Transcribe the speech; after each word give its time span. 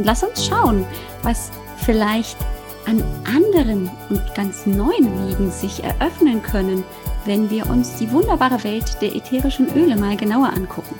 Und 0.00 0.06
lass 0.06 0.22
uns 0.22 0.46
schauen, 0.46 0.86
was 1.22 1.50
vielleicht 1.84 2.38
an 2.86 3.04
anderen 3.26 3.90
und 4.08 4.22
ganz 4.34 4.64
neuen 4.64 5.28
Wegen 5.28 5.50
sich 5.50 5.84
eröffnen 5.84 6.42
können, 6.42 6.84
wenn 7.26 7.50
wir 7.50 7.68
uns 7.68 7.96
die 7.96 8.10
wunderbare 8.10 8.64
Welt 8.64 8.96
der 9.02 9.14
ätherischen 9.14 9.68
Öle 9.76 9.96
mal 9.96 10.16
genauer 10.16 10.54
angucken. 10.54 10.94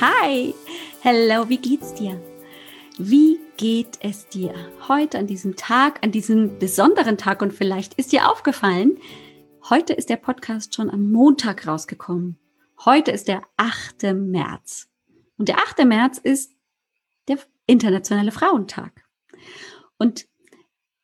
Hi, 0.00 0.56
hello, 1.02 1.48
wie 1.48 1.58
geht's 1.58 1.94
dir? 1.94 2.20
Wie 2.98 3.38
geht 3.56 3.98
es 4.00 4.26
dir 4.26 4.52
heute 4.88 5.16
an 5.16 5.28
diesem 5.28 5.54
Tag, 5.54 6.02
an 6.02 6.10
diesem 6.10 6.58
besonderen 6.58 7.16
Tag? 7.16 7.42
Und 7.42 7.52
vielleicht 7.52 7.94
ist 7.94 8.10
dir 8.10 8.28
aufgefallen, 8.28 8.98
heute 9.70 9.92
ist 9.92 10.10
der 10.10 10.16
Podcast 10.16 10.74
schon 10.74 10.90
am 10.90 11.12
Montag 11.12 11.64
rausgekommen. 11.68 12.40
Heute 12.84 13.12
ist 13.12 13.28
der 13.28 13.42
8. 13.56 14.02
März. 14.14 14.88
Und 15.38 15.48
der 15.48 15.58
8. 15.58 15.84
März 15.84 16.18
ist 16.18 16.55
Internationale 17.66 18.32
Frauentag. 18.32 19.04
Und 19.98 20.26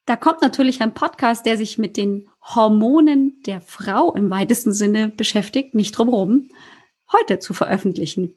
da 0.07 0.17
kommt 0.17 0.43
natürlich 0.43 0.81
ein 0.83 0.95
Podcast, 0.95 1.47
der 1.47 1.57
sich 1.57 1.79
mit 1.79 1.97
den 1.97 2.29
Hormonen 2.43 3.41
der 3.47 3.61
Frau 3.61 4.13
im 4.15 4.31
weitesten 4.31 4.73
Sinne 4.73 5.09
beschäftigt, 5.09 5.75
nicht 5.75 5.97
drumherum, 5.97 6.49
heute 7.13 7.39
zu 7.39 7.55
veröffentlichen. 7.55 8.35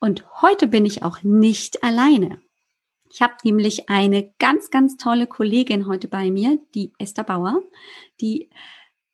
Und 0.00 0.24
heute 0.40 0.68
bin 0.68 0.86
ich 0.86 1.02
auch 1.02 1.22
nicht 1.22 1.82
alleine. 1.82 2.40
Ich 3.10 3.22
habe 3.22 3.34
nämlich 3.42 3.88
eine 3.88 4.32
ganz, 4.38 4.70
ganz 4.70 4.96
tolle 4.96 5.26
Kollegin 5.26 5.86
heute 5.86 6.08
bei 6.08 6.30
mir, 6.30 6.58
die 6.74 6.92
Esther 6.98 7.24
Bauer, 7.24 7.62
die 8.20 8.50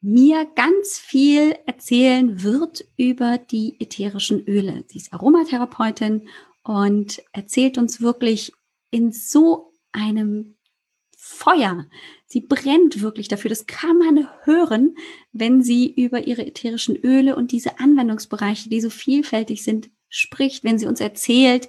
mir 0.00 0.46
ganz 0.54 0.98
viel 0.98 1.56
erzählen 1.64 2.42
wird 2.42 2.84
über 2.98 3.38
die 3.38 3.80
ätherischen 3.80 4.44
Öle. 4.46 4.84
Sie 4.88 4.98
ist 4.98 5.14
Aromatherapeutin 5.14 6.28
und 6.64 7.22
erzählt 7.32 7.78
uns 7.78 8.00
wirklich 8.00 8.52
in 8.90 9.12
so 9.12 9.72
einem 9.92 10.56
Feuer. 11.16 11.86
Sie 12.26 12.40
brennt 12.40 13.00
wirklich 13.00 13.28
dafür. 13.28 13.48
Das 13.48 13.66
kann 13.66 13.98
man 13.98 14.28
hören, 14.42 14.96
wenn 15.32 15.62
sie 15.62 15.90
über 15.90 16.26
ihre 16.26 16.46
ätherischen 16.46 16.96
Öle 16.96 17.36
und 17.36 17.52
diese 17.52 17.78
Anwendungsbereiche, 17.78 18.68
die 18.68 18.80
so 18.80 18.90
vielfältig 18.90 19.62
sind, 19.62 19.90
spricht, 20.08 20.64
wenn 20.64 20.78
sie 20.78 20.86
uns 20.86 21.00
erzählt, 21.00 21.68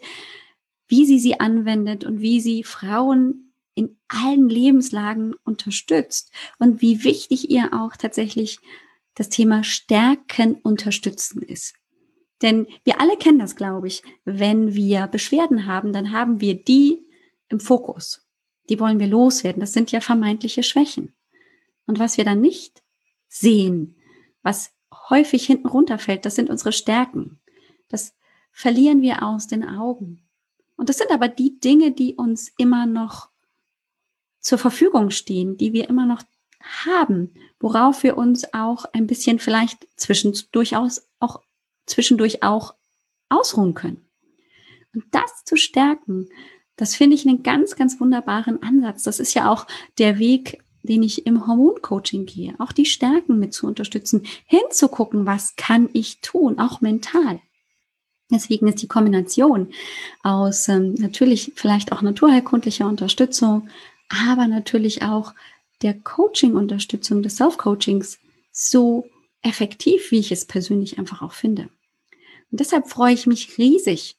wie 0.88 1.06
sie 1.06 1.20
sie 1.20 1.40
anwendet 1.40 2.04
und 2.04 2.22
wie 2.22 2.42
sie 2.42 2.64
Frauen 2.64 3.54
in 3.76 3.98
allen 4.08 4.50
Lebenslagen 4.50 5.36
unterstützt 5.44 6.32
und 6.60 6.82
wie 6.82 7.04
wichtig 7.04 7.50
ihr 7.50 7.73
auch 7.73 7.96
tatsächlich 7.98 8.60
das 9.16 9.30
Thema 9.30 9.64
Stärken 9.64 10.56
unterstützen 10.56 11.42
ist. 11.42 11.76
Denn 12.41 12.67
wir 12.83 13.00
alle 13.00 13.17
kennen 13.17 13.39
das, 13.39 13.55
glaube 13.55 13.88
ich. 13.88 14.03
Wenn 14.25 14.73
wir 14.75 15.08
Beschwerden 15.08 15.66
haben, 15.66 15.94
dann 15.94 16.11
haben 16.11 16.42
wir 16.42 16.55
die 16.55 17.05
im 17.50 17.59
Fokus. 17.59 18.27
Die 18.69 18.80
wollen 18.80 19.00
wir 19.00 19.08
loswerden. 19.08 19.59
Das 19.59 19.73
sind 19.73 19.92
ja 19.92 20.02
vermeintliche 20.02 20.64
Schwächen. 20.64 21.14
Und 21.86 22.00
was 22.00 22.17
wir 22.17 22.25
dann 22.25 22.42
nicht 22.42 22.83
sehen, 23.27 23.95
was 24.42 24.72
häufig 25.10 25.45
hinten 25.45 25.67
runterfällt, 25.67 26.26
das 26.26 26.36
sind 26.36 26.49
unsere 26.49 26.71
Stärken. 26.71 27.39
Das 27.89 28.15
verlieren 28.52 29.02
wir 29.02 29.23
aus 29.23 29.48
den 29.48 29.67
Augen. 29.67 30.27
Und 30.76 30.89
das 30.89 30.98
sind 30.98 31.11
aber 31.11 31.27
die 31.27 31.60
Dinge, 31.60 31.92
die 31.92 32.15
uns 32.15 32.52
immer 32.58 32.86
noch 32.86 33.30
zur 34.39 34.58
Verfügung 34.58 35.10
stehen, 35.10 35.58
die 35.58 35.73
wir 35.73 35.89
immer 35.89 36.05
noch 36.05 36.23
haben, 36.86 37.33
worauf 37.60 38.04
wir 38.04 38.17
uns 38.17 38.54
auch 38.54 38.86
ein 38.93 39.08
bisschen 39.08 39.39
vielleicht 39.39 39.87
zwischendurch 39.95 40.76
auch 40.76 41.42
zwischendurch 41.86 42.44
auch 42.44 42.76
ausruhen 43.30 43.73
können. 43.73 44.06
Und 44.94 45.04
das 45.12 45.44
zu 45.44 45.58
stärken, 45.58 46.28
das 46.78 46.96
finde 46.96 47.16
ich 47.16 47.28
einen 47.28 47.44
ganz, 47.44 47.76
ganz 47.76 48.00
wunderbaren 48.00 48.62
Ansatz. 48.64 49.04
Das 49.04 49.20
ist 49.20 49.34
ja 49.34 49.52
auch 49.52 49.66
der 49.98 50.20
Weg, 50.20 50.64
den 50.84 51.04
ich 51.04 51.26
im 51.26 51.48
Hormoncoaching 51.48 52.26
gehe, 52.26 52.56
auch 52.60 52.72
die 52.72 52.86
Stärken 52.86 53.40
mit 53.40 53.54
zu 53.54 53.68
unterstützen, 53.68 54.23
hinzugucken, 54.46 55.26
was 55.26 55.56
kann 55.56 55.90
ich 55.94 56.22
tun, 56.22 56.60
auch 56.60 56.82
mental. 56.82 57.40
Deswegen 58.32 58.67
ist 58.67 58.82
die 58.82 58.88
Kombination 58.88 59.70
aus 60.23 60.67
ähm, 60.67 60.96
natürlich 60.96 61.54
vielleicht 61.56 61.92
auch 61.92 62.02
naturheilkundlicher 62.02 62.88
Unterstützung, 62.88 63.70
aber 64.10 64.48
natürlich 64.48 65.04
auch 65.04 65.34
der 65.82 65.94
Coaching-Unterstützung 65.94 67.22
des 67.22 67.38
Self-Coachings 67.38 68.20
so 68.52 69.06
effektiv, 69.45 70.11
wie 70.11 70.20
ich 70.20 70.32
es 70.32 70.45
persönlich 70.45 70.98
einfach 70.98 71.22
auch 71.22 71.33
finde. 71.33 71.70
Und 72.52 72.60
deshalb 72.60 72.89
freue 72.89 73.14
ich 73.14 73.28
mich 73.28 73.58
riesig, 73.58 74.17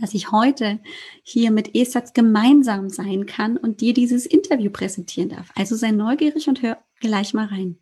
dass 0.00 0.14
ich 0.14 0.30
heute 0.30 0.78
hier 1.22 1.50
mit 1.50 1.74
ESATS 1.74 2.12
gemeinsam 2.12 2.90
sein 2.90 3.26
kann 3.26 3.56
und 3.56 3.80
dir 3.80 3.94
dieses 3.94 4.26
Interview 4.26 4.70
präsentieren 4.70 5.30
darf. 5.30 5.50
Also 5.54 5.74
sei 5.74 5.90
neugierig 5.90 6.48
und 6.48 6.62
hör 6.62 6.78
gleich 7.00 7.32
mal 7.32 7.46
rein. 7.46 7.78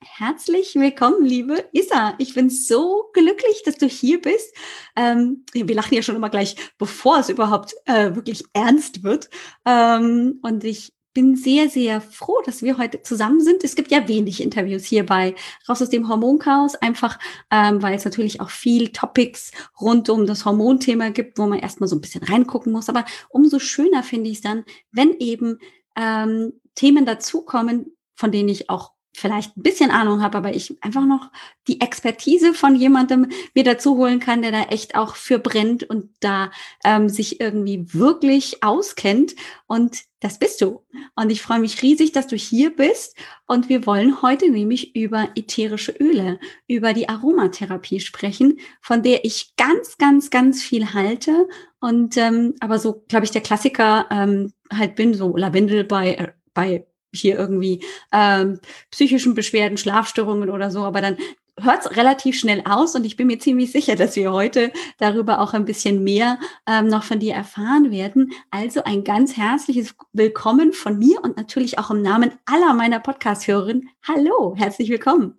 Herzlich 0.00 0.74
willkommen, 0.74 1.24
liebe 1.24 1.68
Isa. 1.72 2.14
Ich 2.18 2.34
bin 2.34 2.50
so 2.50 3.10
glücklich, 3.14 3.62
dass 3.64 3.76
du 3.76 3.86
hier 3.86 4.20
bist. 4.20 4.54
Ähm, 4.96 5.44
wir 5.52 5.74
lachen 5.74 5.94
ja 5.94 6.02
schon 6.02 6.16
immer 6.16 6.30
gleich, 6.30 6.56
bevor 6.78 7.18
es 7.18 7.30
überhaupt 7.30 7.74
äh, 7.86 8.14
wirklich 8.14 8.44
ernst 8.52 9.02
wird. 9.02 9.30
Ähm, 9.64 10.40
und 10.42 10.62
ich 10.64 10.93
bin 11.14 11.36
sehr, 11.36 11.70
sehr 11.70 12.00
froh, 12.00 12.42
dass 12.44 12.62
wir 12.62 12.76
heute 12.76 13.02
zusammen 13.02 13.40
sind. 13.40 13.62
Es 13.62 13.76
gibt 13.76 13.92
ja 13.92 14.08
wenig 14.08 14.42
Interviews 14.42 14.84
hier 14.84 15.06
bei 15.06 15.34
Raus 15.68 15.80
aus 15.80 15.88
dem 15.88 16.08
Hormonchaos, 16.08 16.74
einfach 16.74 17.18
ähm, 17.50 17.80
weil 17.82 17.94
es 17.94 18.04
natürlich 18.04 18.40
auch 18.40 18.50
viel 18.50 18.88
Topics 18.88 19.52
rund 19.80 20.10
um 20.10 20.26
das 20.26 20.44
Hormonthema 20.44 21.10
gibt, 21.10 21.38
wo 21.38 21.46
man 21.46 21.60
erstmal 21.60 21.88
so 21.88 21.96
ein 21.96 22.00
bisschen 22.00 22.24
reingucken 22.24 22.72
muss. 22.72 22.88
Aber 22.88 23.04
umso 23.28 23.60
schöner 23.60 24.02
finde 24.02 24.28
ich 24.28 24.38
es 24.38 24.42
dann, 24.42 24.64
wenn 24.90 25.12
eben 25.20 25.60
ähm, 25.96 26.52
Themen 26.74 27.06
dazukommen, 27.06 27.96
von 28.16 28.32
denen 28.32 28.48
ich 28.48 28.68
auch 28.68 28.93
vielleicht 29.14 29.56
ein 29.56 29.62
bisschen 29.62 29.90
Ahnung 29.90 30.22
habe, 30.22 30.36
aber 30.36 30.54
ich 30.54 30.76
einfach 30.82 31.06
noch 31.06 31.30
die 31.68 31.80
Expertise 31.80 32.52
von 32.52 32.74
jemandem 32.74 33.28
mir 33.54 33.62
dazu 33.62 33.96
holen 33.96 34.18
kann, 34.18 34.42
der 34.42 34.50
da 34.50 34.62
echt 34.64 34.96
auch 34.96 35.14
für 35.14 35.38
brennt 35.38 35.84
und 35.84 36.10
da 36.20 36.50
ähm, 36.84 37.08
sich 37.08 37.40
irgendwie 37.40 37.94
wirklich 37.94 38.62
auskennt. 38.64 39.34
Und 39.66 40.02
das 40.20 40.38
bist 40.38 40.60
du. 40.60 40.84
Und 41.14 41.30
ich 41.30 41.42
freue 41.42 41.60
mich 41.60 41.80
riesig, 41.82 42.12
dass 42.12 42.26
du 42.26 42.36
hier 42.36 42.74
bist. 42.74 43.16
Und 43.46 43.68
wir 43.68 43.86
wollen 43.86 44.20
heute 44.20 44.50
nämlich 44.50 44.96
über 44.96 45.28
ätherische 45.36 45.92
Öle, 45.92 46.40
über 46.66 46.92
die 46.92 47.08
Aromatherapie 47.08 48.00
sprechen, 48.00 48.58
von 48.80 49.02
der 49.02 49.24
ich 49.24 49.54
ganz, 49.56 49.96
ganz, 49.96 50.30
ganz 50.30 50.62
viel 50.62 50.92
halte. 50.92 51.46
Und 51.78 52.16
ähm, 52.16 52.54
aber 52.60 52.78
so, 52.78 53.04
glaube 53.06 53.26
ich, 53.26 53.30
der 53.30 53.42
Klassiker 53.42 54.06
ähm, 54.10 54.52
halt 54.72 54.96
bin, 54.96 55.14
so 55.14 55.36
Lavendel 55.36 55.84
bei, 55.84 56.14
äh, 56.14 56.32
bei 56.52 56.86
hier 57.14 57.38
irgendwie 57.38 57.80
ähm, 58.12 58.60
psychischen 58.90 59.34
Beschwerden, 59.34 59.78
Schlafstörungen 59.78 60.50
oder 60.50 60.70
so, 60.70 60.80
aber 60.80 61.00
dann 61.00 61.16
hört 61.60 61.84
es 61.86 61.96
relativ 61.96 62.38
schnell 62.38 62.62
aus 62.64 62.94
und 62.94 63.04
ich 63.04 63.16
bin 63.16 63.28
mir 63.28 63.38
ziemlich 63.38 63.72
sicher, 63.72 63.96
dass 63.96 64.16
wir 64.16 64.32
heute 64.32 64.72
darüber 64.98 65.40
auch 65.40 65.54
ein 65.54 65.64
bisschen 65.64 66.02
mehr 66.02 66.38
ähm, 66.66 66.88
noch 66.88 67.04
von 67.04 67.20
dir 67.20 67.34
erfahren 67.34 67.90
werden. 67.90 68.32
Also 68.50 68.82
ein 68.84 69.04
ganz 69.04 69.36
herzliches 69.36 69.94
Willkommen 70.12 70.72
von 70.72 70.98
mir 70.98 71.22
und 71.22 71.36
natürlich 71.36 71.78
auch 71.78 71.90
im 71.90 72.02
Namen 72.02 72.32
aller 72.46 72.74
meiner 72.74 73.00
Podcast-Hörerinnen. 73.00 73.88
Hallo, 74.06 74.54
herzlich 74.56 74.88
willkommen. 74.88 75.38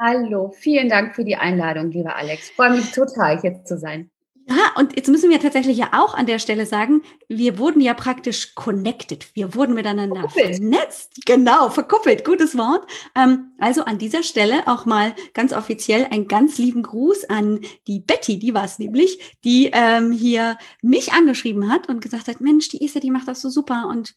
Hallo, 0.00 0.54
vielen 0.56 0.88
Dank 0.88 1.16
für 1.16 1.24
die 1.24 1.36
Einladung, 1.36 1.90
lieber 1.90 2.14
Alex. 2.14 2.50
Freue 2.50 2.70
mich 2.70 2.92
total, 2.92 3.40
hier 3.40 3.64
zu 3.64 3.78
sein. 3.78 4.10
Ja, 4.48 4.72
und 4.76 4.96
jetzt 4.96 5.08
müssen 5.08 5.30
wir 5.30 5.40
tatsächlich 5.40 5.76
ja 5.76 5.90
auch 5.92 6.14
an 6.14 6.24
der 6.24 6.38
Stelle 6.38 6.64
sagen, 6.64 7.02
wir 7.28 7.58
wurden 7.58 7.82
ja 7.82 7.92
praktisch 7.92 8.54
connected. 8.54 9.26
Wir 9.34 9.54
wurden 9.54 9.74
miteinander 9.74 10.20
verkuppelt. 10.20 10.56
vernetzt. 10.56 11.20
Genau, 11.26 11.68
verkuppelt. 11.68 12.24
Gutes 12.24 12.56
Wort. 12.56 12.88
Ähm, 13.14 13.52
also 13.58 13.84
an 13.84 13.98
dieser 13.98 14.22
Stelle 14.22 14.66
auch 14.66 14.86
mal 14.86 15.14
ganz 15.34 15.52
offiziell 15.52 16.06
einen 16.06 16.28
ganz 16.28 16.56
lieben 16.56 16.82
Gruß 16.82 17.26
an 17.26 17.60
die 17.86 18.00
Betty, 18.00 18.38
die 18.38 18.54
war 18.54 18.64
es 18.64 18.78
nämlich, 18.78 19.36
die 19.44 19.70
ähm, 19.72 20.12
hier 20.12 20.56
mich 20.80 21.12
angeschrieben 21.12 21.70
hat 21.70 21.88
und 21.88 22.00
gesagt 22.00 22.28
hat, 22.28 22.40
Mensch, 22.40 22.70
die 22.70 22.82
Isa, 22.82 23.00
die 23.00 23.10
macht 23.10 23.28
das 23.28 23.42
so 23.42 23.50
super 23.50 23.86
und 23.90 24.14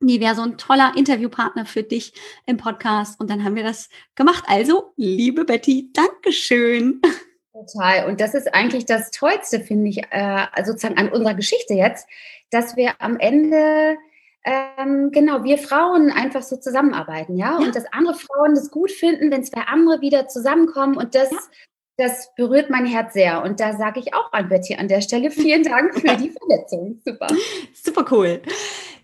die 0.00 0.20
wäre 0.20 0.34
so 0.34 0.42
ein 0.42 0.58
toller 0.58 0.92
Interviewpartner 0.96 1.66
für 1.66 1.82
dich 1.82 2.12
im 2.46 2.58
Podcast. 2.58 3.18
Und 3.18 3.30
dann 3.30 3.42
haben 3.42 3.56
wir 3.56 3.64
das 3.64 3.88
gemacht. 4.14 4.44
Also, 4.46 4.92
liebe 4.96 5.44
Betty, 5.44 5.90
Dankeschön. 5.92 7.00
Total. 7.54 8.08
Und 8.08 8.20
das 8.20 8.34
ist 8.34 8.52
eigentlich 8.52 8.84
das 8.84 9.12
Tollste, 9.12 9.60
finde 9.60 9.88
ich, 9.88 10.02
äh, 10.10 10.46
sozusagen 10.64 10.98
an 10.98 11.08
unserer 11.08 11.34
Geschichte 11.34 11.74
jetzt, 11.74 12.08
dass 12.50 12.76
wir 12.76 13.00
am 13.00 13.16
Ende 13.18 13.96
ähm, 14.44 15.10
genau, 15.12 15.44
wir 15.44 15.56
Frauen 15.56 16.10
einfach 16.10 16.42
so 16.42 16.56
zusammenarbeiten, 16.56 17.36
ja? 17.36 17.52
ja? 17.52 17.64
Und 17.64 17.74
dass 17.74 17.84
andere 17.92 18.14
Frauen 18.14 18.54
das 18.54 18.70
gut 18.70 18.90
finden, 18.90 19.30
wenn 19.30 19.44
zwei 19.44 19.62
andere 19.62 20.00
wieder 20.00 20.28
zusammenkommen 20.28 20.96
und 20.96 21.14
das, 21.14 21.30
ja. 21.30 21.38
das 21.96 22.34
berührt 22.36 22.70
mein 22.70 22.86
Herz 22.86 23.14
sehr. 23.14 23.42
Und 23.42 23.60
da 23.60 23.76
sage 23.76 24.00
ich 24.00 24.14
auch 24.14 24.32
an 24.32 24.48
Betty 24.48 24.74
an 24.74 24.88
der 24.88 25.00
Stelle 25.00 25.30
vielen 25.30 25.62
Dank 25.62 25.94
für 25.94 26.16
die 26.16 26.30
Verletzung. 26.30 27.00
Super. 27.04 27.28
Super 27.72 28.04
cool. 28.10 28.42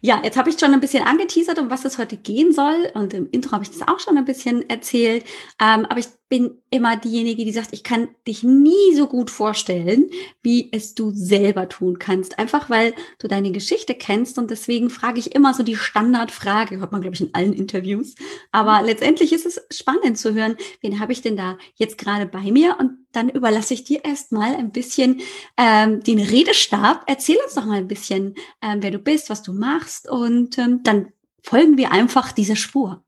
Ja, 0.02 0.22
jetzt 0.24 0.38
habe 0.38 0.48
ich 0.48 0.58
schon 0.58 0.72
ein 0.72 0.80
bisschen 0.80 1.04
angeteasert, 1.04 1.58
um 1.58 1.70
was 1.70 1.84
es 1.84 1.98
heute 1.98 2.16
gehen 2.16 2.52
soll. 2.52 2.90
Und 2.94 3.12
im 3.12 3.28
Intro 3.30 3.52
habe 3.52 3.64
ich 3.64 3.70
das 3.70 3.86
auch 3.86 4.00
schon 4.00 4.16
ein 4.16 4.24
bisschen 4.24 4.68
erzählt. 4.70 5.24
Ähm, 5.60 5.84
aber 5.84 5.98
ich 5.98 6.06
bin 6.30 6.62
immer 6.70 6.96
diejenige, 6.96 7.44
die 7.44 7.52
sagt, 7.52 7.72
ich 7.72 7.82
kann 7.82 8.08
dich 8.26 8.42
nie 8.42 8.94
so 8.94 9.08
gut 9.08 9.30
vorstellen, 9.30 10.08
wie 10.42 10.70
es 10.72 10.94
du 10.94 11.10
selber 11.10 11.68
tun 11.68 11.98
kannst. 11.98 12.38
Einfach 12.38 12.70
weil 12.70 12.94
du 13.18 13.28
deine 13.28 13.52
Geschichte 13.52 13.94
kennst. 13.94 14.38
Und 14.38 14.50
deswegen 14.50 14.88
frage 14.88 15.18
ich 15.18 15.34
immer 15.34 15.52
so 15.52 15.62
die 15.62 15.76
Standardfrage, 15.76 16.78
hört 16.78 16.92
man, 16.92 17.02
glaube 17.02 17.16
ich, 17.16 17.20
in 17.20 17.34
allen 17.34 17.52
Interviews. 17.52 18.14
Aber 18.52 18.80
letztendlich 18.82 19.32
ist 19.32 19.44
es 19.44 19.60
spannend 19.70 20.16
zu 20.16 20.32
hören, 20.32 20.56
wen 20.80 20.98
habe 20.98 21.12
ich 21.12 21.20
denn 21.20 21.36
da 21.36 21.58
jetzt 21.74 21.98
gerade 21.98 22.24
bei 22.24 22.50
mir? 22.50 22.76
Und 22.78 22.92
dann 23.12 23.28
überlasse 23.28 23.74
ich 23.74 23.84
dir 23.84 24.04
erstmal 24.04 24.54
ein 24.54 24.70
bisschen 24.70 25.20
ähm, 25.56 26.02
den 26.02 26.18
Redestab. 26.18 27.04
Erzähl 27.06 27.36
uns 27.44 27.54
doch 27.54 27.64
mal 27.64 27.78
ein 27.78 27.88
bisschen, 27.88 28.34
ähm, 28.62 28.82
wer 28.82 28.90
du 28.90 28.98
bist, 28.98 29.30
was 29.30 29.42
du 29.42 29.52
machst 29.52 30.08
und 30.08 30.58
ähm, 30.58 30.82
dann 30.82 31.12
folgen 31.42 31.76
wir 31.76 31.92
einfach 31.92 32.32
dieser 32.32 32.56
Spur. 32.56 33.02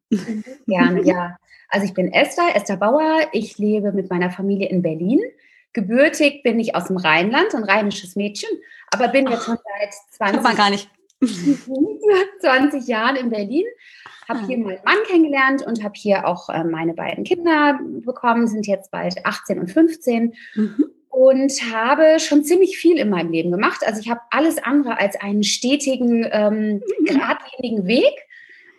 Gerne, 0.66 1.02
ja. 1.04 1.37
Also 1.69 1.87
ich 1.87 1.94
bin 1.94 2.12
Esther, 2.12 2.54
Esther 2.54 2.76
Bauer. 2.76 3.28
Ich 3.32 3.58
lebe 3.58 3.93
mit 3.93 4.10
meiner 4.10 4.31
Familie 4.31 4.69
in 4.69 4.82
Berlin. 4.82 5.20
Gebürtig 5.72 6.43
bin 6.43 6.60
ich 6.60 6.75
aus 6.75 6.87
dem 6.87 6.98
Rheinland, 6.98 7.55
ein 7.55 7.64
rheinisches 7.64 8.14
Mädchen, 8.14 8.50
aber 8.90 9.08
bin 9.08 9.26
jetzt 9.26 9.46
schon 9.46 9.56
seit 9.56 10.32
20, 10.32 10.56
gar 10.56 10.69
nicht. 10.69 10.90
20 12.40 12.87
Jahren 12.87 13.16
in 13.16 13.31
Berlin 13.31 13.64
habe 14.28 14.40
ah. 14.40 14.46
hier 14.46 14.58
meinen 14.58 14.82
Mann 14.84 14.96
kennengelernt 15.06 15.66
und 15.66 15.82
habe 15.82 15.94
hier 15.96 16.26
auch 16.26 16.48
äh, 16.48 16.64
meine 16.64 16.94
beiden 16.94 17.24
Kinder 17.24 17.78
bekommen, 18.04 18.46
sind 18.46 18.66
jetzt 18.66 18.90
bald 18.90 19.24
18 19.24 19.58
und 19.58 19.70
15. 19.70 20.34
Mhm. 20.54 20.84
Und 21.08 21.52
habe 21.70 22.19
schon 22.20 22.42
ziemlich 22.42 22.78
viel 22.78 22.96
in 22.96 23.10
meinem 23.10 23.30
Leben 23.30 23.50
gemacht. 23.50 23.82
Also 23.86 24.00
ich 24.00 24.08
habe 24.08 24.22
alles 24.30 24.56
andere 24.56 24.98
als 24.98 25.20
einen 25.20 25.42
stetigen, 25.42 26.26
ähm, 26.30 26.74
mhm. 26.76 27.04
geradlinigen 27.04 27.86
Weg. 27.86 28.14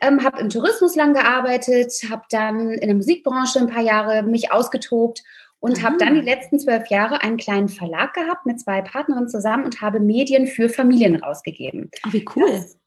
Ähm, 0.01 0.23
habe 0.23 0.41
im 0.41 0.49
Tourismus 0.49 0.95
lang 0.95 1.13
gearbeitet, 1.13 1.93
habe 2.09 2.23
dann 2.29 2.71
in 2.71 2.87
der 2.87 2.95
Musikbranche 2.95 3.59
ein 3.59 3.67
paar 3.67 3.83
Jahre 3.83 4.23
mich 4.23 4.51
ausgetobt 4.51 5.23
und 5.63 5.81
habe 5.81 5.95
dann 5.97 6.15
die 6.15 6.21
letzten 6.21 6.59
zwölf 6.59 6.87
Jahre 6.87 7.21
einen 7.21 7.37
kleinen 7.37 7.69
Verlag 7.69 8.13
gehabt 8.13 8.45
mit 8.45 8.59
zwei 8.59 8.81
Partnerinnen 8.81 9.29
zusammen 9.29 9.63
und 9.63 9.79
habe 9.79 10.01
Medien 10.01 10.45
für 10.45 10.67
Familien 10.67 11.15
rausgegeben. 11.15 11.89
Oh, 12.05 12.11
wie 12.11 12.25
cool. 12.35 12.51
Das 12.51 12.77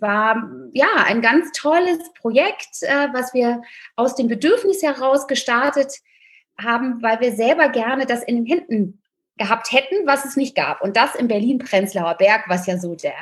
war 0.00 0.50
ja 0.72 0.88
ein 1.04 1.20
ganz 1.20 1.52
tolles 1.52 1.98
Projekt, 2.14 2.82
äh, 2.82 3.08
was 3.12 3.34
wir 3.34 3.62
aus 3.96 4.14
dem 4.14 4.28
Bedürfnis 4.28 4.82
heraus 4.82 5.26
gestartet 5.26 5.98
haben, 6.58 7.02
weil 7.02 7.20
wir 7.20 7.32
selber 7.32 7.68
gerne 7.68 8.06
das 8.06 8.22
in 8.22 8.36
den 8.36 8.46
Händen 8.46 9.02
gehabt 9.36 9.72
hätten, 9.72 10.06
was 10.06 10.24
es 10.24 10.36
nicht 10.36 10.54
gab. 10.54 10.82
Und 10.82 10.96
das 10.96 11.14
im 11.14 11.28
Berlin-Prenzlauer 11.28 12.16
Berg, 12.16 12.44
was 12.48 12.66
ja 12.66 12.78
so 12.78 12.94
der, 12.94 13.14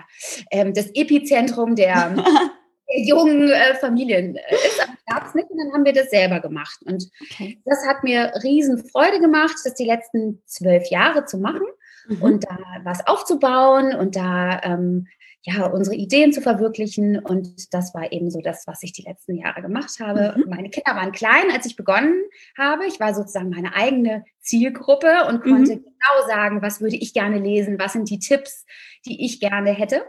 ähm, 0.51 0.75
das 0.75 0.91
Epizentrum 0.95 1.77
der, 1.77 2.11
der 2.15 3.01
jungen 3.05 3.51
äh, 3.51 3.75
Familien 3.77 4.37
äh, 4.37 4.55
ist. 4.55 4.83
Aber 4.83 4.97
gab 5.07 5.29
es 5.29 5.35
nicht 5.35 5.51
und 5.51 5.59
dann 5.59 5.73
haben 5.73 5.85
wir 5.85 5.93
das 5.93 6.11
selber 6.11 6.41
gemacht. 6.41 6.81
Und 6.85 7.09
okay. 7.23 7.61
das 7.65 7.87
hat 7.87 8.03
mir 8.03 8.33
riesen 8.43 8.79
Freude 8.79 9.21
gemacht, 9.21 9.57
das 9.65 9.75
die 9.75 9.87
letzten 9.87 10.43
zwölf 10.47 10.89
Jahre 10.91 11.25
zu 11.25 11.39
machen 11.39 11.67
mhm. 12.09 12.23
und 12.23 12.45
da 12.45 12.59
was 12.85 13.07
aufzubauen 13.07 13.95
und 13.95 14.17
da 14.17 14.61
ähm, 14.63 15.07
ja, 15.43 15.67
unsere 15.67 15.97
Ideen 15.97 16.33
zu 16.33 16.43
verwirklichen. 16.43 17.19
Und 17.19 17.73
das 17.73 17.95
war 17.95 18.13
eben 18.13 18.31
so 18.31 18.41
das, 18.41 18.67
was 18.67 18.83
ich 18.83 18.93
die 18.93 19.03
letzten 19.03 19.37
Jahre 19.37 19.63
gemacht 19.63 19.99
habe. 20.01 20.35
Mhm. 20.37 20.51
Meine 20.51 20.71
Kinder 20.71 20.95
waren 20.95 21.13
klein, 21.13 21.51
als 21.53 21.67
ich 21.67 21.77
begonnen 21.77 22.23
habe. 22.59 22.87
Ich 22.87 23.01
war 23.01 23.15
sozusagen 23.15 23.49
meine 23.49 23.75
eigene 23.75 24.25
Zielgruppe 24.41 25.27
und 25.29 25.43
konnte 25.43 25.77
mhm. 25.77 25.85
genau 25.85 26.27
sagen, 26.29 26.63
was 26.63 26.81
würde 26.81 26.97
ich 26.97 27.15
gerne 27.15 27.39
lesen, 27.39 27.79
was 27.79 27.95
sind 27.95 28.11
die 28.11 28.19
Tipps, 28.19 28.67
die 29.07 29.25
ich 29.25 29.41
gerne 29.41 29.71
hätte. 29.71 30.03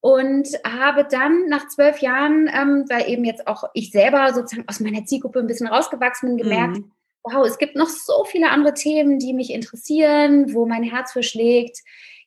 Und 0.00 0.48
habe 0.66 1.06
dann 1.08 1.46
nach 1.46 1.68
zwölf 1.68 1.98
Jahren, 1.98 2.50
ähm, 2.52 2.84
weil 2.88 3.08
eben 3.08 3.24
jetzt 3.24 3.46
auch 3.46 3.62
ich 3.74 3.92
selber 3.92 4.34
sozusagen 4.34 4.68
aus 4.68 4.80
meiner 4.80 5.04
Zielgruppe 5.04 5.38
ein 5.38 5.46
bisschen 5.46 5.68
rausgewachsen 5.68 6.30
bin, 6.30 6.38
gemerkt, 6.38 6.78
mhm. 6.78 6.90
wow, 7.22 7.46
es 7.46 7.56
gibt 7.56 7.76
noch 7.76 7.88
so 7.88 8.24
viele 8.24 8.50
andere 8.50 8.74
Themen, 8.74 9.20
die 9.20 9.32
mich 9.32 9.52
interessieren, 9.52 10.52
wo 10.54 10.66
mein 10.66 10.82
Herz 10.82 11.12
für 11.12 11.22
schlägt 11.22 11.78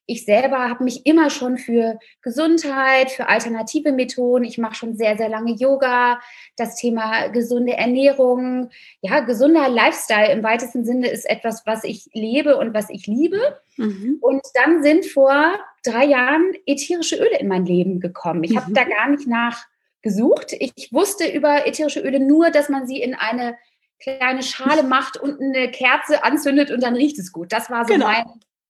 ich 0.07 0.25
selber 0.25 0.69
habe 0.69 0.83
mich 0.83 1.05
immer 1.05 1.29
schon 1.29 1.57
für 1.57 1.97
Gesundheit, 2.21 3.11
für 3.11 3.27
alternative 3.27 3.91
Methoden, 3.91 4.45
ich 4.45 4.57
mache 4.57 4.75
schon 4.75 4.95
sehr, 4.95 5.17
sehr 5.17 5.29
lange 5.29 5.53
Yoga, 5.53 6.19
das 6.57 6.75
Thema 6.75 7.27
gesunde 7.29 7.73
Ernährung, 7.73 8.69
ja, 9.01 9.21
gesunder 9.21 9.67
Lifestyle 9.69 10.31
im 10.31 10.43
weitesten 10.43 10.85
Sinne 10.85 11.09
ist 11.09 11.27
etwas, 11.27 11.63
was 11.65 11.83
ich 11.83 12.09
lebe 12.13 12.57
und 12.57 12.73
was 12.73 12.89
ich 12.89 13.07
liebe. 13.07 13.59
Mhm. 13.77 14.17
Und 14.21 14.41
dann 14.53 14.83
sind 14.83 15.05
vor 15.07 15.55
drei 15.83 16.05
Jahren 16.05 16.53
ätherische 16.65 17.17
Öle 17.17 17.39
in 17.39 17.47
mein 17.47 17.65
Leben 17.65 17.99
gekommen. 17.99 18.43
Ich 18.43 18.51
mhm. 18.51 18.61
habe 18.61 18.73
da 18.73 18.83
gar 18.83 19.09
nicht 19.09 19.27
nachgesucht. 19.27 20.53
Ich 20.59 20.89
wusste 20.91 21.27
über 21.27 21.65
ätherische 21.65 22.01
Öle 22.01 22.19
nur, 22.19 22.51
dass 22.51 22.69
man 22.69 22.85
sie 22.85 23.01
in 23.01 23.15
eine 23.15 23.57
kleine 23.99 24.43
Schale 24.43 24.83
macht 24.83 25.17
und 25.17 25.41
eine 25.41 25.71
Kerze 25.71 26.23
anzündet 26.23 26.69
und 26.69 26.83
dann 26.83 26.95
riecht 26.95 27.17
es 27.17 27.31
gut. 27.31 27.51
Das 27.51 27.69
war 27.71 27.85
so 27.85 27.93
genau. 27.93 28.07
mein 28.07 28.25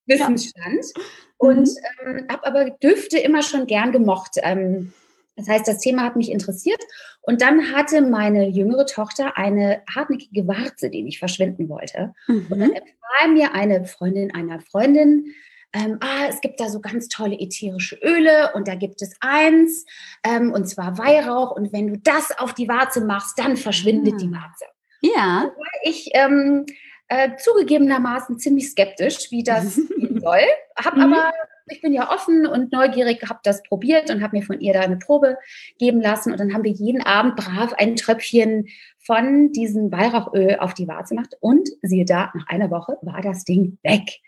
Wissensstand. 0.05 0.85
Ja. 0.95 1.03
Und 1.37 1.67
mhm. 1.67 2.17
ähm, 2.17 2.27
habe 2.29 2.45
aber 2.45 2.69
Düfte 2.71 3.17
immer 3.17 3.41
schon 3.41 3.67
gern 3.67 3.91
gemocht. 3.91 4.31
Ähm, 4.41 4.93
das 5.35 5.49
heißt, 5.49 5.67
das 5.67 5.79
Thema 5.79 6.03
hat 6.03 6.15
mich 6.15 6.31
interessiert. 6.31 6.81
Und 7.21 7.41
dann 7.41 7.73
hatte 7.73 8.01
meine 8.01 8.47
jüngere 8.47 8.85
Tochter 8.85 9.37
eine 9.37 9.81
hartnäckige 9.93 10.47
Warze, 10.47 10.89
die 10.89 11.03
nicht 11.03 11.19
verschwinden 11.19 11.67
wollte. 11.69 12.13
Mhm. 12.27 12.47
Und 12.49 12.59
dann 12.59 12.71
empfahl 12.71 13.33
mir 13.33 13.53
eine 13.53 13.85
Freundin 13.85 14.33
einer 14.33 14.61
Freundin, 14.61 15.33
ähm, 15.75 15.97
ah, 15.99 16.27
es 16.29 16.39
gibt 16.39 16.61
da 16.61 16.69
so 16.69 16.79
ganz 16.79 17.09
tolle 17.09 17.37
ätherische 17.37 17.97
Öle 18.01 18.53
und 18.53 18.67
da 18.67 18.75
gibt 18.75 19.01
es 19.01 19.13
eins, 19.19 19.85
ähm, 20.23 20.53
und 20.53 20.69
zwar 20.69 20.97
Weihrauch. 20.97 21.51
Und 21.51 21.73
wenn 21.73 21.87
du 21.87 21.97
das 21.97 22.31
auf 22.37 22.53
die 22.53 22.69
Warze 22.69 23.03
machst, 23.03 23.37
dann 23.37 23.57
verschwindet 23.57 24.13
mhm. 24.13 24.17
die. 24.17 24.31
Warze. 24.31 24.65
Ja. 25.01 25.51
Ich 25.83 26.09
ähm, 26.13 26.65
äh, 27.07 27.35
zugegebenermaßen 27.37 28.39
ziemlich 28.39 28.69
skeptisch, 28.71 29.31
wie 29.31 29.43
das 29.43 29.75
gehen 29.97 30.19
soll. 30.19 30.41
Hab 30.75 30.95
mhm. 30.95 31.13
aber, 31.13 31.31
ich 31.67 31.81
bin 31.81 31.93
ja 31.93 32.11
offen 32.11 32.45
und 32.45 32.71
neugierig, 32.71 33.23
habe 33.27 33.39
das 33.43 33.63
probiert 33.63 34.11
und 34.11 34.21
habe 34.21 34.37
mir 34.37 34.43
von 34.43 34.59
ihr 34.59 34.73
da 34.73 34.81
eine 34.81 34.97
Probe 34.97 35.37
geben 35.79 36.01
lassen. 36.01 36.31
Und 36.31 36.39
dann 36.39 36.53
haben 36.53 36.63
wir 36.63 36.71
jeden 36.71 37.01
Abend 37.01 37.35
brav 37.35 37.73
ein 37.73 37.95
Tröpfchen 37.95 38.67
von 38.99 39.51
diesem 39.51 39.91
Weihrauchöl 39.91 40.57
auf 40.59 40.73
die 40.73 40.87
Warze 40.87 41.15
gemacht. 41.15 41.35
Und 41.39 41.69
siehe 41.81 42.05
da, 42.05 42.31
nach 42.33 42.47
einer 42.47 42.69
Woche 42.69 42.97
war 43.01 43.21
das 43.21 43.45
Ding 43.45 43.77
weg. 43.83 44.21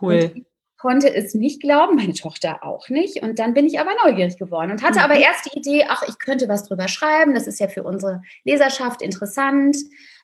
Cool. 0.00 0.32
Und 0.34 0.46
konnte 0.80 1.14
es 1.14 1.34
nicht 1.34 1.60
glauben, 1.60 1.96
meine 1.96 2.14
Tochter 2.14 2.64
auch 2.64 2.88
nicht. 2.88 3.22
Und 3.22 3.38
dann 3.38 3.54
bin 3.54 3.66
ich 3.66 3.78
aber 3.80 3.90
neugierig 4.04 4.38
geworden 4.38 4.70
und 4.70 4.82
hatte 4.82 4.98
mhm. 4.98 5.04
aber 5.04 5.14
erst 5.16 5.46
die 5.46 5.58
Idee, 5.58 5.86
ach, 5.88 6.02
ich 6.08 6.18
könnte 6.18 6.48
was 6.48 6.64
drüber 6.64 6.88
schreiben, 6.88 7.34
das 7.34 7.46
ist 7.46 7.60
ja 7.60 7.68
für 7.68 7.82
unsere 7.82 8.22
Leserschaft 8.44 9.02
interessant 9.02 9.76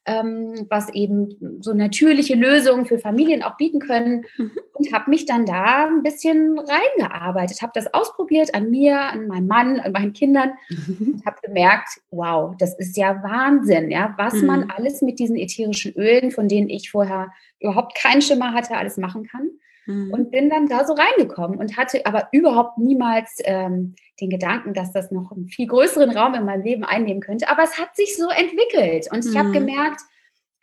ähm, 0.06 0.66
was 0.70 0.88
eben 0.94 1.60
so 1.60 1.74
natürliche 1.74 2.34
Lösungen 2.34 2.86
für 2.86 2.98
Familien 2.98 3.42
auch 3.42 3.56
bieten 3.56 3.80
können. 3.80 4.24
Mhm. 4.38 4.52
Und 4.72 4.92
habe 4.92 5.10
mich 5.10 5.24
dann 5.24 5.46
da 5.46 5.86
ein 5.86 6.02
bisschen 6.02 6.58
reingearbeitet, 6.58 7.62
habe 7.62 7.72
das 7.74 7.92
ausprobiert 7.92 8.54
an 8.54 8.70
mir, 8.70 9.00
an 9.00 9.26
meinem 9.26 9.46
Mann, 9.46 9.80
an 9.80 9.92
meinen 9.92 10.12
Kindern 10.12 10.52
mhm. 10.68 11.14
und 11.14 11.26
habe 11.26 11.38
gemerkt, 11.42 12.00
wow, 12.10 12.54
das 12.58 12.78
ist 12.78 12.96
ja 12.96 13.22
Wahnsinn, 13.22 13.90
ja, 13.90 14.14
was 14.18 14.34
mhm. 14.34 14.46
man 14.46 14.70
alles 14.70 15.00
mit 15.02 15.18
diesen 15.18 15.36
ätherischen 15.36 15.94
Ölen, 15.94 16.30
von 16.30 16.46
denen 16.46 16.68
ich 16.68 16.90
vorher 16.90 17.32
überhaupt 17.58 17.96
keinen 17.96 18.22
Schimmer 18.22 18.52
hatte, 18.52 18.76
alles 18.76 18.98
machen 18.98 19.26
kann. 19.26 19.48
Mhm. 19.86 20.12
Und 20.12 20.30
bin 20.30 20.50
dann 20.50 20.66
da 20.66 20.84
so 20.84 20.94
reingekommen 20.94 21.58
und 21.58 21.76
hatte 21.76 22.04
aber 22.06 22.28
überhaupt 22.32 22.78
niemals 22.78 23.38
ähm, 23.44 23.94
den 24.20 24.30
Gedanken, 24.30 24.74
dass 24.74 24.92
das 24.92 25.10
noch 25.10 25.32
einen 25.32 25.48
viel 25.48 25.66
größeren 25.66 26.10
Raum 26.10 26.34
in 26.34 26.44
meinem 26.44 26.62
Leben 26.62 26.84
einnehmen 26.84 27.22
könnte. 27.22 27.48
Aber 27.48 27.62
es 27.62 27.78
hat 27.78 27.94
sich 27.96 28.16
so 28.16 28.28
entwickelt 28.28 29.08
und 29.12 29.24
ich 29.24 29.32
mhm. 29.32 29.38
habe 29.38 29.50
gemerkt, 29.52 30.00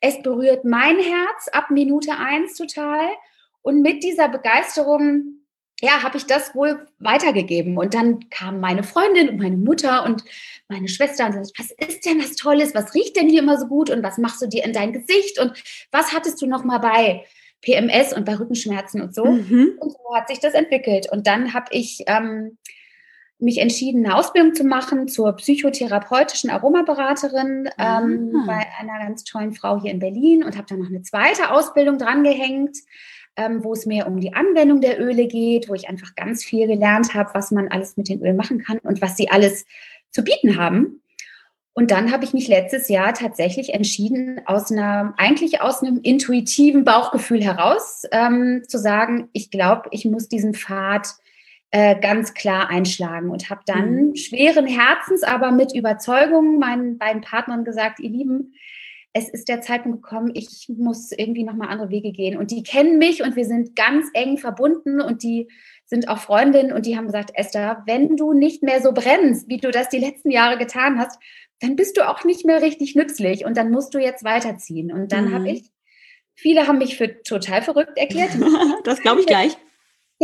es 0.01 0.22
berührt 0.22 0.65
mein 0.65 0.98
Herz 1.00 1.48
ab 1.53 1.72
Minute 1.72 2.18
eins 2.18 2.56
total. 2.56 3.08
Und 3.62 3.82
mit 3.82 4.03
dieser 4.03 4.27
Begeisterung, 4.27 5.44
ja, 5.80 6.03
habe 6.03 6.18
ich 6.18 6.25
das 6.25 6.53
wohl 6.53 6.86
weitergegeben. 7.00 7.77
Und 7.77 7.94
dann 7.94 8.30
kam 8.30 8.60
meine 8.60 8.84
Freundin 8.84 9.30
und 9.30 9.38
meine 9.38 9.56
Mutter 9.56 10.03
und 10.03 10.25
meine 10.68 10.89
Schwester 10.89 11.25
und 11.25 11.34
sagte, 11.34 11.51
was 11.58 11.72
ist 11.88 12.06
denn 12.06 12.20
das 12.20 12.36
Tolles? 12.36 12.75
Was 12.75 12.94
riecht 12.94 13.15
denn 13.15 13.30
hier 13.30 13.42
immer 13.42 13.58
so 13.58 13.68
gut? 13.68 13.89
Und 13.89 14.03
was 14.03 14.18
machst 14.18 14.42
du 14.42 14.48
dir 14.48 14.65
in 14.65 14.74
dein 14.74 14.92
Gesicht? 14.92 15.39
Und 15.39 15.63
was 15.92 16.13
hattest 16.13 16.42
du 16.42 16.48
noch 16.48 16.65
mal 16.65 16.80
bei 16.80 17.24
PMS 17.63 18.13
und 18.13 18.25
bei 18.25 18.38
Rückenschmerzen 18.38 19.01
und 19.01 19.15
so? 19.15 19.25
Mhm. 19.25 19.74
Und 19.79 19.91
so 19.91 20.15
hat 20.15 20.27
sich 20.27 20.39
das 20.39 20.53
entwickelt. 20.53 21.12
Und 21.12 21.27
dann 21.27 21.53
habe 21.53 21.67
ich 21.72 22.03
ähm, 22.08 22.58
mich 23.39 23.60
entschieden, 23.60 24.05
eine 24.05 24.15
Ausbildung 24.15 24.53
zu 24.53 24.63
machen 24.63 25.08
zur 25.08 25.34
psychotherapeutischen 25.34 26.50
Aromaberaterin 26.50 27.70
ähm, 27.77 28.43
bei 28.48 28.65
einer 28.79 29.00
ganz 29.00 29.24
tollen 29.24 29.53
Frau 29.53 29.82
hier 29.82 29.91
in 29.91 30.00
Berlin 30.00 30.43
und 30.43 30.58
habe 30.58 30.67
dann 30.67 30.79
noch 30.79 30.89
eine 30.89 31.01
zweite 31.01 31.51
Ausbildung 31.51 31.98
drangehängt, 31.98 32.77
ähm, 33.36 33.63
wo 33.63 33.74
es 33.74 33.86
mehr 33.86 34.08
um 34.08 34.20
die 34.20 34.34
Anwendung 34.34 34.82
der 34.82 35.00
Öle 35.00 35.27
geht, 35.27 35.67
wo 35.70 35.74
ich 35.74 35.89
einfach 35.89 36.15
ganz 36.15 36.43
viel 36.43 36.67
gelernt 36.67 37.13
habe, 37.13 37.32
was 37.34 37.51
man 37.51 37.67
alles 37.67 37.98
mit 37.98 38.10
den 38.10 38.22
Ölen 38.22 38.38
machen 38.38 38.60
kann 38.60 38.79
und 38.79 39.01
was 39.01 39.17
sie 39.17 39.29
alles 39.29 39.65
zu 40.12 40.24
bieten 40.24 40.58
haben. 40.58 41.01
Und 41.75 41.89
dann 41.89 42.12
habe 42.12 42.24
ich 42.24 42.34
mich 42.34 42.48
letztes 42.48 42.88
Jahr 42.88 43.13
tatsächlich 43.13 43.74
entschieden, 43.74 44.42
aus 44.46 44.72
einer, 44.72 45.15
eigentlich 45.18 45.62
aus 45.62 45.82
einem 45.82 46.01
intuitiven 46.03 46.84
Bauchgefühl 46.84 47.44
heraus 47.44 48.03
ähm, 48.12 48.62
zu 48.68 48.77
sagen, 48.77 49.30
ich 49.34 49.50
glaube, 49.50 49.89
ich 49.92 50.06
muss 50.06 50.27
diesen 50.27 50.53
Pfad 50.53 51.15
äh, 51.72 52.00
ganz 52.00 52.36
klar 52.36 52.70
einschlagen 52.70 53.32
und 53.32 53.50
habe 53.50 53.62
dann 53.65 54.10
mhm. 54.10 54.15
schweren 54.15 54.68
Herzens, 54.68 55.24
aber 55.24 55.51
mit 55.51 55.74
Überzeugung 55.74 56.60
meinen 56.60 57.00
beiden 57.00 57.22
Partnern 57.22 57.63
gesagt, 57.63 58.00
ihr 58.00 58.12
Lieben, 58.12 58.53
es 59.13 59.30
ist 59.30 59.48
der 59.48 59.62
Zeitpunkt 59.62 60.03
gekommen, 60.03 60.32
ich 60.36 60.68
muss 60.75 61.12
irgendwie 61.12 61.44
nochmal 61.44 61.70
andere 61.70 61.89
Wege 61.89 62.12
gehen. 62.12 62.38
Und 62.38 62.51
die 62.51 62.63
kennen 62.63 62.98
mich 62.98 63.24
und 63.24 63.36
wir 63.36 63.46
sind 63.46 63.75
ganz 63.75 64.08
eng 64.13 64.38
verbunden 64.38 65.01
und 65.01 65.24
die 65.24 65.48
sind 65.86 66.10
auch 66.10 66.18
Freundinnen 66.18 66.74
und 66.74 66.86
die 66.86 66.98
haben 66.98 67.06
gesagt, 67.06 67.32
Esther, 67.36 67.84
wenn 67.86 68.18
du 68.18 68.34
nicht 68.34 68.63
mehr 68.63 68.82
so 68.82 68.92
brennst, 68.92 69.48
wie 69.50 69.58
du 69.58 69.70
das 69.70 69.89
die 69.89 70.00
letzten 70.00 70.32
Jahre 70.32 70.58
getan 70.58 70.98
hast, 70.98 71.20
dann 71.63 71.75
bist 71.75 71.98
du 71.98 72.08
auch 72.08 72.24
nicht 72.24 72.46
mehr 72.46 72.62
richtig 72.62 72.96
nützlich 72.96 73.46
und 73.46 73.58
dann 73.58 73.72
musst 73.72 73.93
du 73.93 74.00
jetzt 74.00 74.24
weiterziehen. 74.24 74.91
Und 74.91 75.12
dann 75.12 75.29
mhm. 75.29 75.34
habe 75.34 75.50
ich, 75.50 75.72
viele 76.36 76.67
haben 76.67 76.77
mich 76.77 76.98
für 76.98 77.22
total 77.24 77.62
verrückt 77.62 77.98
erklärt. 77.98 78.32
das 78.84 79.01
glaube 79.01 79.22
ich 79.22 79.27
gleich 79.27 79.58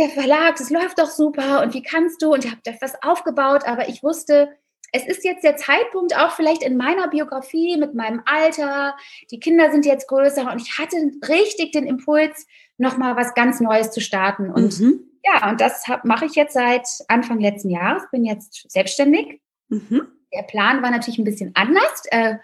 der 0.00 0.08
Verlag, 0.08 0.56
das 0.56 0.70
läuft 0.70 0.98
doch 0.98 1.10
super 1.10 1.62
und 1.62 1.74
wie 1.74 1.82
kannst 1.82 2.22
du 2.22 2.32
und 2.32 2.44
ihr 2.44 2.52
habt 2.52 2.66
etwas 2.66 2.94
aufgebaut, 3.02 3.64
aber 3.66 3.88
ich 3.88 4.02
wusste, 4.02 4.48
es 4.92 5.06
ist 5.06 5.24
jetzt 5.24 5.44
der 5.44 5.56
Zeitpunkt 5.56 6.16
auch 6.16 6.32
vielleicht 6.32 6.62
in 6.62 6.76
meiner 6.76 7.08
Biografie 7.08 7.76
mit 7.76 7.94
meinem 7.94 8.22
Alter, 8.24 8.96
die 9.30 9.38
Kinder 9.38 9.70
sind 9.70 9.84
jetzt 9.84 10.08
größer 10.08 10.50
und 10.50 10.60
ich 10.60 10.78
hatte 10.78 10.96
richtig 11.28 11.72
den 11.72 11.86
Impuls, 11.86 12.46
nochmal 12.78 13.14
was 13.14 13.34
ganz 13.34 13.60
Neues 13.60 13.90
zu 13.90 14.00
starten 14.00 14.50
und 14.50 14.80
mhm. 14.80 15.00
ja, 15.22 15.50
und 15.50 15.60
das 15.60 15.84
mache 16.04 16.24
ich 16.24 16.34
jetzt 16.34 16.54
seit 16.54 16.86
Anfang 17.08 17.38
letzten 17.38 17.68
Jahres, 17.68 18.04
bin 18.10 18.24
jetzt 18.24 18.70
selbstständig. 18.70 19.40
Mhm. 19.68 20.08
Der 20.32 20.42
Plan 20.42 20.82
war 20.82 20.90
natürlich 20.90 21.18
ein 21.18 21.24
bisschen 21.24 21.52
anders. 21.54 22.04
Äh, 22.10 22.36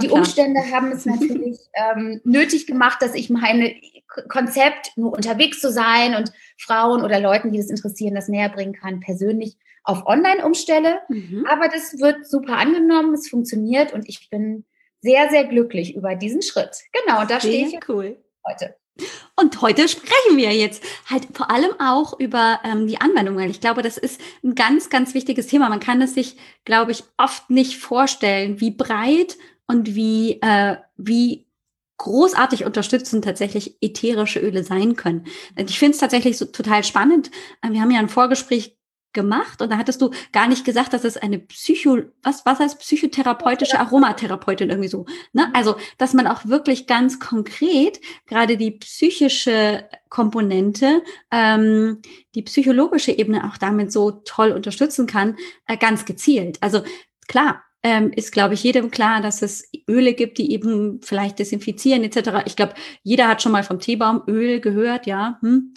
die 0.00 0.08
Umstände 0.08 0.60
haben 0.72 0.92
es 0.92 1.06
natürlich 1.06 1.58
ähm, 1.74 2.20
nötig 2.24 2.66
gemacht, 2.66 3.02
dass 3.02 3.14
ich 3.14 3.30
meine 3.30 3.74
Konzept, 4.28 4.92
nur 4.96 5.12
unterwegs 5.12 5.60
zu 5.60 5.70
sein 5.70 6.14
und 6.14 6.32
Frauen 6.58 7.02
oder 7.02 7.20
Leuten, 7.20 7.52
die 7.52 7.58
das 7.58 7.70
interessieren, 7.70 8.14
das 8.14 8.28
näher 8.28 8.48
bringen 8.48 8.72
kann, 8.72 9.00
persönlich 9.00 9.56
auf 9.84 10.06
online 10.06 10.44
umstelle. 10.44 11.00
Mhm. 11.08 11.46
Aber 11.48 11.68
das 11.68 11.98
wird 11.98 12.26
super 12.26 12.56
angenommen, 12.56 13.14
es 13.14 13.28
funktioniert 13.28 13.92
und 13.92 14.08
ich 14.08 14.28
bin 14.30 14.64
sehr, 15.00 15.28
sehr 15.30 15.44
glücklich 15.44 15.94
über 15.94 16.14
diesen 16.14 16.42
Schritt. 16.42 16.82
Genau, 16.92 17.24
da 17.24 17.40
stehe 17.40 17.66
ich 17.66 17.88
cool. 17.88 18.22
heute. 18.46 18.74
Und 19.36 19.60
heute 19.60 19.88
sprechen 19.88 20.36
wir 20.36 20.52
jetzt 20.52 20.82
halt 21.08 21.28
vor 21.32 21.50
allem 21.50 21.70
auch 21.78 22.18
über 22.18 22.60
ähm, 22.64 22.86
die 22.86 23.00
Anwendung, 23.00 23.36
weil 23.36 23.50
ich 23.50 23.60
glaube, 23.60 23.82
das 23.82 23.98
ist 23.98 24.20
ein 24.42 24.54
ganz, 24.54 24.90
ganz 24.90 25.14
wichtiges 25.14 25.46
Thema. 25.46 25.68
Man 25.68 25.80
kann 25.80 26.02
es 26.02 26.14
sich, 26.14 26.36
glaube 26.64 26.92
ich, 26.92 27.04
oft 27.16 27.50
nicht 27.50 27.78
vorstellen, 27.78 28.60
wie 28.60 28.70
breit 28.70 29.36
und 29.66 29.94
wie, 29.94 30.40
äh, 30.42 30.76
wie 30.96 31.46
großartig 31.98 32.64
unterstützend 32.64 33.24
tatsächlich 33.24 33.76
ätherische 33.80 34.40
Öle 34.40 34.64
sein 34.64 34.96
können. 34.96 35.26
Ich 35.56 35.78
finde 35.78 35.94
es 35.94 36.00
tatsächlich 36.00 36.38
so 36.38 36.46
total 36.46 36.84
spannend. 36.84 37.30
Äh, 37.62 37.72
wir 37.72 37.80
haben 37.80 37.90
ja 37.90 37.98
ein 37.98 38.08
Vorgespräch 38.08 38.77
gemacht 39.12 39.62
und 39.62 39.70
da 39.70 39.78
hattest 39.78 40.00
du 40.02 40.10
gar 40.32 40.48
nicht 40.48 40.64
gesagt, 40.64 40.92
dass 40.92 41.04
es 41.04 41.16
eine 41.16 41.38
Psycho, 41.38 41.98
was, 42.22 42.44
was 42.44 42.58
heißt 42.58 42.78
psychotherapeutische 42.80 43.80
Aromatherapeutin 43.80 44.70
irgendwie 44.70 44.88
so. 44.88 45.06
Ne? 45.32 45.50
Also, 45.54 45.76
dass 45.96 46.14
man 46.14 46.26
auch 46.26 46.46
wirklich 46.46 46.86
ganz 46.86 47.18
konkret 47.18 48.00
gerade 48.26 48.56
die 48.56 48.72
psychische 48.72 49.88
Komponente, 50.08 51.02
ähm, 51.30 52.02
die 52.34 52.42
psychologische 52.42 53.12
Ebene 53.12 53.48
auch 53.48 53.56
damit 53.56 53.92
so 53.92 54.10
toll 54.10 54.52
unterstützen 54.52 55.06
kann, 55.06 55.36
äh, 55.66 55.76
ganz 55.76 56.04
gezielt. 56.04 56.58
Also 56.60 56.82
klar, 57.26 57.62
ähm, 57.82 58.10
ist, 58.12 58.32
glaube 58.32 58.54
ich, 58.54 58.62
jedem 58.64 58.90
klar, 58.90 59.20
dass 59.22 59.40
es 59.40 59.70
Öle 59.88 60.14
gibt, 60.14 60.38
die 60.38 60.52
eben 60.52 61.00
vielleicht 61.02 61.38
desinfizieren 61.38 62.02
etc. 62.02 62.42
Ich 62.44 62.56
glaube, 62.56 62.74
jeder 63.02 63.28
hat 63.28 63.40
schon 63.40 63.52
mal 63.52 63.62
vom 63.62 63.78
Teebaumöl 63.78 64.60
gehört, 64.60 65.06
ja. 65.06 65.38
Hm. 65.42 65.72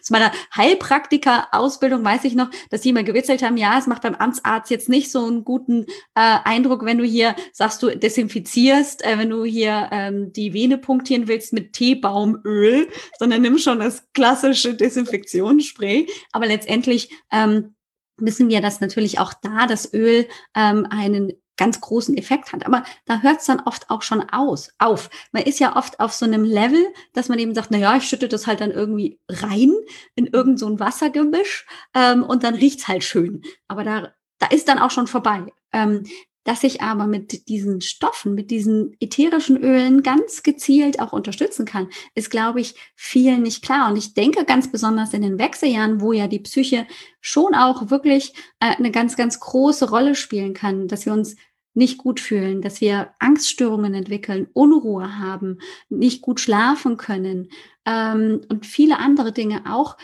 Aus 0.00 0.10
meiner 0.10 0.32
Heilpraktiker-Ausbildung 0.56 2.04
weiß 2.04 2.24
ich 2.24 2.34
noch, 2.34 2.50
dass 2.70 2.80
die 2.80 2.92
mal 2.92 3.04
gewitzelt 3.04 3.42
haben, 3.42 3.56
ja, 3.56 3.78
es 3.78 3.86
macht 3.86 4.02
beim 4.02 4.14
Amtsarzt 4.14 4.70
jetzt 4.70 4.88
nicht 4.88 5.10
so 5.10 5.26
einen 5.26 5.44
guten 5.44 5.84
äh, 6.14 6.38
Eindruck, 6.44 6.84
wenn 6.84 6.98
du 6.98 7.04
hier 7.04 7.34
sagst, 7.52 7.82
du 7.82 7.96
desinfizierst, 7.96 9.04
äh, 9.04 9.18
wenn 9.18 9.30
du 9.30 9.44
hier 9.44 9.88
ähm, 9.92 10.32
die 10.32 10.52
Vene 10.52 10.78
punktieren 10.78 11.28
willst 11.28 11.52
mit 11.52 11.72
Teebaumöl, 11.72 12.88
sondern 13.18 13.42
nimm 13.42 13.58
schon 13.58 13.80
das 13.80 14.04
klassische 14.12 14.74
Desinfektionsspray. 14.74 16.06
Aber 16.32 16.46
letztendlich 16.46 17.10
ähm, 17.32 17.74
wissen 18.18 18.48
wir, 18.48 18.60
dass 18.60 18.80
natürlich 18.80 19.18
auch 19.18 19.34
da 19.34 19.66
das 19.66 19.92
Öl 19.92 20.26
ähm, 20.54 20.86
einen 20.90 21.32
ganz 21.56 21.80
großen 21.80 22.16
Effekt 22.16 22.52
hat. 22.52 22.66
Aber 22.66 22.84
da 23.06 23.20
hört 23.20 23.40
es 23.40 23.46
dann 23.46 23.60
oft 23.60 23.90
auch 23.90 24.02
schon 24.02 24.28
aus, 24.30 24.70
auf. 24.78 25.10
Man 25.32 25.42
ist 25.42 25.58
ja 25.58 25.76
oft 25.76 26.00
auf 26.00 26.12
so 26.12 26.26
einem 26.26 26.44
Level, 26.44 26.84
dass 27.12 27.28
man 27.28 27.38
eben 27.38 27.54
sagt, 27.54 27.70
na 27.70 27.78
ja, 27.78 27.96
ich 27.96 28.04
schütte 28.04 28.28
das 28.28 28.46
halt 28.46 28.60
dann 28.60 28.70
irgendwie 28.70 29.18
rein 29.28 29.72
in 30.14 30.26
irgend 30.26 30.58
so 30.58 30.66
ein 30.68 30.80
Wassergemisch 30.80 31.66
ähm, 31.94 32.22
und 32.22 32.44
dann 32.44 32.54
riecht's 32.54 32.88
halt 32.88 33.04
schön. 33.04 33.42
Aber 33.68 33.84
da, 33.84 34.12
da 34.38 34.46
ist 34.48 34.68
dann 34.68 34.78
auch 34.78 34.90
schon 34.90 35.06
vorbei. 35.06 35.52
Ähm, 35.72 36.04
dass 36.46 36.62
ich 36.62 36.80
aber 36.80 37.08
mit 37.08 37.48
diesen 37.48 37.80
Stoffen, 37.80 38.34
mit 38.34 38.52
diesen 38.52 38.96
ätherischen 39.00 39.56
Ölen 39.56 40.04
ganz 40.04 40.44
gezielt 40.44 41.00
auch 41.00 41.12
unterstützen 41.12 41.66
kann, 41.66 41.88
ist, 42.14 42.30
glaube 42.30 42.60
ich, 42.60 42.76
vielen 42.94 43.42
nicht 43.42 43.64
klar. 43.64 43.90
Und 43.90 43.96
ich 43.96 44.14
denke 44.14 44.44
ganz 44.44 44.70
besonders 44.70 45.12
in 45.12 45.22
den 45.22 45.40
Wechseljahren, 45.40 46.00
wo 46.00 46.12
ja 46.12 46.28
die 46.28 46.38
Psyche 46.38 46.86
schon 47.20 47.54
auch 47.56 47.90
wirklich 47.90 48.32
äh, 48.60 48.76
eine 48.76 48.92
ganz, 48.92 49.16
ganz 49.16 49.40
große 49.40 49.90
Rolle 49.90 50.14
spielen 50.14 50.54
kann, 50.54 50.86
dass 50.86 51.04
wir 51.04 51.12
uns 51.12 51.34
nicht 51.74 51.98
gut 51.98 52.20
fühlen, 52.20 52.62
dass 52.62 52.80
wir 52.80 53.10
Angststörungen 53.18 53.92
entwickeln, 53.92 54.46
Unruhe 54.52 55.18
haben, 55.18 55.58
nicht 55.88 56.22
gut 56.22 56.38
schlafen 56.38 56.96
können 56.96 57.50
ähm, 57.84 58.40
und 58.48 58.66
viele 58.66 58.98
andere 58.98 59.32
Dinge 59.32 59.64
auch, 59.68 59.96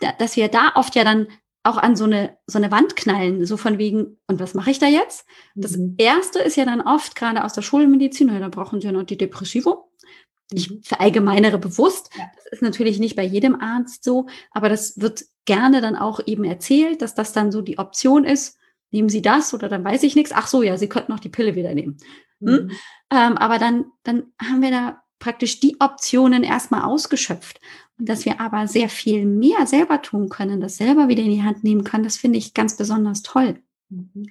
da, 0.00 0.12
dass 0.12 0.36
wir 0.36 0.48
da 0.48 0.72
oft 0.74 0.94
ja 0.94 1.04
dann 1.04 1.26
auch 1.66 1.76
an 1.76 1.96
so 1.96 2.04
eine, 2.04 2.36
so 2.46 2.58
eine 2.58 2.70
Wand 2.70 2.96
knallen, 2.96 3.44
so 3.44 3.56
von 3.56 3.78
wegen, 3.78 4.18
und 4.26 4.40
was 4.40 4.54
mache 4.54 4.70
ich 4.70 4.78
da 4.78 4.86
jetzt? 4.86 5.26
Das 5.54 5.76
mhm. 5.76 5.94
erste 5.98 6.38
ist 6.38 6.56
ja 6.56 6.64
dann 6.64 6.80
oft, 6.80 7.16
gerade 7.16 7.44
aus 7.44 7.52
der 7.52 7.62
Schulmedizin, 7.62 8.28
da 8.28 8.48
brauchen 8.48 8.80
sie 8.80 8.86
ja 8.86 8.92
noch 8.92 9.04
die 9.04 9.18
Depressivo. 9.18 9.90
Ich 10.52 10.70
mhm. 10.70 10.82
verallgemeinere 10.82 11.58
bewusst. 11.58 12.10
Ja. 12.16 12.24
Das 12.36 12.46
ist 12.52 12.62
natürlich 12.62 12.98
nicht 12.98 13.16
bei 13.16 13.24
jedem 13.24 13.60
Arzt 13.60 14.04
so, 14.04 14.26
aber 14.52 14.68
das 14.68 15.00
wird 15.00 15.24
gerne 15.44 15.80
dann 15.80 15.96
auch 15.96 16.20
eben 16.26 16.44
erzählt, 16.44 17.02
dass 17.02 17.14
das 17.14 17.32
dann 17.32 17.50
so 17.50 17.62
die 17.62 17.78
Option 17.78 18.24
ist. 18.24 18.58
Nehmen 18.92 19.08
Sie 19.08 19.22
das 19.22 19.52
oder 19.52 19.68
dann 19.68 19.84
weiß 19.84 20.04
ich 20.04 20.14
nichts. 20.14 20.32
Ach 20.32 20.46
so, 20.46 20.62
ja, 20.62 20.76
Sie 20.76 20.88
könnten 20.88 21.12
noch 21.12 21.20
die 21.20 21.28
Pille 21.28 21.56
wieder 21.56 21.74
nehmen. 21.74 21.98
Hm? 22.40 22.52
Mhm. 22.52 22.70
Ähm, 23.10 23.36
aber 23.38 23.58
dann, 23.58 23.86
dann 24.04 24.32
haben 24.40 24.62
wir 24.62 24.70
da 24.70 25.02
praktisch 25.18 25.60
die 25.60 25.76
Optionen 25.80 26.44
erstmal 26.44 26.82
ausgeschöpft. 26.82 27.60
Und 27.98 28.08
dass 28.08 28.24
wir 28.24 28.40
aber 28.40 28.66
sehr 28.68 28.88
viel 28.88 29.24
mehr 29.24 29.66
selber 29.66 30.02
tun 30.02 30.28
können, 30.28 30.60
das 30.60 30.76
selber 30.76 31.08
wieder 31.08 31.22
in 31.22 31.30
die 31.30 31.42
Hand 31.42 31.64
nehmen 31.64 31.84
können, 31.84 32.04
das 32.04 32.16
finde 32.16 32.38
ich 32.38 32.54
ganz 32.54 32.76
besonders 32.76 33.22
toll. 33.22 33.58
Mhm. 33.88 34.26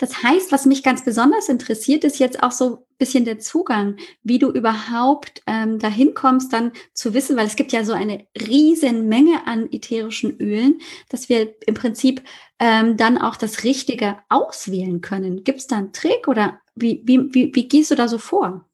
Das 0.00 0.22
heißt, 0.22 0.50
was 0.50 0.64
mich 0.64 0.82
ganz 0.82 1.04
besonders 1.04 1.50
interessiert, 1.50 2.04
ist 2.04 2.18
jetzt 2.18 2.42
auch 2.42 2.52
so 2.52 2.76
ein 2.76 2.96
bisschen 2.96 3.26
der 3.26 3.38
Zugang, 3.38 3.96
wie 4.22 4.38
du 4.38 4.50
überhaupt 4.50 5.42
ähm, 5.46 5.78
dahin 5.78 6.14
kommst, 6.14 6.54
dann 6.54 6.72
zu 6.94 7.12
wissen, 7.12 7.36
weil 7.36 7.46
es 7.46 7.54
gibt 7.54 7.70
ja 7.70 7.84
so 7.84 7.92
eine 7.92 8.26
riesen 8.48 9.08
Menge 9.08 9.46
an 9.46 9.70
ätherischen 9.70 10.40
Ölen, 10.40 10.80
dass 11.10 11.28
wir 11.28 11.54
im 11.66 11.74
Prinzip 11.74 12.22
ähm, 12.58 12.96
dann 12.96 13.18
auch 13.18 13.36
das 13.36 13.62
Richtige 13.62 14.16
auswählen 14.30 15.02
können. 15.02 15.44
Gibt 15.44 15.58
es 15.58 15.66
da 15.66 15.76
einen 15.76 15.92
Trick 15.92 16.28
oder 16.28 16.60
wie, 16.74 17.02
wie, 17.04 17.34
wie, 17.34 17.54
wie 17.54 17.68
gehst 17.68 17.90
du 17.90 17.94
da 17.94 18.08
so 18.08 18.16
vor? 18.16 18.69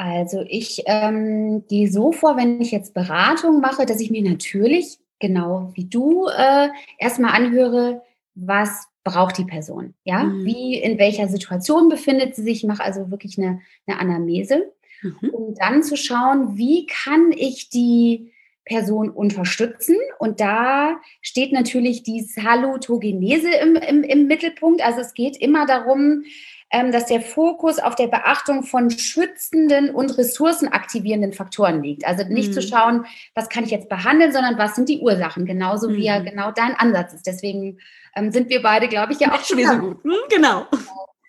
Also 0.00 0.46
ich 0.48 0.84
ähm, 0.86 1.66
gehe 1.68 1.90
so 1.90 2.10
vor, 2.10 2.34
wenn 2.38 2.58
ich 2.62 2.70
jetzt 2.70 2.94
Beratung 2.94 3.60
mache, 3.60 3.84
dass 3.84 4.00
ich 4.00 4.10
mir 4.10 4.22
natürlich, 4.22 4.98
genau 5.18 5.72
wie 5.74 5.84
du, 5.84 6.26
äh, 6.26 6.68
erstmal 6.98 7.34
anhöre, 7.34 8.00
was 8.34 8.86
braucht 9.04 9.36
die 9.36 9.44
Person? 9.44 9.92
Ja, 10.04 10.24
mhm. 10.24 10.46
wie, 10.46 10.76
in 10.76 10.98
welcher 10.98 11.28
Situation 11.28 11.90
befindet 11.90 12.34
sie 12.34 12.42
sich? 12.42 12.58
Ich 12.58 12.64
mache 12.64 12.82
also 12.82 13.10
wirklich 13.10 13.36
eine, 13.36 13.60
eine 13.86 13.98
Anamnese, 13.98 14.72
mhm. 15.02 15.28
um 15.32 15.54
dann 15.54 15.82
zu 15.82 15.98
schauen, 15.98 16.56
wie 16.56 16.86
kann 16.86 17.30
ich 17.36 17.68
die 17.68 18.32
Person 18.64 19.10
unterstützen. 19.10 19.96
Und 20.18 20.40
da 20.40 20.98
steht 21.20 21.52
natürlich 21.52 22.04
die 22.04 22.22
Salutogenese 22.22 23.50
im, 23.50 23.76
im, 23.76 24.02
im 24.02 24.26
Mittelpunkt. 24.28 24.82
Also 24.82 25.00
es 25.00 25.12
geht 25.12 25.36
immer 25.36 25.66
darum, 25.66 26.24
dass 26.70 27.06
der 27.06 27.20
Fokus 27.20 27.78
auf 27.78 27.96
der 27.96 28.06
Beachtung 28.06 28.62
von 28.62 28.90
schützenden 28.90 29.92
und 29.92 30.16
ressourcenaktivierenden 30.16 31.32
Faktoren 31.32 31.82
liegt. 31.82 32.06
Also 32.06 32.24
nicht 32.24 32.50
mhm. 32.50 32.52
zu 32.52 32.62
schauen, 32.62 33.06
was 33.34 33.48
kann 33.48 33.64
ich 33.64 33.70
jetzt 33.70 33.88
behandeln, 33.88 34.32
sondern 34.32 34.56
was 34.56 34.76
sind 34.76 34.88
die 34.88 35.00
Ursachen, 35.00 35.46
genauso 35.46 35.88
mhm. 35.88 35.96
wie 35.96 36.04
ja 36.04 36.20
genau 36.20 36.52
dein 36.52 36.74
Ansatz 36.76 37.12
ist. 37.12 37.26
Deswegen 37.26 37.78
ähm, 38.14 38.30
sind 38.30 38.50
wir 38.50 38.62
beide, 38.62 38.88
glaube 38.88 39.12
ich, 39.12 39.20
ja 39.20 39.32
auch 39.32 39.44
schon 39.44 39.64
so 39.64 39.78
gut. 39.78 40.04
Mhm, 40.04 40.14
genau. 40.28 40.66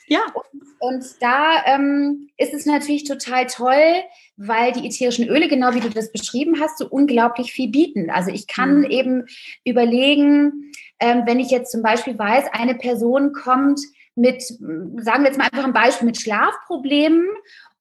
Ja. 0.08 0.20
Und, 0.34 0.46
und 0.80 1.06
da 1.22 1.64
ähm, 1.66 2.30
ist 2.38 2.54
es 2.54 2.66
natürlich 2.66 3.06
total 3.06 3.48
toll, 3.48 4.04
weil 4.38 4.74
die 4.74 4.86
ätherischen 4.86 5.28
Öle, 5.28 5.48
genau 5.48 5.74
wie 5.74 5.80
du 5.80 5.90
das 5.90 6.12
beschrieben 6.12 6.60
hast, 6.60 6.78
so 6.78 6.88
unglaublich 6.88 7.52
viel 7.52 7.70
bieten. 7.70 8.10
Also 8.10 8.30
ich 8.30 8.46
kann 8.46 8.80
mhm. 8.80 8.92
eben 8.92 9.26
überlegen, 9.64 10.72
ähm, 11.00 11.24
wenn 11.26 11.40
ich 11.40 11.50
jetzt 11.50 11.72
zum 11.72 11.82
Beispiel 11.82 12.20
weiß, 12.20 12.46
eine 12.52 12.76
Person 12.76 13.34
kommt 13.34 13.80
mit, 14.16 14.42
sagen 14.44 15.24
wir 15.24 15.28
jetzt 15.28 15.38
mal 15.38 15.46
einfach 15.46 15.64
ein 15.64 15.74
Beispiel, 15.74 16.06
mit 16.06 16.20
Schlafproblemen 16.20 17.26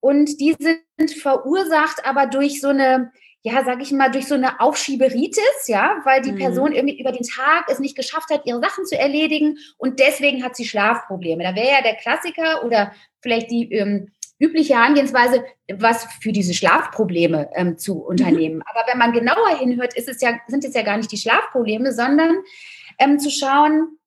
und 0.00 0.40
die 0.40 0.56
sind 0.58 1.10
verursacht 1.10 2.06
aber 2.06 2.26
durch 2.26 2.60
so 2.60 2.68
eine 2.68 3.10
ja, 3.42 3.64
sag 3.64 3.80
ich 3.80 3.90
mal, 3.90 4.10
durch 4.10 4.26
so 4.26 4.34
eine 4.34 4.60
Aufschieberitis, 4.60 5.66
ja, 5.66 5.96
weil 6.04 6.20
die 6.20 6.32
mhm. 6.32 6.38
Person 6.38 6.72
irgendwie 6.72 7.00
über 7.00 7.12
den 7.12 7.26
Tag 7.26 7.64
es 7.68 7.78
nicht 7.78 7.96
geschafft 7.96 8.28
hat, 8.30 8.44
ihre 8.44 8.60
Sachen 8.60 8.84
zu 8.84 8.99
erledigen 8.99 9.56
und 9.78 9.99
deswegen 9.99 10.44
hat 10.44 10.56
sie 10.56 10.66
Schlafprobleme. 10.66 11.42
Da 11.42 11.54
wäre 11.54 11.70
ja 11.70 11.82
der 11.82 11.94
Klassiker 11.94 12.64
oder 12.64 12.92
vielleicht 13.22 13.50
die 13.50 13.72
ähm, 13.72 14.10
übliche 14.38 14.75
Herangehensweise, 14.75 15.42
was 15.72 16.06
für 16.20 16.32
diese 16.32 16.52
Schlafprobleme 16.52 17.49
ähm, 17.54 17.78
zu 17.78 17.94
mhm. 17.94 18.00
unternehmen. 18.02 18.56
Mhm. 18.56 18.64
Aber 18.66 18.87
wenn 18.90 18.99
man 18.99 19.12
genauer 19.12 19.58
hinhört, 19.58 19.94
ist 19.96 20.08
es 20.08 20.20
ja, 20.20 20.38
sind 20.49 20.64
es 20.64 20.75
ja 20.75 20.82
gar 20.82 20.99
nicht 20.99 21.12
die 21.12 21.18
Schlafprobleme, 21.18 21.92
sondern 21.92 22.42
ähm, 22.99 23.18
zu 23.18 23.30
schauen, 23.30 23.99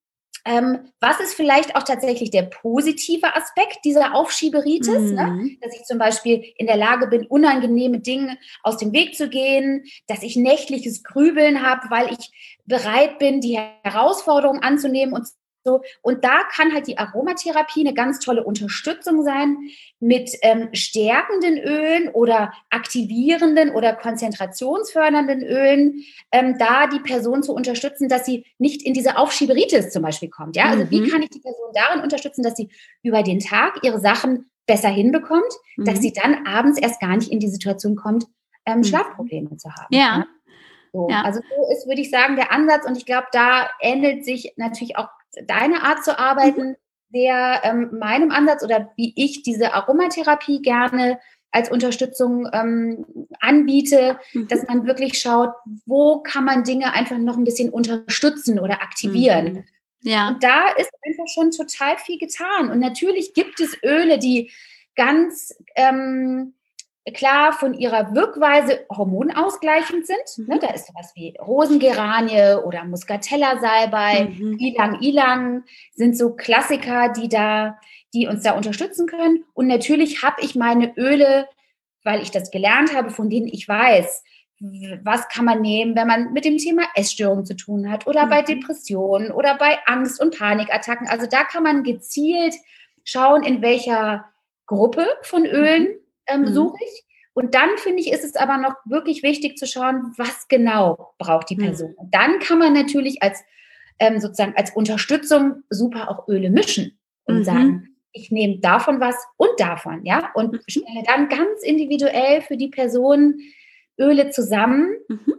ähm, 0.45 0.91
was 0.99 1.19
ist 1.21 1.35
vielleicht 1.35 1.75
auch 1.75 1.83
tatsächlich 1.83 2.29
der 2.29 2.43
positive 2.43 3.35
Aspekt 3.35 3.79
dieser 3.85 4.13
Aufschieberitis? 4.13 5.11
Ne? 5.11 5.27
Mhm. 5.27 5.43
Ne? 5.43 5.57
Dass 5.61 5.73
ich 5.73 5.83
zum 5.83 5.97
Beispiel 5.97 6.43
in 6.57 6.67
der 6.67 6.75
Lage 6.75 7.07
bin, 7.07 7.25
unangenehme 7.27 7.99
Dinge 7.99 8.37
aus 8.61 8.77
dem 8.77 8.91
Weg 8.91 9.15
zu 9.15 9.29
gehen, 9.29 9.85
dass 10.07 10.21
ich 10.21 10.35
nächtliches 10.35 11.03
Grübeln 11.03 11.61
habe, 11.61 11.89
weil 11.89 12.11
ich 12.11 12.59
bereit 12.65 13.19
bin, 13.19 13.39
die 13.39 13.57
Herausforderungen 13.83 14.61
anzunehmen 14.61 15.13
und 15.13 15.27
so, 15.63 15.81
und 16.01 16.23
da 16.23 16.43
kann 16.51 16.73
halt 16.73 16.87
die 16.87 16.97
Aromatherapie 16.97 17.81
eine 17.81 17.93
ganz 17.93 18.19
tolle 18.19 18.43
Unterstützung 18.43 19.23
sein 19.23 19.57
mit 19.99 20.31
ähm, 20.41 20.69
stärkenden 20.73 21.57
Ölen 21.57 22.09
oder 22.09 22.51
aktivierenden 22.69 23.71
oder 23.71 23.93
konzentrationsfördernden 23.93 25.41
Ölen, 25.41 26.03
ähm, 26.31 26.57
da 26.57 26.87
die 26.87 26.99
Person 26.99 27.43
zu 27.43 27.53
unterstützen, 27.53 28.09
dass 28.09 28.25
sie 28.25 28.45
nicht 28.57 28.85
in 28.85 28.93
diese 28.93 29.17
Aufschieberitis 29.17 29.91
zum 29.91 30.03
Beispiel 30.03 30.29
kommt. 30.29 30.57
Ja, 30.57 30.65
also 30.65 30.83
mhm. 30.83 30.91
wie 30.91 31.09
kann 31.09 31.21
ich 31.21 31.29
die 31.29 31.39
Person 31.39 31.71
darin 31.73 32.01
unterstützen, 32.01 32.43
dass 32.43 32.55
sie 32.55 32.69
über 33.01 33.23
den 33.23 33.39
Tag 33.39 33.79
ihre 33.83 34.01
Sachen 34.01 34.49
besser 34.65 34.89
hinbekommt, 34.89 35.53
mhm. 35.77 35.85
dass 35.85 35.99
sie 36.01 36.11
dann 36.11 36.45
abends 36.45 36.77
erst 36.77 36.99
gar 36.99 37.15
nicht 37.15 37.31
in 37.31 37.39
die 37.39 37.49
Situation 37.49 37.95
kommt, 37.95 38.25
ähm, 38.65 38.79
mhm. 38.79 38.83
Schlafprobleme 38.83 39.55
zu 39.55 39.69
haben. 39.69 39.87
Ja. 39.91 39.99
ja? 39.99 40.25
So, 40.91 41.07
ja. 41.09 41.23
Also 41.23 41.39
so 41.39 41.71
ist, 41.71 41.87
würde 41.87 42.01
ich 42.01 42.11
sagen, 42.11 42.35
der 42.35 42.51
Ansatz 42.51 42.85
und 42.85 42.97
ich 42.97 43.05
glaube, 43.05 43.27
da 43.31 43.69
ähnelt 43.81 44.25
sich 44.25 44.53
natürlich 44.57 44.95
auch 44.97 45.07
deine 45.45 45.83
Art 45.83 46.03
zu 46.03 46.17
arbeiten, 46.17 46.69
mhm. 46.69 46.75
der 47.09 47.61
ähm, 47.63 47.97
meinem 47.99 48.31
Ansatz 48.31 48.63
oder 48.63 48.91
wie 48.95 49.13
ich 49.15 49.43
diese 49.43 49.73
Aromatherapie 49.73 50.61
gerne 50.61 51.19
als 51.51 51.69
Unterstützung 51.69 52.49
ähm, 52.51 53.05
anbiete, 53.39 54.19
mhm. 54.33 54.47
dass 54.47 54.67
man 54.67 54.87
wirklich 54.87 55.19
schaut, 55.19 55.53
wo 55.85 56.21
kann 56.21 56.45
man 56.45 56.63
Dinge 56.63 56.93
einfach 56.93 57.17
noch 57.17 57.37
ein 57.37 57.43
bisschen 57.43 57.69
unterstützen 57.69 58.59
oder 58.59 58.81
aktivieren. 58.81 59.53
Mhm. 59.53 59.63
Ja. 60.01 60.29
Und 60.29 60.43
da 60.43 60.69
ist 60.77 60.91
einfach 61.05 61.27
schon 61.33 61.51
total 61.51 61.97
viel 61.97 62.17
getan. 62.17 62.69
Und 62.71 62.79
natürlich 62.79 63.33
gibt 63.33 63.59
es 63.59 63.77
Öle, 63.83 64.17
die 64.17 64.51
ganz 64.95 65.55
ähm, 65.75 66.55
klar 67.11 67.51
von 67.51 67.73
ihrer 67.73 68.15
Wirkweise 68.15 68.85
hormonausgleichend 68.89 70.07
sind. 70.07 70.37
Mhm. 70.37 70.45
Ne, 70.53 70.59
da 70.59 70.67
ist 70.67 70.87
sowas 70.87 71.11
wie 71.15 71.35
Rosengeranie 71.37 72.63
oder 72.63 72.85
Muscatella-Salbei, 72.85 74.29
mhm. 74.29 74.57
Ilang 74.57 75.01
Ilang 75.01 75.63
sind 75.93 76.17
so 76.17 76.33
Klassiker, 76.33 77.09
die 77.09 77.27
da, 77.27 77.77
die 78.13 78.27
uns 78.27 78.43
da 78.43 78.53
unterstützen 78.53 79.07
können. 79.07 79.43
Und 79.53 79.67
natürlich 79.67 80.23
habe 80.23 80.41
ich 80.41 80.55
meine 80.55 80.93
Öle, 80.95 81.47
weil 82.03 82.21
ich 82.21 82.31
das 82.31 82.51
gelernt 82.51 82.95
habe, 82.95 83.09
von 83.09 83.29
denen 83.29 83.47
ich 83.47 83.67
weiß, 83.67 84.23
was 85.03 85.27
kann 85.27 85.43
man 85.43 85.59
nehmen, 85.59 85.95
wenn 85.97 86.07
man 86.07 86.31
mit 86.31 86.45
dem 86.45 86.57
Thema 86.57 86.83
Essstörungen 86.95 87.45
zu 87.45 87.55
tun 87.55 87.91
hat 87.91 88.07
oder 88.07 88.27
mhm. 88.27 88.29
bei 88.29 88.41
Depressionen 88.43 89.31
oder 89.31 89.57
bei 89.57 89.77
Angst- 89.87 90.21
und 90.21 90.37
Panikattacken. 90.37 91.07
Also 91.09 91.27
da 91.27 91.43
kann 91.43 91.63
man 91.63 91.83
gezielt 91.83 92.55
schauen, 93.03 93.43
in 93.43 93.61
welcher 93.61 94.23
Gruppe 94.65 95.05
von 95.23 95.45
Ölen 95.45 95.83
mhm 95.83 96.02
ähm, 96.27 96.41
mhm. 96.41 96.53
suche 96.53 96.77
ich. 96.83 97.03
Und 97.33 97.55
dann 97.55 97.69
finde 97.77 98.01
ich, 98.01 98.11
ist 98.11 98.23
es 98.23 98.35
aber 98.35 98.57
noch 98.57 98.75
wirklich 98.85 99.23
wichtig 99.23 99.57
zu 99.57 99.65
schauen, 99.65 100.13
was 100.17 100.47
genau 100.47 101.13
braucht 101.17 101.49
die 101.49 101.55
mhm. 101.55 101.63
Person. 101.63 101.93
Und 101.95 102.13
dann 102.13 102.39
kann 102.39 102.59
man 102.59 102.73
natürlich 102.73 103.23
als 103.23 103.43
ähm, 103.99 104.19
sozusagen 104.19 104.53
als 104.55 104.71
Unterstützung 104.75 105.63
super 105.69 106.09
auch 106.09 106.27
Öle 106.27 106.49
mischen 106.49 106.99
und 107.25 107.39
mhm. 107.39 107.43
sagen, 107.43 107.95
ich 108.11 108.31
nehme 108.31 108.59
davon 108.59 108.99
was 108.99 109.15
und 109.37 109.51
davon, 109.57 110.05
ja, 110.05 110.31
und 110.35 110.53
mhm. 110.53 110.59
stelle 110.67 111.03
dann 111.05 111.29
ganz 111.29 111.63
individuell 111.63 112.41
für 112.41 112.57
die 112.57 112.69
Person 112.69 113.39
Öle 113.99 114.29
zusammen, 114.29 114.95
mhm. 115.07 115.33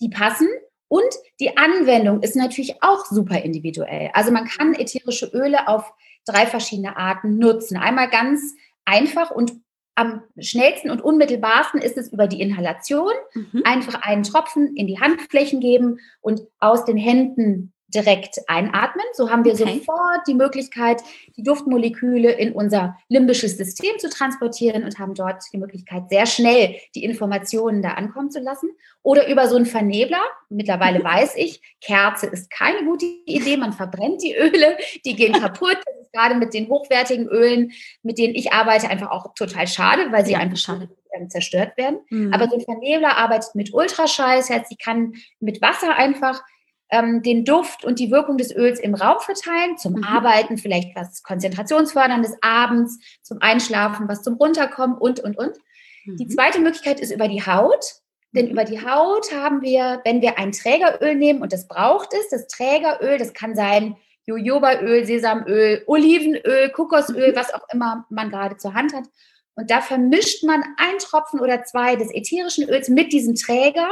die 0.00 0.08
passen. 0.08 0.48
Und 0.88 1.14
die 1.38 1.56
Anwendung 1.56 2.20
ist 2.22 2.34
natürlich 2.34 2.82
auch 2.82 3.04
super 3.06 3.40
individuell. 3.42 4.10
Also 4.12 4.32
man 4.32 4.46
kann 4.46 4.74
ätherische 4.74 5.26
Öle 5.26 5.68
auf 5.68 5.92
drei 6.26 6.46
verschiedene 6.46 6.96
Arten 6.96 7.38
nutzen. 7.38 7.76
Einmal 7.76 8.10
ganz 8.10 8.54
einfach 8.84 9.30
und 9.30 9.52
am 10.00 10.22
schnellsten 10.38 10.90
und 10.90 11.02
unmittelbarsten 11.02 11.82
ist 11.82 11.98
es 11.98 12.10
über 12.10 12.26
die 12.26 12.40
Inhalation. 12.40 13.12
Mhm. 13.34 13.62
Einfach 13.64 14.00
einen 14.00 14.22
Tropfen 14.22 14.74
in 14.74 14.86
die 14.86 14.98
Handflächen 14.98 15.60
geben 15.60 15.98
und 16.22 16.40
aus 16.58 16.86
den 16.86 16.96
Händen 16.96 17.74
direkt 17.94 18.40
einatmen. 18.48 19.04
So 19.12 19.30
haben 19.30 19.44
wir 19.44 19.52
okay. 19.52 19.78
sofort 19.78 20.26
die 20.26 20.34
Möglichkeit, 20.34 21.02
die 21.36 21.42
Duftmoleküle 21.42 22.30
in 22.32 22.52
unser 22.52 22.96
limbisches 23.08 23.56
System 23.56 23.98
zu 23.98 24.08
transportieren 24.08 24.84
und 24.84 24.98
haben 24.98 25.14
dort 25.14 25.42
die 25.52 25.58
Möglichkeit, 25.58 26.08
sehr 26.10 26.26
schnell 26.26 26.76
die 26.94 27.04
Informationen 27.04 27.82
da 27.82 27.90
ankommen 27.90 28.30
zu 28.30 28.40
lassen. 28.40 28.70
Oder 29.02 29.28
über 29.28 29.48
so 29.48 29.56
einen 29.56 29.66
Vernebler. 29.66 30.22
Mittlerweile 30.48 31.02
weiß 31.04 31.34
ich, 31.36 31.60
Kerze 31.80 32.26
ist 32.26 32.50
keine 32.50 32.84
gute 32.84 33.06
Idee. 33.26 33.56
Man 33.56 33.72
verbrennt 33.72 34.22
die 34.22 34.34
Öle, 34.34 34.76
die 35.04 35.14
gehen 35.14 35.32
kaputt. 35.32 35.78
Das 35.84 36.00
ist 36.02 36.12
gerade 36.12 36.34
mit 36.34 36.54
den 36.54 36.68
hochwertigen 36.68 37.26
Ölen, 37.28 37.72
mit 38.02 38.18
denen 38.18 38.34
ich 38.34 38.52
arbeite, 38.52 38.88
einfach 38.88 39.10
auch 39.10 39.34
total 39.34 39.66
schade, 39.66 40.10
weil 40.10 40.24
sie 40.24 40.32
ja, 40.32 40.38
einfach 40.38 40.58
schade 40.58 40.88
zerstört 41.28 41.76
werden. 41.76 42.00
Mhm. 42.08 42.32
Aber 42.32 42.48
so 42.48 42.56
ein 42.56 42.62
Vernebler 42.62 43.16
arbeitet 43.16 43.54
mit 43.54 43.74
Ultraschall. 43.74 44.38
Das 44.38 44.50
heißt, 44.50 44.68
sie 44.68 44.76
kann 44.76 45.14
mit 45.40 45.60
Wasser 45.60 45.96
einfach 45.96 46.42
ähm, 46.90 47.22
den 47.22 47.44
Duft 47.44 47.84
und 47.84 47.98
die 47.98 48.10
Wirkung 48.10 48.36
des 48.36 48.54
Öls 48.54 48.80
im 48.80 48.94
Raum 48.94 49.20
verteilen, 49.20 49.78
zum 49.78 49.94
mhm. 49.94 50.04
Arbeiten, 50.04 50.58
vielleicht 50.58 50.94
was 50.96 51.22
Konzentrationsförderndes 51.22 52.36
abends, 52.40 52.98
zum 53.22 53.38
Einschlafen, 53.40 54.08
was 54.08 54.22
zum 54.22 54.34
Runterkommen 54.34 54.98
und, 54.98 55.20
und, 55.20 55.38
und. 55.38 55.56
Mhm. 56.04 56.16
Die 56.16 56.28
zweite 56.28 56.60
Möglichkeit 56.60 57.00
ist 57.00 57.12
über 57.12 57.28
die 57.28 57.44
Haut. 57.44 57.84
Denn 58.32 58.46
mhm. 58.46 58.52
über 58.52 58.64
die 58.64 58.84
Haut 58.84 59.32
haben 59.32 59.62
wir, 59.62 60.00
wenn 60.04 60.20
wir 60.20 60.38
ein 60.38 60.52
Trägeröl 60.52 61.16
nehmen, 61.16 61.42
und 61.42 61.52
das 61.52 61.66
braucht 61.66 62.12
es, 62.12 62.28
das 62.28 62.46
Trägeröl, 62.46 63.18
das 63.18 63.32
kann 63.32 63.54
sein 63.54 63.96
Jojobaöl, 64.26 65.04
Sesamöl, 65.04 65.82
Olivenöl, 65.86 66.70
Kokosöl, 66.70 67.32
mhm. 67.32 67.36
was 67.36 67.52
auch 67.52 67.66
immer 67.72 68.06
man 68.10 68.30
gerade 68.30 68.56
zur 68.56 68.74
Hand 68.74 68.94
hat. 68.94 69.04
Und 69.54 69.70
da 69.70 69.80
vermischt 69.80 70.44
man 70.44 70.62
ein 70.76 70.98
Tropfen 70.98 71.40
oder 71.40 71.64
zwei 71.64 71.96
des 71.96 72.12
ätherischen 72.14 72.68
Öls 72.68 72.88
mit 72.88 73.12
diesem 73.12 73.34
Träger 73.34 73.88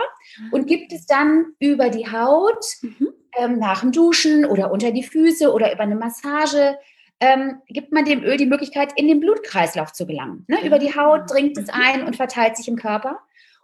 und 0.51 0.67
gibt 0.67 0.93
es 0.93 1.07
dann 1.07 1.47
über 1.59 1.91
die 1.91 2.11
Haut 2.11 2.65
mhm. 2.81 3.09
ähm, 3.37 3.59
nach 3.59 3.81
dem 3.81 3.93
Duschen 3.93 4.45
oder 4.45 4.71
unter 4.71 4.93
die 4.93 5.03
Füße 5.03 5.53
oder 5.53 5.73
über 5.73 5.83
eine 5.83 5.97
Massage. 5.97 6.79
Ähm, 7.21 7.61
gibt 7.67 7.93
man 7.93 8.05
dem 8.05 8.23
Öl 8.23 8.37
die 8.37 8.47
Möglichkeit, 8.47 8.93
in 8.95 9.09
den 9.09 9.19
Blutkreislauf 9.19 9.93
zu 9.93 10.07
gelangen. 10.07 10.45
Ne? 10.47 10.65
Über 10.65 10.79
die 10.79 10.95
Haut 10.95 11.29
dringt 11.29 11.59
es 11.59 11.69
ein 11.69 12.05
und 12.05 12.15
verteilt 12.15 12.57
sich 12.57 12.69
im 12.69 12.77
Körper. 12.77 13.19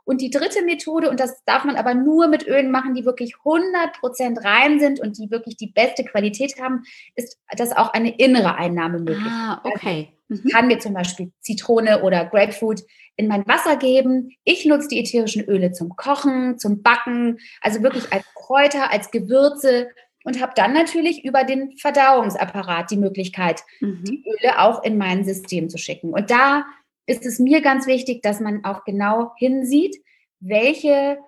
Und 0.04 0.20
die 0.20 0.30
dritte 0.30 0.62
Methode, 0.64 1.10
und 1.10 1.18
das 1.18 1.42
darf 1.44 1.64
man 1.64 1.76
aber 1.76 1.94
nur 1.94 2.28
mit 2.28 2.46
Ölen 2.46 2.70
machen, 2.70 2.94
die 2.94 3.04
wirklich 3.04 3.34
100% 3.44 4.44
rein 4.44 4.78
sind 4.78 5.00
und 5.00 5.18
die 5.18 5.30
wirklich 5.30 5.56
die 5.56 5.72
beste 5.72 6.04
Qualität 6.04 6.60
haben, 6.60 6.82
ist, 7.14 7.38
dass 7.56 7.72
auch 7.72 7.92
eine 7.92 8.16
innere 8.16 8.56
Einnahme 8.56 8.98
möglich 8.98 9.18
Ah, 9.26 9.60
okay. 9.64 10.10
Also 10.30 10.42
ich 10.44 10.52
kann 10.52 10.66
mir 10.66 10.78
zum 10.78 10.94
Beispiel 10.94 11.32
Zitrone 11.40 12.02
oder 12.02 12.24
Grapefruit 12.26 12.82
in 13.16 13.28
mein 13.28 13.46
Wasser 13.46 13.76
geben. 13.76 14.30
Ich 14.44 14.64
nutze 14.64 14.88
die 14.88 14.98
ätherischen 15.00 15.44
Öle 15.44 15.72
zum 15.72 15.96
Kochen, 15.96 16.58
zum 16.58 16.82
Backen, 16.82 17.38
also 17.60 17.82
wirklich 17.82 18.12
als 18.12 18.24
Kräuter, 18.34 18.90
als 18.90 19.10
Gewürze 19.10 19.88
und 20.24 20.40
habe 20.40 20.52
dann 20.56 20.72
natürlich 20.72 21.24
über 21.24 21.44
den 21.44 21.76
Verdauungsapparat 21.76 22.90
die 22.90 22.96
Möglichkeit, 22.96 23.62
mhm. 23.80 24.04
die 24.04 24.24
Öle 24.26 24.58
auch 24.58 24.82
in 24.82 24.96
mein 24.96 25.24
System 25.24 25.68
zu 25.68 25.78
schicken. 25.78 26.12
Und 26.12 26.30
da 26.30 26.64
ist 27.06 27.26
es 27.26 27.38
mir 27.38 27.60
ganz 27.60 27.86
wichtig, 27.86 28.22
dass 28.22 28.40
man 28.40 28.64
auch 28.64 28.84
genau 28.84 29.32
hinsieht, 29.36 29.96
welche 30.40 31.18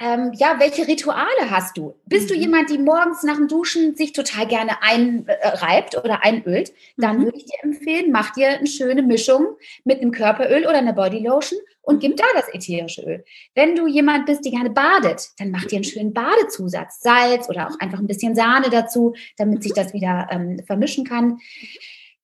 ähm, 0.00 0.30
ja, 0.34 0.60
welche 0.60 0.86
Rituale 0.86 1.50
hast 1.50 1.76
du? 1.76 1.96
Bist 2.06 2.30
mhm. 2.30 2.34
du 2.34 2.34
jemand, 2.38 2.70
die 2.70 2.78
morgens 2.78 3.24
nach 3.24 3.34
dem 3.34 3.48
Duschen 3.48 3.96
sich 3.96 4.12
total 4.12 4.46
gerne 4.46 4.80
einreibt 4.80 5.96
oder 5.96 6.22
einölt? 6.22 6.72
Dann 6.96 7.18
mhm. 7.18 7.24
würde 7.24 7.38
ich 7.38 7.46
dir 7.46 7.58
empfehlen, 7.62 8.12
mach 8.12 8.32
dir 8.32 8.50
eine 8.50 8.66
schöne 8.68 9.02
Mischung 9.02 9.56
mit 9.84 10.00
einem 10.00 10.12
Körperöl 10.12 10.62
oder 10.62 10.78
einer 10.78 10.92
Bodylotion 10.92 11.58
und 11.82 11.96
mhm. 11.96 12.00
gib 12.00 12.16
da 12.16 12.24
das 12.34 12.48
ätherische 12.54 13.02
Öl. 13.02 13.24
Wenn 13.56 13.74
du 13.74 13.88
jemand 13.88 14.26
bist, 14.26 14.44
die 14.44 14.52
gerne 14.52 14.70
badet, 14.70 15.30
dann 15.38 15.50
mach 15.50 15.64
dir 15.64 15.76
einen 15.76 15.84
schönen 15.84 16.14
Badezusatz, 16.14 17.00
Salz 17.00 17.48
oder 17.48 17.68
auch 17.68 17.80
einfach 17.80 17.98
ein 17.98 18.06
bisschen 18.06 18.36
Sahne 18.36 18.70
dazu, 18.70 19.14
damit 19.36 19.64
sich 19.64 19.72
mhm. 19.72 19.76
das 19.76 19.92
wieder 19.92 20.28
ähm, 20.30 20.62
vermischen 20.64 21.04
kann 21.04 21.40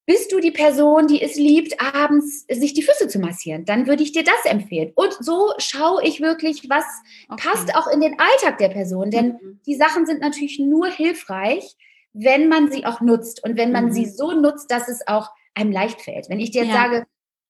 bist 0.07 0.33
du 0.33 0.41
die 0.41 0.51
Person, 0.51 1.07
die 1.07 1.23
es 1.23 1.37
liebt, 1.37 1.81
abends 1.81 2.45
sich 2.51 2.75
die 2.75 2.83
Füße 2.83 3.09
zu 3.09 3.19
massieren? 3.19 3.65
Dann 3.65 3.87
würde 3.87 4.03
ich 4.03 4.13
dir 4.13 4.25
das 4.25 4.45
empfehlen. 4.45 4.93
Und 4.95 5.15
so 5.21 5.53
schaue 5.59 6.05
ich 6.05 6.21
wirklich, 6.21 6.69
was 6.69 6.85
okay. 7.29 7.49
passt 7.49 7.75
auch 7.75 7.87
in 7.87 8.01
den 8.01 8.19
Alltag 8.19 8.59
der 8.59 8.69
Person. 8.69 9.11
Denn 9.11 9.39
mhm. 9.41 9.61
die 9.67 9.77
Sachen 9.77 10.05
sind 10.05 10.21
natürlich 10.21 10.59
nur 10.59 10.89
hilfreich, 10.89 11.75
wenn 12.13 12.49
man 12.49 12.71
sie 12.71 12.85
auch 12.85 13.01
nutzt 13.01 13.43
und 13.45 13.57
wenn 13.57 13.73
man 13.73 13.87
mhm. 13.87 13.93
sie 13.93 14.07
so 14.07 14.33
nutzt, 14.33 14.71
dass 14.71 14.89
es 14.89 15.07
auch 15.07 15.31
einem 15.55 15.73
leicht 15.73 16.03
fällt. 16.03 16.29
Wenn 16.29 16.41
ich 16.41 16.51
dir 16.51 16.65
jetzt 16.65 16.75
ja. 16.75 16.83
sage, 16.83 17.07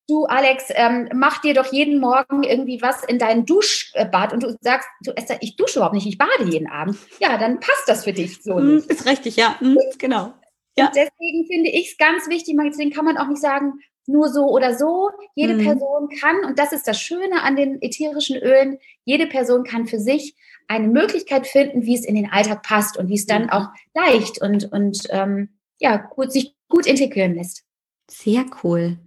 du 0.08 0.26
Alex, 0.26 0.66
ähm, 0.70 1.08
mach 1.14 1.40
dir 1.40 1.54
doch 1.54 1.72
jeden 1.72 1.98
Morgen 1.98 2.42
irgendwie 2.42 2.80
was 2.82 3.02
in 3.04 3.18
dein 3.18 3.46
Duschbad 3.46 4.32
und 4.32 4.42
du 4.42 4.56
sagst, 4.60 4.88
du 5.02 5.12
Esther, 5.12 5.38
ich 5.40 5.56
dusche 5.56 5.78
überhaupt 5.78 5.94
nicht, 5.94 6.06
ich 6.06 6.18
bade 6.18 6.44
jeden 6.44 6.68
Abend. 6.68 6.98
Ja, 7.20 7.38
dann 7.38 7.60
passt 7.60 7.88
das 7.88 8.04
für 8.04 8.12
dich 8.12 8.42
so 8.42 8.58
mhm. 8.58 8.84
Ist 8.86 9.06
richtig, 9.06 9.36
ja, 9.36 9.56
mhm, 9.60 9.78
genau. 9.98 10.34
Ja. 10.76 10.86
Und 10.86 10.96
deswegen 10.96 11.46
finde 11.46 11.70
ich 11.70 11.92
es 11.92 11.98
ganz 11.98 12.28
wichtig, 12.28 12.56
deswegen 12.64 12.90
kann 12.90 13.04
man 13.04 13.16
auch 13.16 13.28
nicht 13.28 13.40
sagen, 13.40 13.74
nur 14.06 14.28
so 14.28 14.48
oder 14.50 14.76
so. 14.76 15.10
Jede 15.34 15.54
mhm. 15.54 15.64
Person 15.64 16.08
kann, 16.20 16.44
und 16.44 16.58
das 16.58 16.72
ist 16.72 16.86
das 16.86 17.00
Schöne 17.00 17.42
an 17.42 17.56
den 17.56 17.80
ätherischen 17.80 18.36
Ölen, 18.36 18.78
jede 19.04 19.26
Person 19.26 19.64
kann 19.64 19.86
für 19.86 19.98
sich 19.98 20.34
eine 20.68 20.88
Möglichkeit 20.88 21.46
finden, 21.46 21.84
wie 21.84 21.94
es 21.94 22.04
in 22.04 22.14
den 22.14 22.30
Alltag 22.30 22.62
passt 22.62 22.96
und 22.96 23.08
wie 23.08 23.14
es 23.14 23.26
dann 23.26 23.44
mhm. 23.44 23.50
auch 23.50 23.68
leicht 23.94 24.40
und, 24.40 24.72
und 24.72 25.02
ähm, 25.10 25.50
ja, 25.78 25.96
gut, 25.96 26.32
sich 26.32 26.54
gut 26.68 26.86
integrieren 26.86 27.34
lässt. 27.34 27.64
Sehr 28.10 28.44
cool. 28.62 28.98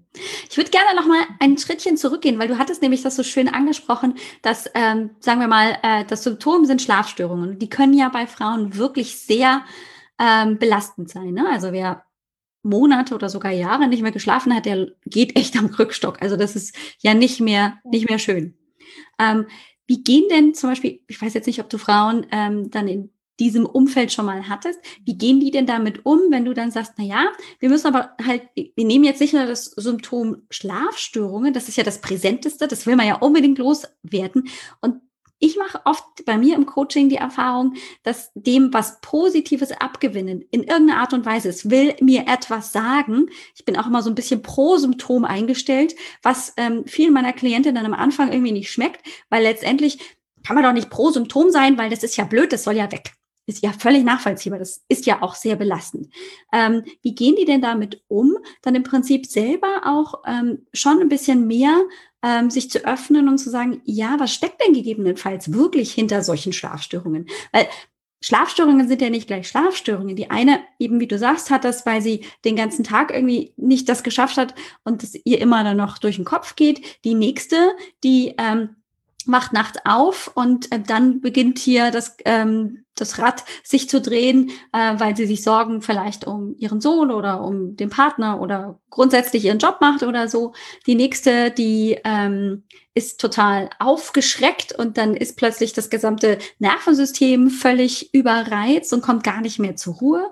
Ich 0.49 0.58
würde 0.58 0.71
gerne 0.71 0.95
noch 0.95 1.08
mal 1.08 1.21
ein 1.39 1.58
Schrittchen 1.58 1.97
zurückgehen, 1.97 2.39
weil 2.39 2.47
du 2.47 2.58
hattest 2.58 2.82
nämlich 2.82 3.03
das 3.03 3.15
so 3.15 3.23
schön 3.23 3.47
angesprochen, 3.47 4.15
dass, 4.41 4.69
ähm, 4.73 5.12
sagen 5.19 5.39
wir 5.39 5.47
mal, 5.47 5.77
äh, 5.84 6.06
das 6.06 6.23
Symptom 6.23 6.65
sind 6.65 6.82
Schlafstörungen. 6.82 7.60
Die 7.60 7.69
können 7.69 7.93
ja 7.93 8.10
bei 8.10 8.25
Frauen 8.25 8.75
wirklich 8.77 9.17
sehr 9.17 9.63
ähm, 10.19 10.58
belastend 10.58 11.10
sein. 11.10 11.34
Ne? 11.34 11.47
Also 11.49 11.71
wer 11.71 12.03
Monate 12.63 13.15
oder 13.15 13.30
sogar 13.30 13.51
Jahre 13.51 13.88
nicht 13.88 14.01
mehr 14.01 14.12
geschlafen 14.12 14.53
hat, 14.53 14.65
der 14.65 14.88
geht 15.06 15.38
echt 15.38 15.58
am 15.58 15.67
Rückstock. 15.67 16.21
Also 16.21 16.36
das 16.36 16.56
ist 16.56 16.75
ja 16.99 17.13
nicht 17.13 17.39
mehr, 17.39 17.80
nicht 17.84 18.10
mehr 18.10 18.19
schön. 18.19 18.58
Ähm, 19.19 19.47
wie 19.88 20.03
gehen 20.03 20.25
denn 20.30 20.53
zum 20.53 20.71
Beispiel, 20.71 21.01
ich 21.08 21.21
weiß 21.21 21.34
jetzt 21.34 21.47
nicht, 21.47 21.62
ob 21.62 21.69
du 21.69 21.77
Frauen 21.77 22.25
ähm, 22.32 22.69
dann 22.69 22.88
in 22.88 23.10
diesem 23.39 23.65
Umfeld 23.65 24.12
schon 24.12 24.25
mal 24.25 24.49
hattest, 24.49 24.80
wie 25.06 25.17
gehen 25.17 25.39
die 25.39 25.51
denn 25.51 25.67
damit 25.67 26.06
um, 26.06 26.19
wenn 26.30 26.45
du 26.45 26.53
dann 26.53 26.71
sagst, 26.71 26.93
na 26.97 27.03
ja, 27.03 27.32
wir 27.60 27.69
müssen 27.69 27.88
aber 27.88 28.15
halt, 28.25 28.43
wir 28.56 28.86
nehmen 28.86 29.06
jetzt 29.06 29.21
nicht 29.21 29.34
nur 29.34 29.45
das 29.45 29.65
Symptom 29.65 30.41
Schlafstörungen, 30.49 31.53
das 31.53 31.69
ist 31.69 31.77
ja 31.77 31.84
das 31.84 32.01
Präsenteste, 32.01 32.67
das 32.67 32.86
will 32.88 32.95
man 32.95 33.08
ja 33.08 33.15
unbedingt 33.15 33.60
loswerden 33.60 34.49
und 34.82 35.01
ich 35.39 35.58
mache 35.58 35.82
oft 35.86 36.04
bei 36.26 36.38
mir 36.38 36.56
im 36.56 36.65
Coaching 36.65 37.10
die 37.10 37.17
Erfahrung, 37.17 37.76
dass 38.04 38.32
dem 38.34 38.73
was 38.73 39.00
Positives 39.02 39.71
abgewinnen 39.71 40.43
in 40.52 40.63
irgendeiner 40.63 41.02
Art 41.02 41.13
und 41.13 41.26
Weise, 41.26 41.50
es 41.50 41.69
will 41.69 41.95
mir 42.02 42.28
etwas 42.28 42.71
sagen. 42.71 43.30
Ich 43.56 43.65
bin 43.65 43.78
auch 43.78 43.88
immer 43.88 44.02
so 44.02 44.10
ein 44.10 44.15
bisschen 44.15 44.41
pro 44.41 44.78
Symptom 44.78 45.26
eingestellt, 45.26 45.95
was 46.23 46.54
ähm, 46.58 46.84
vielen 46.86 47.13
meiner 47.13 47.34
Klientinnen 47.34 47.86
am 47.86 47.93
Anfang 47.93 48.32
irgendwie 48.32 48.52
nicht 48.52 48.71
schmeckt, 48.71 49.02
weil 49.30 49.43
letztendlich 49.43 50.00
kann 50.43 50.56
man 50.56 50.63
doch 50.63 50.73
nicht 50.73 50.89
pro 50.89 51.12
Symptom 51.12 51.52
sein, 51.52 51.78
weil 51.78 51.89
das 51.89 52.04
ist 52.04 52.17
ja 52.17 52.23
blöd, 52.23 52.54
das 52.54 52.63
soll 52.63 52.76
ja 52.76 52.91
weg. 52.91 53.16
Ist 53.47 53.63
ja 53.63 53.71
völlig 53.71 54.03
nachvollziehbar. 54.03 54.60
Das 54.60 54.83
ist 54.89 55.05
ja 55.05 55.21
auch 55.21 55.33
sehr 55.33 55.55
belastend. 55.55 56.13
Ähm, 56.51 56.83
wie 57.01 57.15
gehen 57.15 57.36
die 57.38 57.45
denn 57.45 57.62
damit 57.62 58.03
um? 58.10 58.38
Dann 58.62 58.75
im 58.75 58.83
Prinzip 58.83 59.25
selber 59.25 59.83
auch 59.86 60.21
ähm, 60.27 60.67
schon 60.73 60.99
ein 60.99 61.07
bisschen 61.07 61.47
mehr 61.47 61.81
ähm, 62.21 62.49
sich 62.49 62.69
zu 62.69 62.86
öffnen 62.86 63.29
und 63.29 63.38
zu 63.38 63.49
sagen, 63.49 63.81
ja, 63.86 64.19
was 64.19 64.33
steckt 64.33 64.62
denn 64.62 64.73
gegebenenfalls 64.73 65.53
wirklich 65.53 65.93
hinter 65.93 66.23
solchen 66.23 66.51
Schlafstörungen? 66.51 67.27
Weil 67.53 67.67
Schlafstörungen 68.21 68.88
sind 68.88 69.01
ja 69.01 69.10
nicht 69.10 69.27
gleich 69.27 69.47
Schlafstörungen. 69.47 70.17
Die 70.17 70.29
eine, 70.29 70.60
eben 70.77 70.99
wie 70.99 71.07
du 71.07 71.17
sagst, 71.17 71.49
hat 71.49 71.63
das, 71.63 71.86
weil 71.86 72.01
sie 72.01 72.25
den 72.43 72.57
ganzen 72.57 72.83
Tag 72.83 73.12
irgendwie 73.12 73.53
nicht 73.55 73.88
das 73.88 74.03
geschafft 74.03 74.38
hat 74.38 74.55
und 74.83 75.03
es 75.03 75.15
ihr 75.23 75.39
immer 75.39 75.63
dann 75.63 75.77
noch 75.77 75.99
durch 75.99 76.17
den 76.17 76.25
Kopf 76.25 76.57
geht. 76.57 77.05
Die 77.05 77.13
nächste, 77.13 77.55
die 78.03 78.33
ähm, 78.38 78.75
macht 79.28 79.54
nachts 79.54 79.80
auf 79.86 80.32
und 80.36 80.72
äh, 80.72 80.80
dann 80.80 81.22
beginnt 81.22 81.60
hier 81.60 81.92
das, 81.92 82.18
ähm, 82.26 82.86
das 82.96 83.20
Rad 83.20 83.44
sich 83.63 83.90
zu 83.90 84.02
drehen, 84.02 84.52
äh, 84.74 84.94
weil 84.98 85.16
sie 85.16 85.26
sich 85.26 85.44
Sorgen 85.44 85.82
vielleicht 85.82 86.26
um 86.26 86.56
ihren 86.58 86.82
Sohn 86.82 87.12
oder 87.12 87.42
um 87.42 87.76
den 87.76 87.90
Partner 87.90 88.42
oder 88.42 88.80
grundsätzlich 88.90 89.46
ihren 89.46 89.60
Job 89.60 89.78
macht 89.82 90.04
oder 90.04 90.28
so. 90.28 90.54
Die 90.86 90.96
nächste, 90.96 91.52
die 91.52 92.00
ähm, 92.04 92.63
ist 92.94 93.22
total 93.22 93.70
aufgeschreckt 93.80 94.74
und 94.74 94.98
dann 94.98 95.16
ist 95.16 95.38
plötzlich 95.38 95.74
das 95.74 95.90
gesamte 95.90 96.40
Nervensystem 96.60 97.50
völlig 97.50 98.13
überreizt 98.13 98.92
und 98.94 99.02
kommt 99.02 99.24
gar 99.24 99.42
nicht 99.42 99.60
mehr 99.60 99.76
zur 99.76 99.96
Ruhe. 99.96 100.32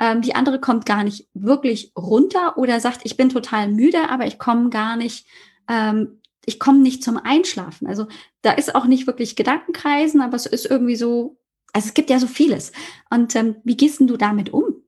Ähm, 0.00 0.22
die 0.22 0.34
andere 0.34 0.58
kommt 0.58 0.86
gar 0.86 1.04
nicht 1.04 1.28
wirklich 1.34 1.92
runter 1.96 2.56
oder 2.56 2.80
sagt, 2.80 3.02
ich 3.04 3.16
bin 3.16 3.28
total 3.28 3.68
müde, 3.68 4.08
aber 4.08 4.26
ich 4.26 4.38
komme 4.38 4.70
gar 4.70 4.96
nicht 4.96 5.26
ähm, 5.68 6.19
ich 6.46 6.58
komme 6.58 6.80
nicht 6.80 7.02
zum 7.02 7.16
Einschlafen. 7.16 7.86
Also 7.86 8.06
da 8.42 8.52
ist 8.52 8.74
auch 8.74 8.86
nicht 8.86 9.06
wirklich 9.06 9.36
Gedankenkreisen, 9.36 10.20
aber 10.20 10.36
es 10.36 10.46
ist 10.46 10.66
irgendwie 10.66 10.96
so, 10.96 11.38
also 11.72 11.88
es 11.88 11.94
gibt 11.94 12.10
ja 12.10 12.18
so 12.18 12.26
vieles. 12.26 12.72
Und 13.10 13.36
ähm, 13.36 13.56
wie 13.64 13.76
gehst 13.76 14.00
du 14.00 14.16
damit 14.16 14.52
um? 14.52 14.82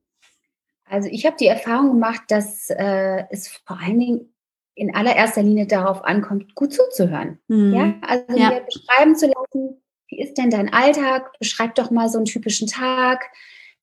Also 0.85 1.09
ich 1.09 1.25
habe 1.25 1.37
die 1.39 1.47
Erfahrung 1.47 1.91
gemacht, 1.93 2.23
dass 2.27 2.69
äh, 2.69 3.23
es 3.29 3.47
vor 3.47 3.79
allen 3.79 3.99
Dingen 3.99 4.33
in 4.75 4.93
allererster 4.95 5.43
Linie 5.43 5.67
darauf 5.67 6.03
ankommt, 6.03 6.55
gut 6.55 6.73
zuzuhören. 6.73 7.39
Mhm. 7.47 7.73
Ja, 7.73 7.93
also 8.01 8.37
ja. 8.37 8.49
mir 8.49 8.61
beschreiben 8.61 9.15
zu 9.15 9.27
lassen, 9.27 9.81
wie 10.07 10.21
ist 10.21 10.37
denn 10.37 10.49
dein 10.49 10.73
Alltag? 10.73 11.31
Beschreib 11.39 11.75
doch 11.75 11.91
mal 11.91 12.09
so 12.09 12.17
einen 12.17 12.25
typischen 12.25 12.67
Tag. 12.67 13.25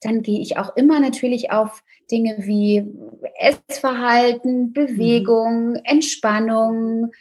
Dann 0.01 0.23
gehe 0.23 0.41
ich 0.41 0.57
auch 0.57 0.77
immer 0.77 1.01
natürlich 1.01 1.51
auf 1.51 1.83
Dinge 2.11 2.37
wie 2.41 2.87
Essverhalten, 3.39 4.63
mhm. 4.63 4.73
Bewegung, 4.73 5.71
mhm. 5.71 5.81
Entspannung, 5.85 7.13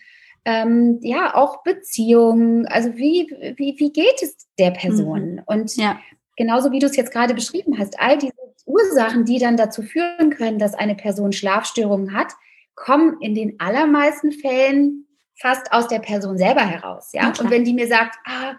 ähm, 0.46 1.00
ja, 1.02 1.36
auch 1.36 1.64
Beziehungen. 1.64 2.66
Also 2.68 2.96
wie, 2.96 3.30
wie, 3.58 3.76
wie 3.78 3.92
geht 3.92 4.22
es 4.22 4.48
der 4.58 4.72
Person? 4.72 5.34
Mhm. 5.34 5.42
Und 5.46 5.76
ja. 5.76 6.00
genauso 6.36 6.72
wie 6.72 6.80
du 6.80 6.88
es 6.88 6.96
jetzt 6.96 7.12
gerade 7.12 7.34
beschrieben 7.34 7.78
hast, 7.78 8.00
all 8.00 8.18
diese 8.18 8.34
Ursachen, 8.66 9.26
die 9.26 9.40
dann 9.40 9.58
dazu 9.58 9.82
führen 9.82 10.30
können, 10.30 10.60
dass 10.60 10.76
eine 10.76 10.96
Person 10.96 11.32
Schlafstörungen 11.32 12.14
hat, 12.14 12.34
kommen 12.76 13.18
in 13.20 13.36
den 13.36 13.60
allermeisten 13.60 14.32
Fällen 14.32 15.08
fast 15.40 15.72
aus 15.72 15.88
der 15.88 16.00
Person 16.00 16.38
selber 16.38 16.62
heraus. 16.62 17.12
Ja? 17.14 17.28
Und 17.28 17.50
wenn 17.50 17.64
die 17.64 17.74
mir 17.74 17.88
sagt, 17.88 18.18
ah, 18.26 18.56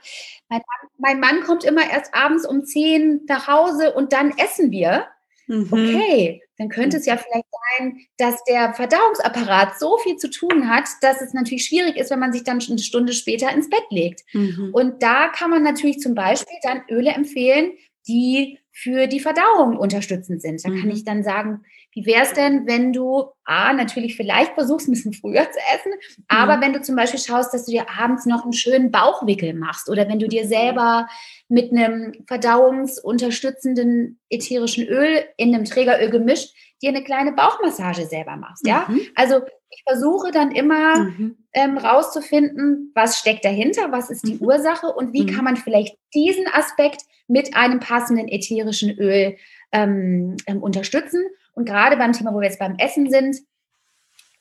mein 0.48 0.60
Mann, 0.60 0.90
mein 0.98 1.20
Mann 1.20 1.42
kommt 1.44 1.64
immer 1.64 1.88
erst 1.90 2.14
abends 2.14 2.46
um 2.46 2.64
zehn 2.64 3.20
nach 3.28 3.46
Hause 3.46 3.92
und 3.92 4.12
dann 4.12 4.32
essen 4.38 4.70
wir, 4.70 5.06
Mhm. 5.50 5.66
Okay, 5.72 6.42
dann 6.58 6.68
könnte 6.68 6.96
es 6.96 7.06
ja 7.06 7.16
vielleicht 7.16 7.46
sein, 7.78 7.98
dass 8.18 8.44
der 8.44 8.72
Verdauungsapparat 8.72 9.80
so 9.80 9.98
viel 9.98 10.16
zu 10.16 10.30
tun 10.30 10.68
hat, 10.68 10.84
dass 11.00 11.20
es 11.20 11.34
natürlich 11.34 11.64
schwierig 11.64 11.96
ist, 11.96 12.12
wenn 12.12 12.20
man 12.20 12.32
sich 12.32 12.44
dann 12.44 12.60
eine 12.60 12.78
Stunde 12.78 13.12
später 13.12 13.52
ins 13.52 13.68
Bett 13.68 13.82
legt. 13.90 14.22
Mhm. 14.32 14.70
Und 14.72 15.02
da 15.02 15.26
kann 15.26 15.50
man 15.50 15.64
natürlich 15.64 15.98
zum 15.98 16.14
Beispiel 16.14 16.56
dann 16.62 16.82
Öle 16.88 17.10
empfehlen, 17.10 17.72
die 18.06 18.58
für 18.70 19.08
die 19.08 19.18
Verdauung 19.18 19.76
unterstützend 19.76 20.40
sind. 20.40 20.64
Da 20.64 20.70
mhm. 20.70 20.80
kann 20.80 20.90
ich 20.90 21.04
dann 21.04 21.24
sagen, 21.24 21.64
wie 21.92 22.07
wäre 22.07 22.22
es 22.22 22.33
denn, 22.33 22.66
wenn 22.66 22.92
du, 22.92 23.24
A, 23.44 23.72
natürlich 23.72 24.16
vielleicht 24.16 24.55
versuchst, 24.55 24.88
ein 24.88 24.92
bisschen 24.92 25.12
früher 25.12 25.50
zu 25.50 25.59
essen, 25.74 25.92
aber 26.29 26.57
mhm. 26.57 26.61
wenn 26.61 26.72
du 26.72 26.83
zum 26.83 26.96
Beispiel 26.96 27.20
schaust, 27.20 27.53
dass 27.53 27.66
du 27.66 27.72
dir 27.72 27.87
abends 27.98 28.26
noch 28.26 28.44
einen 28.44 28.53
schönen 28.53 28.90
Bauchwickel 28.90 29.55
machst 29.55 29.88
oder 29.88 30.09
wenn 30.09 30.18
du 30.18 30.29
dir 30.29 30.46
selber 30.46 31.09
mit 31.48 31.72
einem 31.72 32.12
verdauungsunterstützenden 32.26 34.20
ätherischen 34.29 34.87
Öl 34.87 35.24
in 35.37 35.55
einem 35.55 35.64
Trägeröl 35.64 36.11
gemischt 36.11 36.55
dir 36.83 36.90
eine 36.90 37.05
kleine 37.05 37.33
Bauchmassage 37.33 38.07
selber 38.07 38.37
machst, 38.37 38.66
ja? 38.66 38.87
Mhm. 38.88 39.00
Also 39.14 39.42
ich 39.68 39.83
versuche 39.87 40.31
dann 40.31 40.50
immer 40.50 40.98
mhm. 40.98 41.37
ähm, 41.53 41.79
rauszufinden, 41.79 42.90
was 42.94 43.18
steckt 43.18 43.44
dahinter, 43.44 43.92
was 43.92 44.11
ist 44.11 44.26
die 44.26 44.35
mhm. 44.35 44.42
Ursache 44.42 44.87
und 44.87 45.12
wie 45.12 45.22
mhm. 45.22 45.35
kann 45.35 45.44
man 45.44 45.57
vielleicht 45.57 45.96
diesen 46.14 46.46
Aspekt 46.53 47.03
mit 47.29 47.55
einem 47.55 47.81
passenden 47.81 48.29
ätherischen 48.29 48.98
Öl 48.98 49.37
ähm, 49.72 50.37
ähm, 50.46 50.62
unterstützen. 50.62 51.22
Und 51.60 51.66
gerade 51.66 51.98
beim 51.98 52.14
Thema, 52.14 52.32
wo 52.32 52.40
wir 52.40 52.48
jetzt 52.48 52.58
beim 52.58 52.76
Essen 52.78 53.10
sind, 53.10 53.36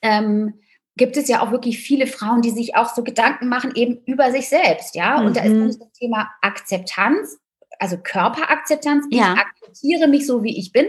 ähm, 0.01 0.53
gibt 0.95 1.17
es 1.17 1.27
ja 1.27 1.41
auch 1.41 1.51
wirklich 1.51 1.77
viele 1.77 2.07
Frauen, 2.07 2.41
die 2.41 2.49
sich 2.49 2.77
auch 2.77 2.95
so 2.95 3.03
Gedanken 3.03 3.49
machen 3.49 3.73
eben 3.75 4.01
über 4.05 4.31
sich 4.31 4.47
selbst, 4.47 4.95
ja. 4.95 5.19
Und 5.19 5.35
da 5.35 5.41
ist 5.41 5.51
mhm. 5.51 5.67
das 5.67 5.91
Thema 5.91 6.29
Akzeptanz, 6.41 7.37
also 7.77 7.97
Körperakzeptanz. 7.97 9.05
Ich 9.09 9.19
ja. 9.19 9.33
akzeptiere 9.33 10.07
mich 10.07 10.25
so, 10.25 10.43
wie 10.43 10.57
ich 10.57 10.71
bin 10.71 10.87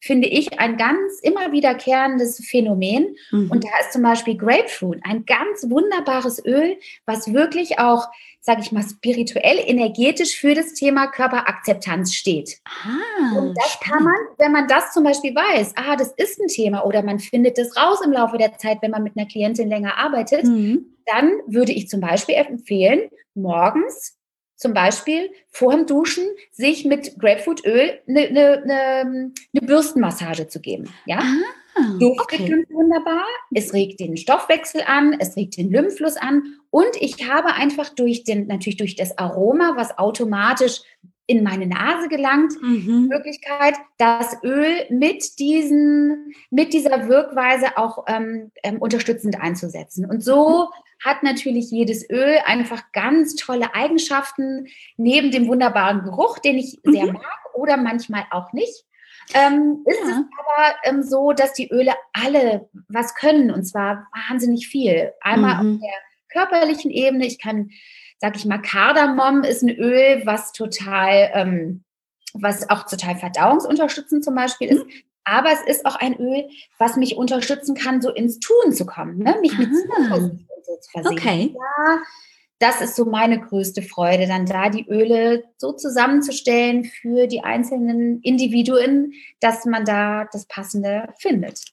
finde 0.00 0.28
ich 0.28 0.58
ein 0.58 0.76
ganz 0.76 1.20
immer 1.22 1.52
wiederkehrendes 1.52 2.44
Phänomen. 2.44 3.14
Mhm. 3.30 3.50
Und 3.50 3.64
da 3.64 3.68
ist 3.80 3.92
zum 3.92 4.02
Beispiel 4.02 4.36
Grapefruit, 4.36 5.00
ein 5.04 5.26
ganz 5.26 5.68
wunderbares 5.68 6.44
Öl, 6.44 6.78
was 7.04 7.32
wirklich 7.32 7.78
auch 7.78 8.08
sage 8.40 8.62
ich 8.62 8.72
mal, 8.72 8.82
spirituell, 8.82 9.58
energetisch 9.66 10.36
für 10.36 10.54
das 10.54 10.72
Thema 10.72 11.08
Körperakzeptanz 11.08 12.14
steht. 12.14 12.58
Ah, 12.64 13.38
und 13.38 13.54
das 13.56 13.72
spannend. 13.72 13.92
kann 13.92 14.04
man, 14.04 14.16
wenn 14.38 14.52
man 14.52 14.68
das 14.68 14.92
zum 14.92 15.04
Beispiel 15.04 15.34
weiß, 15.34 15.74
ah, 15.76 15.96
das 15.96 16.12
ist 16.16 16.40
ein 16.40 16.48
Thema 16.48 16.84
oder 16.84 17.02
man 17.02 17.18
findet 17.18 17.58
das 17.58 17.76
raus 17.76 18.00
im 18.04 18.12
Laufe 18.12 18.38
der 18.38 18.56
Zeit, 18.56 18.78
wenn 18.80 18.92
man 18.92 19.02
mit 19.02 19.16
einer 19.16 19.26
Klientin 19.26 19.68
länger 19.68 19.98
arbeitet, 19.98 20.44
mhm. 20.44 20.96
dann 21.06 21.30
würde 21.46 21.72
ich 21.72 21.88
zum 21.88 22.00
Beispiel 22.00 22.36
empfehlen, 22.36 23.10
morgens 23.34 24.16
zum 24.56 24.74
Beispiel 24.74 25.30
vor 25.48 25.74
dem 25.74 25.86
Duschen 25.86 26.24
sich 26.50 26.84
mit 26.84 27.18
Grapefruitöl 27.18 28.00
eine 28.06 28.30
ne, 28.30 28.62
ne, 28.66 29.32
ne 29.52 29.60
Bürstenmassage 29.62 30.48
zu 30.48 30.60
geben. 30.60 30.92
Ja? 31.06 31.18
Ah, 31.18 31.59
Duftet 31.98 32.40
okay. 32.40 32.66
wunderbar, 32.70 33.24
es 33.54 33.72
regt 33.72 34.00
den 34.00 34.16
Stoffwechsel 34.16 34.82
an, 34.86 35.16
es 35.18 35.36
regt 35.36 35.56
den 35.56 35.70
Lymphfluss 35.70 36.16
an 36.16 36.42
und 36.70 36.90
ich 37.00 37.28
habe 37.28 37.54
einfach 37.54 37.90
durch 37.90 38.24
den, 38.24 38.46
natürlich 38.46 38.76
durch 38.76 38.96
das 38.96 39.16
Aroma, 39.18 39.74
was 39.76 39.96
automatisch 39.96 40.80
in 41.30 41.44
meine 41.44 41.68
Nase 41.68 42.08
gelangt, 42.08 42.60
mhm. 42.60 43.06
Möglichkeit, 43.08 43.76
das 43.98 44.36
Öl 44.42 44.84
mit 44.90 45.38
diesen, 45.38 46.34
mit 46.50 46.72
dieser 46.72 47.08
Wirkweise 47.08 47.76
auch 47.76 48.04
ähm, 48.08 48.50
ähm, 48.64 48.78
unterstützend 48.78 49.40
einzusetzen. 49.40 50.06
Und 50.06 50.24
so 50.24 50.70
hat 51.04 51.22
natürlich 51.22 51.70
jedes 51.70 52.08
Öl 52.10 52.38
einfach 52.44 52.90
ganz 52.92 53.36
tolle 53.36 53.74
Eigenschaften, 53.76 54.66
neben 54.96 55.30
dem 55.30 55.46
wunderbaren 55.46 56.02
Geruch, 56.02 56.40
den 56.40 56.58
ich 56.58 56.80
mhm. 56.82 56.92
sehr 56.92 57.12
mag 57.12 57.54
oder 57.54 57.76
manchmal 57.76 58.24
auch 58.32 58.52
nicht. 58.52 58.84
Ähm, 59.34 59.84
ist 59.86 60.00
ja. 60.00 60.06
es 60.08 60.16
aber 60.16 60.74
ähm, 60.84 61.02
so, 61.02 61.32
dass 61.32 61.52
die 61.52 61.70
Öle 61.70 61.94
alle 62.12 62.68
was 62.88 63.14
können 63.14 63.50
und 63.50 63.64
zwar 63.64 64.08
wahnsinnig 64.28 64.68
viel. 64.68 65.12
Einmal 65.20 65.62
mhm. 65.62 65.74
auf 65.74 65.80
der 65.80 66.42
körperlichen 66.42 66.90
Ebene, 66.90 67.26
ich 67.26 67.38
kann, 67.38 67.70
sag 68.18 68.36
ich 68.36 68.44
mal, 68.44 68.58
Kardamom 68.58 69.42
ist 69.44 69.62
ein 69.62 69.70
Öl, 69.70 70.22
was 70.24 70.52
total, 70.52 71.30
ähm, 71.34 71.84
was 72.34 72.68
auch 72.70 72.84
total 72.84 73.16
verdauungsunterstützend 73.16 74.24
zum 74.24 74.34
Beispiel 74.34 74.68
ist. 74.68 74.84
Mhm. 74.84 74.92
Aber 75.24 75.52
es 75.52 75.62
ist 75.62 75.86
auch 75.86 75.96
ein 75.96 76.18
Öl, 76.18 76.48
was 76.78 76.96
mich 76.96 77.16
unterstützen 77.16 77.74
kann, 77.74 78.00
so 78.00 78.10
ins 78.10 78.40
Tun 78.40 78.72
zu 78.72 78.86
kommen, 78.86 79.18
ne? 79.18 79.36
mich 79.40 79.56
mit 79.56 79.68
Aha 79.98 80.30
so 80.70 80.76
zu 80.80 80.90
versehen. 80.90 81.12
Okay. 81.12 81.54
Ja, 81.54 81.98
das 82.60 82.82
ist 82.82 82.94
so 82.94 83.06
meine 83.06 83.40
größte 83.40 83.80
Freude, 83.80 84.26
dann 84.26 84.44
da 84.44 84.68
die 84.68 84.86
Öle 84.86 85.44
so 85.56 85.72
zusammenzustellen 85.72 86.84
für 86.84 87.26
die 87.26 87.42
einzelnen 87.42 88.20
Individuen, 88.20 89.14
dass 89.40 89.64
man 89.64 89.86
da 89.86 90.26
das 90.30 90.46
Passende 90.46 91.08
findet. 91.18 91.64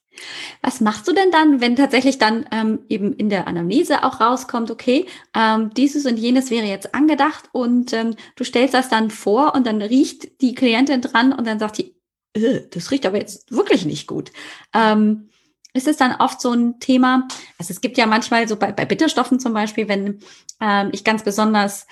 Was 0.62 0.80
machst 0.80 1.06
du 1.06 1.12
denn 1.12 1.30
dann, 1.30 1.60
wenn 1.60 1.76
tatsächlich 1.76 2.16
dann 2.16 2.46
ähm, 2.50 2.80
eben 2.88 3.12
in 3.12 3.28
der 3.28 3.46
Anamnese 3.46 4.02
auch 4.02 4.20
rauskommt, 4.20 4.70
okay, 4.70 5.06
ähm, 5.36 5.70
dieses 5.74 6.06
und 6.06 6.16
jenes 6.16 6.50
wäre 6.50 6.66
jetzt 6.66 6.94
angedacht 6.94 7.50
und 7.52 7.92
ähm, 7.92 8.16
du 8.34 8.44
stellst 8.44 8.72
das 8.72 8.88
dann 8.88 9.10
vor 9.10 9.54
und 9.54 9.66
dann 9.66 9.82
riecht 9.82 10.40
die 10.40 10.54
Klientin 10.54 11.02
dran 11.02 11.34
und 11.34 11.46
dann 11.46 11.58
sagt 11.58 11.78
die, 11.78 11.94
äh, 12.32 12.62
das 12.70 12.90
riecht 12.90 13.04
aber 13.04 13.18
jetzt 13.18 13.52
wirklich 13.52 13.84
nicht 13.84 14.06
gut. 14.06 14.32
Ähm, 14.74 15.28
ist 15.78 15.88
es 15.88 15.96
dann 15.96 16.16
oft 16.16 16.40
so 16.40 16.52
ein 16.52 16.80
Thema, 16.80 17.26
also 17.58 17.72
es 17.72 17.80
gibt 17.80 17.96
ja 17.96 18.06
manchmal 18.06 18.46
so 18.46 18.56
bei, 18.56 18.72
bei 18.72 18.84
Bitterstoffen 18.84 19.40
zum 19.40 19.54
Beispiel, 19.54 19.88
wenn 19.88 20.20
ähm, 20.60 20.90
ich 20.92 21.04
ganz 21.04 21.22
besonders 21.22 21.86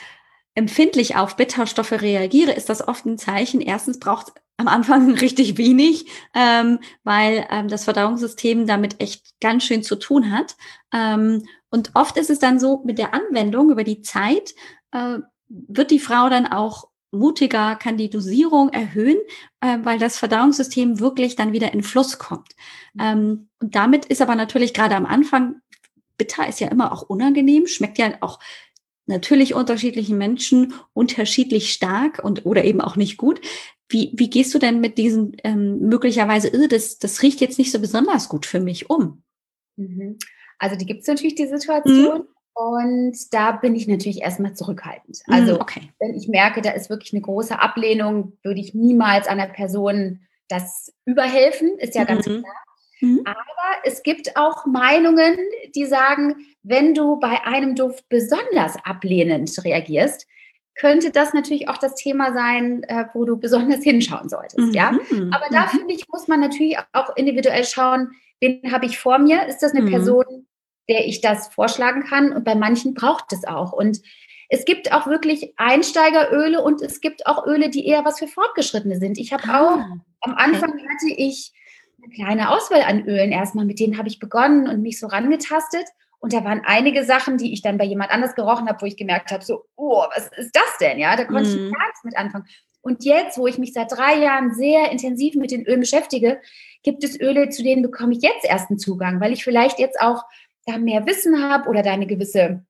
empfindlich 0.54 1.16
auf 1.16 1.36
Bitterstoffe 1.36 1.92
reagiere, 1.92 2.52
ist 2.52 2.68
das 2.68 2.86
oft 2.86 3.06
ein 3.06 3.18
Zeichen. 3.18 3.60
Erstens 3.60 3.98
braucht 3.98 4.32
am 4.56 4.68
Anfang 4.68 5.14
richtig 5.20 5.56
wenig, 5.56 6.06
ähm, 6.34 6.80
weil 7.04 7.46
ähm, 7.50 7.68
das 7.68 7.84
Verdauungssystem 7.84 8.66
damit 8.66 9.00
echt 9.00 9.38
ganz 9.40 9.64
schön 9.64 9.82
zu 9.82 9.96
tun 9.96 10.32
hat. 10.32 10.56
Ähm, 10.92 11.46
und 11.70 11.90
oft 11.94 12.16
ist 12.16 12.30
es 12.30 12.38
dann 12.38 12.58
so, 12.58 12.82
mit 12.84 12.98
der 12.98 13.14
Anwendung 13.14 13.70
über 13.70 13.84
die 13.84 14.02
Zeit 14.02 14.54
äh, 14.92 15.18
wird 15.48 15.90
die 15.90 16.00
Frau 16.00 16.28
dann 16.28 16.46
auch 16.46 16.88
mutiger, 17.16 17.76
kann 17.76 17.96
die 17.96 18.10
Dosierung 18.10 18.70
erhöhen, 18.70 19.18
äh, 19.60 19.78
weil 19.82 19.98
das 19.98 20.18
Verdauungssystem 20.18 21.00
wirklich 21.00 21.36
dann 21.36 21.52
wieder 21.52 21.72
in 21.72 21.82
Fluss 21.82 22.18
kommt. 22.18 22.52
Ähm, 23.00 23.48
und 23.60 23.74
damit 23.74 24.06
ist 24.06 24.22
aber 24.22 24.34
natürlich 24.34 24.74
gerade 24.74 24.94
am 24.94 25.06
Anfang, 25.06 25.56
bitter 26.16 26.48
ist 26.48 26.60
ja 26.60 26.68
immer 26.68 26.92
auch 26.92 27.02
unangenehm, 27.02 27.66
schmeckt 27.66 27.98
ja 27.98 28.12
auch 28.20 28.38
natürlich 29.06 29.54
unterschiedlichen 29.54 30.18
Menschen 30.18 30.74
unterschiedlich 30.92 31.72
stark 31.72 32.22
und 32.22 32.44
oder 32.44 32.64
eben 32.64 32.80
auch 32.80 32.96
nicht 32.96 33.16
gut. 33.16 33.40
Wie, 33.88 34.12
wie 34.14 34.30
gehst 34.30 34.52
du 34.52 34.58
denn 34.58 34.80
mit 34.80 34.98
diesen 34.98 35.36
ähm, 35.44 35.78
möglicherweise, 35.78 36.52
äh, 36.52 36.68
das, 36.68 36.98
das 36.98 37.22
riecht 37.22 37.40
jetzt 37.40 37.58
nicht 37.58 37.70
so 37.70 37.78
besonders 37.78 38.28
gut 38.28 38.46
für 38.46 38.60
mich 38.60 38.90
um? 38.90 39.22
Mhm. 39.76 40.18
Also 40.58 40.76
die 40.76 40.86
gibt 40.86 41.02
es 41.02 41.06
natürlich 41.06 41.34
die 41.36 41.46
Situation. 41.46 42.22
Mhm. 42.22 42.35
Und 42.58 43.34
da 43.34 43.52
bin 43.52 43.74
ich 43.74 43.86
natürlich 43.86 44.22
erstmal 44.22 44.54
zurückhaltend. 44.54 45.22
Mm, 45.26 45.32
also, 45.32 45.60
okay. 45.60 45.90
wenn 46.00 46.14
ich 46.14 46.26
merke, 46.26 46.62
da 46.62 46.70
ist 46.70 46.88
wirklich 46.88 47.12
eine 47.12 47.20
große 47.20 47.60
Ablehnung, 47.60 48.32
würde 48.42 48.60
ich 48.60 48.72
niemals 48.72 49.28
einer 49.28 49.46
Person 49.46 50.20
das 50.48 50.90
überhelfen, 51.04 51.76
ist 51.78 51.94
ja 51.94 52.02
mhm. 52.02 52.06
ganz 52.06 52.24
klar. 52.24 52.42
Mhm. 53.02 53.20
Aber 53.26 53.36
es 53.84 54.02
gibt 54.02 54.38
auch 54.38 54.64
Meinungen, 54.64 55.36
die 55.74 55.84
sagen, 55.84 56.46
wenn 56.62 56.94
du 56.94 57.20
bei 57.20 57.44
einem 57.44 57.74
Duft 57.74 58.08
besonders 58.08 58.76
ablehnend 58.84 59.52
reagierst, 59.62 60.26
könnte 60.76 61.10
das 61.10 61.34
natürlich 61.34 61.68
auch 61.68 61.76
das 61.76 61.94
Thema 61.94 62.32
sein, 62.32 62.84
äh, 62.84 63.04
wo 63.12 63.26
du 63.26 63.36
besonders 63.36 63.80
hinschauen 63.84 64.30
solltest. 64.30 64.58
Mhm. 64.58 64.72
Ja? 64.72 64.98
Aber 65.30 65.44
da 65.50 65.66
mhm. 65.66 65.78
finde 65.78 65.92
ich, 65.92 66.08
muss 66.08 66.26
man 66.26 66.40
natürlich 66.40 66.78
auch 66.94 67.14
individuell 67.16 67.64
schauen, 67.64 68.12
wen 68.40 68.72
habe 68.72 68.86
ich 68.86 68.98
vor 68.98 69.18
mir? 69.18 69.46
Ist 69.46 69.58
das 69.58 69.72
eine 69.72 69.82
mhm. 69.82 69.90
Person, 69.90 70.46
der 70.88 71.06
ich 71.06 71.20
das 71.20 71.48
vorschlagen 71.48 72.04
kann. 72.04 72.32
Und 72.32 72.44
bei 72.44 72.54
manchen 72.54 72.94
braucht 72.94 73.32
es 73.32 73.44
auch. 73.44 73.72
Und 73.72 74.00
es 74.48 74.64
gibt 74.64 74.92
auch 74.92 75.06
wirklich 75.06 75.54
Einsteigeröle 75.56 76.62
und 76.62 76.80
es 76.82 77.00
gibt 77.00 77.26
auch 77.26 77.46
Öle, 77.46 77.68
die 77.68 77.86
eher 77.86 78.04
was 78.04 78.18
für 78.18 78.28
Fortgeschrittene 78.28 78.98
sind. 78.98 79.18
Ich 79.18 79.32
habe 79.32 79.42
ah, 79.48 79.60
auch, 79.60 79.78
am 80.20 80.34
Anfang 80.36 80.70
okay. 80.70 80.86
hatte 80.88 81.14
ich 81.16 81.52
eine 82.02 82.12
kleine 82.14 82.50
Auswahl 82.50 82.82
an 82.82 83.06
Ölen 83.06 83.32
erstmal, 83.32 83.64
mit 83.64 83.80
denen 83.80 83.98
habe 83.98 84.08
ich 84.08 84.20
begonnen 84.20 84.68
und 84.68 84.82
mich 84.82 85.00
so 85.00 85.08
rangetastet. 85.08 85.86
Und 86.18 86.32
da 86.32 86.44
waren 86.44 86.62
einige 86.64 87.04
Sachen, 87.04 87.38
die 87.38 87.52
ich 87.52 87.62
dann 87.62 87.78
bei 87.78 87.84
jemand 87.84 88.10
anders 88.10 88.34
gerochen 88.34 88.68
habe, 88.68 88.80
wo 88.80 88.86
ich 88.86 88.96
gemerkt 88.96 89.32
habe, 89.32 89.44
so, 89.44 89.64
oh, 89.76 90.04
was 90.14 90.28
ist 90.36 90.54
das 90.54 90.78
denn? 90.80 90.98
Ja, 90.98 91.16
da 91.16 91.24
konnte 91.24 91.50
mm. 91.50 91.66
ich 91.66 91.72
gar 91.72 91.86
nichts 91.86 92.04
mit 92.04 92.16
anfangen. 92.16 92.46
Und 92.80 93.04
jetzt, 93.04 93.36
wo 93.36 93.48
ich 93.48 93.58
mich 93.58 93.72
seit 93.72 93.90
drei 93.90 94.16
Jahren 94.22 94.54
sehr 94.54 94.90
intensiv 94.92 95.34
mit 95.34 95.50
den 95.50 95.66
Ölen 95.66 95.80
beschäftige, 95.80 96.40
gibt 96.82 97.02
es 97.02 97.20
Öle, 97.20 97.48
zu 97.48 97.62
denen 97.64 97.82
bekomme 97.82 98.12
ich 98.12 98.22
jetzt 98.22 98.44
erst 98.44 98.70
einen 98.70 98.78
Zugang, 98.78 99.20
weil 99.20 99.32
ich 99.32 99.42
vielleicht 99.42 99.80
jetzt 99.80 100.00
auch 100.00 100.22
da 100.66 100.78
mehr 100.78 101.06
Wissen 101.06 101.42
habe 101.42 101.68
oder 101.68 101.82
da 101.82 101.92
eine 101.92 102.06
gewisse 102.06 102.64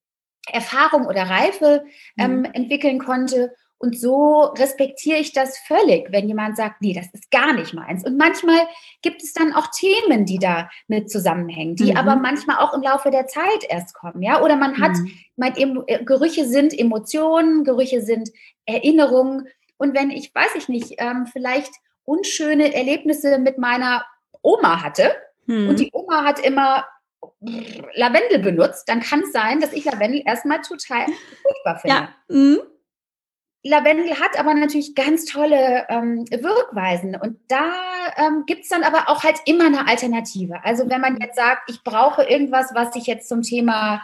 Erfahrung 0.51 1.07
oder 1.07 1.25
Reife 1.25 1.85
ähm, 2.19 2.41
mhm. 2.41 2.45
entwickeln 2.53 2.99
konnte. 2.99 3.55
Und 3.79 3.99
so 3.99 4.43
respektiere 4.57 5.19
ich 5.19 5.33
das 5.33 5.59
völlig, 5.59 6.11
wenn 6.11 6.29
jemand 6.29 6.57
sagt, 6.57 6.81
nee, 6.81 6.95
das 6.95 7.09
ist 7.13 7.31
gar 7.31 7.53
nicht 7.53 7.75
meins. 7.75 8.07
Und 8.07 8.17
manchmal 8.17 8.61
gibt 9.03 9.23
es 9.23 9.35
dann 9.35 9.53
auch 9.53 9.67
Themen, 9.67 10.25
die 10.25 10.39
da 10.39 10.71
mit 10.89 11.11
zusammenhängen, 11.11 11.77
die 11.77 11.91
mhm. 11.91 11.97
aber 11.99 12.17
manchmal 12.17 12.57
auch 12.59 12.73
im 12.73 12.81
Laufe 12.81 13.11
der 13.11 13.27
Zeit 13.27 13.65
erst 13.69 13.95
kommen, 13.95 14.23
ja. 14.23 14.43
Oder 14.43 14.57
man 14.57 14.81
hat, 14.81 14.93
mhm. 14.93 15.11
mein, 15.37 15.55
äh, 15.89 16.03
Gerüche 16.05 16.47
sind 16.47 16.79
Emotionen, 16.79 17.65
Gerüche 17.65 18.01
sind 18.01 18.31
Erinnerungen. 18.65 19.49
Und 19.77 19.95
wenn 19.95 20.11
ich, 20.11 20.35
weiß 20.35 20.55
ich 20.57 20.69
nicht, 20.69 20.95
ähm, 20.97 21.27
vielleicht 21.27 21.73
unschöne 22.05 22.73
Erlebnisse 22.73 23.39
mit 23.39 23.59
meiner 23.59 24.07
Oma 24.41 24.83
hatte 24.83 25.13
mhm. 25.45 25.69
und 25.69 25.81
die 25.81 25.91
Oma 25.93 26.25
hat 26.25 26.39
immer 26.39 26.87
Lavendel 27.95 28.39
benutzt, 28.41 28.89
dann 28.89 29.01
kann 29.01 29.21
es 29.21 29.33
sein, 29.33 29.61
dass 29.61 29.73
ich 29.73 29.85
Lavendel 29.85 30.23
erstmal 30.25 30.61
total 30.61 31.07
furchtbar 31.43 31.79
finde. 31.79 31.97
Ja. 31.97 32.09
Mhm. 32.29 32.59
Lavendel 33.67 34.21
hat 34.21 34.39
aber 34.39 34.55
natürlich 34.55 34.95
ganz 34.95 35.25
tolle 35.25 35.87
ähm, 35.89 36.25
Wirkweisen 36.31 37.17
und 37.17 37.39
da 37.49 37.73
ähm, 38.17 38.45
gibt 38.47 38.63
es 38.63 38.69
dann 38.69 38.85
aber 38.85 39.09
auch 39.09 39.25
halt 39.25 39.39
immer 39.45 39.67
eine 39.67 39.89
Alternative. 39.89 40.65
Also 40.65 40.89
wenn 40.89 41.01
man 41.01 41.19
jetzt 41.21 41.37
sagt, 41.37 41.69
ich 41.69 41.83
brauche 41.83 42.23
irgendwas, 42.23 42.71
was 42.75 42.95
ich 42.95 43.07
jetzt 43.07 43.29
zum 43.29 43.43
Thema 43.43 44.03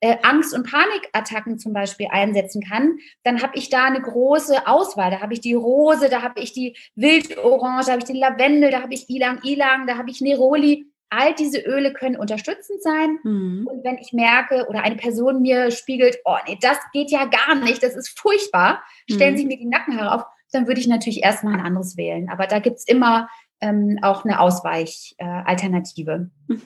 äh, 0.00 0.16
Angst- 0.22 0.52
und 0.52 0.68
Panikattacken 0.68 1.58
zum 1.58 1.72
Beispiel 1.72 2.08
einsetzen 2.10 2.62
kann, 2.62 2.98
dann 3.22 3.40
habe 3.40 3.56
ich 3.56 3.70
da 3.70 3.84
eine 3.84 4.02
große 4.02 4.66
Auswahl. 4.66 5.10
Da 5.10 5.20
habe 5.20 5.32
ich 5.32 5.40
die 5.40 5.54
Rose, 5.54 6.08
da 6.08 6.22
habe 6.22 6.40
ich 6.40 6.52
die 6.52 6.76
Wildorange, 6.96 7.84
da 7.84 7.92
habe 7.92 8.00
ich 8.00 8.06
den 8.06 8.16
Lavendel, 8.16 8.70
da 8.70 8.82
habe 8.82 8.94
ich 8.94 9.08
Ilang 9.08 9.42
Ilang, 9.44 9.86
da 9.86 9.96
habe 9.96 10.10
ich 10.10 10.20
Neroli 10.20 10.86
all 11.10 11.34
diese 11.34 11.60
Öle 11.60 11.92
können 11.92 12.16
unterstützend 12.16 12.82
sein. 12.82 13.18
Mhm. 13.22 13.68
Und 13.70 13.84
wenn 13.84 13.98
ich 13.98 14.12
merke 14.12 14.66
oder 14.68 14.82
eine 14.82 14.96
Person 14.96 15.42
mir 15.42 15.70
spiegelt, 15.70 16.18
oh 16.24 16.36
nee, 16.46 16.58
das 16.60 16.78
geht 16.92 17.10
ja 17.10 17.26
gar 17.26 17.54
nicht, 17.54 17.82
das 17.82 17.96
ist 17.96 18.18
furchtbar, 18.18 18.82
stellen 19.10 19.34
mhm. 19.34 19.38
sich 19.38 19.46
mir 19.46 19.58
die 19.58 19.66
Nackenhaare 19.66 20.14
auf, 20.14 20.24
dann 20.52 20.66
würde 20.66 20.80
ich 20.80 20.86
natürlich 20.86 21.22
erstmal 21.22 21.54
ein 21.54 21.64
anderes 21.64 21.96
wählen. 21.96 22.28
Aber 22.30 22.46
da 22.46 22.58
gibt 22.58 22.78
es 22.78 22.86
immer 22.86 23.28
ähm, 23.60 23.98
auch 24.02 24.24
eine 24.24 24.40
Ausweichalternative. 24.40 26.30
Äh, 26.48 26.52
mhm. 26.52 26.62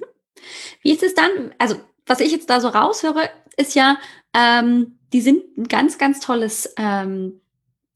Wie 0.83 0.93
ist 0.93 1.03
es 1.03 1.15
dann, 1.15 1.55
also 1.59 1.77
was 2.07 2.21
ich 2.21 2.33
jetzt 2.33 2.49
da 2.49 2.61
so 2.61 2.69
raushöre, 2.69 3.29
ist 3.57 3.75
ja, 3.75 3.99
ähm, 4.35 4.99
die 5.13 5.21
sind 5.21 5.57
ein 5.57 5.69
ganz, 5.69 5.99
ganz 5.99 6.21
tolles 6.21 6.73
ähm, 6.79 7.41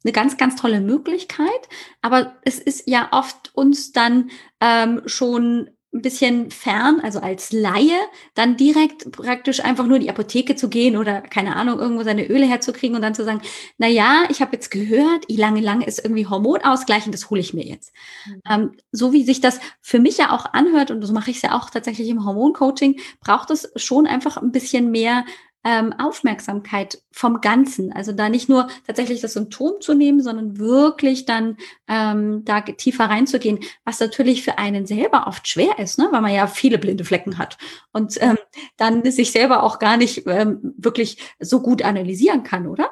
eine 0.05 0.13
ganz, 0.13 0.37
ganz 0.37 0.57
tolle 0.57 0.81
Möglichkeit. 0.81 1.69
Aber 2.01 2.37
es 2.43 2.59
ist 2.59 2.89
ja 2.89 3.09
oft 3.13 3.55
uns 3.55 3.93
dann 3.93 4.31
ähm, 4.61 5.03
schon 5.07 5.71
ein 5.95 6.01
bisschen 6.01 6.51
fern, 6.51 7.01
also 7.03 7.21
als 7.21 7.53
Laie, 7.53 7.99
dann 8.35 8.57
direkt 8.57 9.13
praktisch 9.13 9.63
einfach 9.63 9.87
nur 9.87 9.97
in 9.97 10.03
die 10.03 10.11
Apotheke 10.11 10.57
zu 10.57 10.71
gehen 10.71 10.97
oder 10.97 11.21
keine 11.21 11.55
Ahnung, 11.57 11.79
irgendwo 11.79 12.03
seine 12.03 12.27
Öle 12.27 12.47
herzukriegen 12.47 12.97
und 12.97 13.03
dann 13.03 13.15
zu 13.15 13.25
sagen, 13.25 13.43
na 13.77 13.89
ja, 13.89 14.25
ich 14.31 14.41
habe 14.41 14.53
jetzt 14.53 14.71
gehört, 14.71 15.27
lange, 15.29 15.61
lange 15.61 15.87
ist 15.87 16.03
irgendwie 16.03 16.27
Hormonausgleichen, 16.27 17.13
das 17.13 17.29
hole 17.29 17.41
ich 17.41 17.53
mir 17.53 17.65
jetzt. 17.65 17.93
Mhm. 18.27 18.41
Ähm, 18.49 18.73
so 18.91 19.13
wie 19.13 19.23
sich 19.23 19.43
das 19.43 19.61
für 19.83 19.99
mich 19.99 20.17
ja 20.17 20.31
auch 20.33 20.47
anhört, 20.55 20.91
und 20.91 21.03
so 21.03 21.13
mache 21.13 21.31
ich 21.31 21.37
es 21.37 21.43
ja 21.43 21.55
auch 21.55 21.69
tatsächlich 21.69 22.09
im 22.09 22.25
Hormoncoaching, 22.25 22.99
braucht 23.21 23.51
es 23.51 23.71
schon 23.77 24.07
einfach 24.07 24.39
ein 24.39 24.53
bisschen 24.53 24.91
mehr 24.91 25.27
ähm, 25.65 25.93
Aufmerksamkeit 25.93 27.03
vom 27.13 27.41
Ganzen. 27.41 27.93
Also 27.93 28.13
da 28.13 28.29
nicht 28.29 28.49
nur 28.49 28.69
tatsächlich 28.87 29.21
das 29.21 29.35
Symptom 29.35 29.81
zu 29.81 29.95
nehmen, 29.95 30.23
sondern 30.23 30.59
wirklich 30.59 31.25
dann 31.25 31.57
ähm, 31.89 32.45
da 32.45 32.61
tiefer 32.61 33.05
reinzugehen, 33.05 33.61
was 33.85 34.01
natürlich 34.01 34.43
für 34.43 34.59
einen 34.59 34.87
selber 34.87 35.27
oft 35.27 35.47
schwer 35.47 35.79
ist, 35.79 35.99
ne? 35.99 36.09
weil 36.11 36.21
man 36.21 36.35
ja 36.35 36.47
viele 36.47 36.79
blinde 36.79 37.05
Flecken 37.05 37.39
hat 37.39 37.59
und 37.93 38.21
ähm, 38.21 38.39
dann 38.77 39.09
sich 39.11 39.33
selber 39.33 39.63
auch 39.63 39.79
gar 39.79 39.97
nicht 39.97 40.27
ähm, 40.27 40.75
wirklich 40.77 41.19
so 41.39 41.61
gut 41.61 41.83
analysieren 41.83 42.43
kann, 42.43 42.67
oder? 42.67 42.91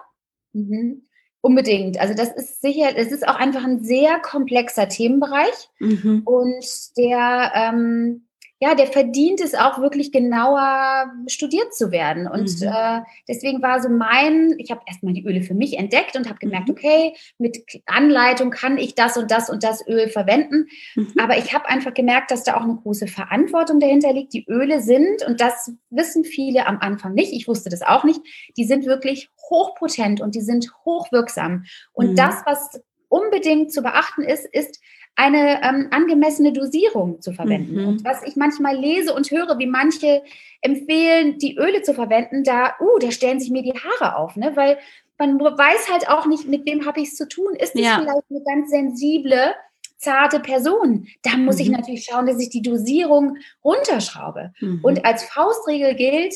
Mhm. 0.53 1.07
Unbedingt. 1.43 1.99
Also 1.99 2.13
das 2.13 2.31
ist 2.35 2.61
sicher, 2.61 2.95
es 2.97 3.11
ist 3.11 3.27
auch 3.27 3.37
einfach 3.37 3.65
ein 3.65 3.83
sehr 3.83 4.19
komplexer 4.21 4.89
Themenbereich 4.91 5.71
mhm. 5.79 6.23
und 6.27 6.67
der 6.99 7.53
ähm, 7.55 8.27
ja, 8.63 8.75
der 8.75 8.87
verdient 8.87 9.41
es 9.41 9.55
auch 9.55 9.81
wirklich 9.81 10.13
genauer 10.13 11.11
studiert 11.27 11.75
zu 11.75 11.91
werden. 11.91 12.27
Und 12.27 12.61
mhm. 12.61 12.69
äh, 12.69 13.01
deswegen 13.27 13.63
war 13.63 13.81
so 13.81 13.89
mein, 13.89 14.55
ich 14.59 14.71
habe 14.71 14.83
erstmal 14.87 15.15
die 15.15 15.25
Öle 15.25 15.43
für 15.43 15.55
mich 15.55 15.79
entdeckt 15.79 16.15
und 16.15 16.29
habe 16.29 16.39
gemerkt, 16.39 16.69
mhm. 16.69 16.75
okay, 16.75 17.15
mit 17.39 17.59
Anleitung 17.87 18.51
kann 18.51 18.77
ich 18.77 18.95
das 18.95 19.17
und 19.17 19.31
das 19.31 19.49
und 19.49 19.65
das 19.65 19.87
Öl 19.89 20.11
verwenden. 20.11 20.67
Mhm. 20.95 21.15
Aber 21.19 21.39
ich 21.39 21.55
habe 21.55 21.71
einfach 21.71 21.95
gemerkt, 21.95 22.31
dass 22.31 22.45
da 22.45 22.59
auch 22.59 22.65
eine 22.65 22.77
große 22.77 23.07
Verantwortung 23.07 23.81
dahinter 23.81 24.13
liegt. 24.13 24.35
Die 24.35 24.45
Öle 24.47 24.83
sind, 24.83 25.27
und 25.27 25.41
das 25.41 25.73
wissen 25.89 26.25
viele 26.25 26.67
am 26.67 26.81
Anfang 26.81 27.15
nicht, 27.15 27.33
ich 27.33 27.49
wusste 27.49 27.71
das 27.71 27.81
auch 27.81 28.05
nicht, 28.05 28.21
die 28.59 28.65
sind 28.65 28.85
wirklich 28.85 29.31
hochpotent 29.49 30.21
und 30.21 30.35
die 30.35 30.43
sind 30.43 30.71
hochwirksam. 30.85 31.65
Und 31.95 32.11
mhm. 32.11 32.17
das, 32.17 32.43
was 32.45 32.79
unbedingt 33.09 33.73
zu 33.73 33.83
beachten 33.83 34.23
ist, 34.23 34.47
ist, 34.53 34.81
eine 35.21 35.63
ähm, 35.63 35.89
angemessene 35.91 36.51
Dosierung 36.51 37.21
zu 37.21 37.33
verwenden. 37.33 37.83
Mhm. 37.83 37.89
Und 37.89 38.05
was 38.05 38.23
ich 38.23 38.37
manchmal 38.37 38.75
lese 38.75 39.13
und 39.13 39.31
höre, 39.31 39.59
wie 39.59 39.67
manche 39.67 40.23
empfehlen, 40.63 41.37
die 41.37 41.59
Öle 41.59 41.83
zu 41.83 41.93
verwenden, 41.93 42.43
da, 42.43 42.73
uh, 42.81 42.99
da 42.99 43.11
stellen 43.11 43.39
sich 43.39 43.51
mir 43.51 43.63
die 43.63 43.75
Haare 43.75 44.17
auf, 44.17 44.37
ne? 44.37 44.53
weil 44.57 44.79
man 45.19 45.39
weiß 45.39 45.93
halt 45.93 46.09
auch 46.09 46.25
nicht, 46.25 46.49
mit 46.49 46.65
wem 46.65 46.87
habe 46.87 47.01
ich 47.01 47.09
es 47.09 47.17
zu 47.17 47.29
tun. 47.29 47.55
Ist 47.55 47.75
es 47.75 47.83
ja. 47.83 47.99
vielleicht 47.99 48.31
eine 48.31 48.43
ganz 48.47 48.71
sensible, 48.71 49.55
zarte 49.99 50.41
Person? 50.41 51.07
Da 51.21 51.37
muss 51.37 51.57
mhm. 51.57 51.61
ich 51.61 51.69
natürlich 51.69 52.05
schauen, 52.11 52.25
dass 52.25 52.41
ich 52.41 52.49
die 52.49 52.63
Dosierung 52.63 53.37
runterschraube. 53.63 54.55
Mhm. 54.61 54.81
Und 54.83 55.05
als 55.05 55.25
Faustregel 55.25 55.97
gilt, 55.97 56.35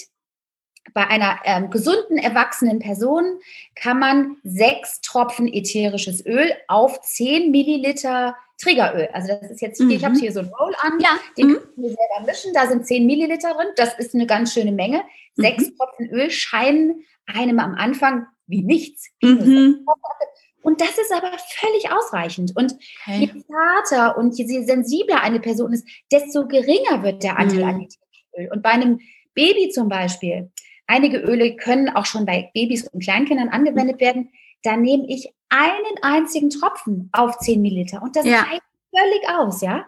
bei 0.92 1.06
einer 1.06 1.38
ähm, 1.44 1.70
gesunden, 1.70 2.18
erwachsenen 2.18 2.80
Person 2.80 3.24
kann 3.74 3.98
man 3.98 4.36
sechs 4.42 5.00
Tropfen 5.00 5.48
ätherisches 5.48 6.26
Öl 6.26 6.52
auf 6.68 7.00
zehn 7.00 7.50
Milliliter 7.50 8.36
Triggeröl. 8.62 9.08
Also 9.12 9.28
das 9.28 9.50
ist 9.50 9.60
jetzt, 9.60 9.80
mhm. 9.80 9.90
ich 9.90 10.04
habe 10.04 10.14
hier 10.16 10.32
so 10.32 10.40
ein 10.40 10.50
Roll 10.58 10.74
an, 10.80 11.00
ja. 11.00 11.18
den 11.36 11.48
mhm. 11.48 11.54
kann 11.54 11.62
ich 11.70 11.76
mir 11.76 11.88
selber 11.88 12.26
mischen. 12.26 12.52
Da 12.54 12.66
sind 12.66 12.86
10 12.86 13.06
Milliliter 13.06 13.54
drin. 13.54 13.68
Das 13.76 13.98
ist 13.98 14.14
eine 14.14 14.26
ganz 14.26 14.52
schöne 14.52 14.72
Menge. 14.72 15.02
Sechs 15.34 15.68
mhm. 15.68 15.76
Tropfen 15.76 16.10
Öl 16.10 16.30
scheinen 16.30 17.04
einem 17.26 17.58
am 17.58 17.74
Anfang 17.74 18.26
wie 18.46 18.62
nichts. 18.62 19.10
Mhm. 19.22 19.86
Und 20.62 20.80
das 20.80 20.96
ist 20.98 21.12
aber 21.12 21.30
völlig 21.50 21.90
ausreichend. 21.90 22.52
Und 22.56 22.72
okay. 23.06 23.30
je 23.34 23.42
zarter 23.42 24.16
und 24.16 24.36
je 24.36 24.62
sensibler 24.62 25.22
eine 25.22 25.40
Person 25.40 25.72
ist, 25.72 25.86
desto 26.10 26.46
geringer 26.46 27.02
wird 27.02 27.22
der 27.22 27.38
Anteil 27.38 27.58
mhm. 27.58 27.68
an 27.68 27.88
Öl. 28.38 28.50
Und 28.52 28.62
bei 28.62 28.70
einem 28.70 29.00
Baby 29.34 29.70
zum 29.70 29.88
Beispiel, 29.88 30.50
einige 30.86 31.18
Öle 31.18 31.56
können 31.56 31.90
auch 31.90 32.06
schon 32.06 32.24
bei 32.24 32.50
Babys 32.54 32.88
und 32.88 33.02
Kleinkindern 33.02 33.48
angewendet 33.48 34.00
werden. 34.00 34.30
Da 34.64 34.76
nehme 34.76 35.06
ich 35.06 35.32
einen 35.48 36.02
einzigen 36.02 36.50
Tropfen 36.50 37.10
auf 37.12 37.38
10 37.38 37.62
Milliliter 37.62 38.02
und 38.02 38.16
das 38.16 38.26
ja. 38.26 38.40
reicht 38.40 38.62
völlig 38.90 39.28
aus, 39.28 39.60
ja. 39.60 39.84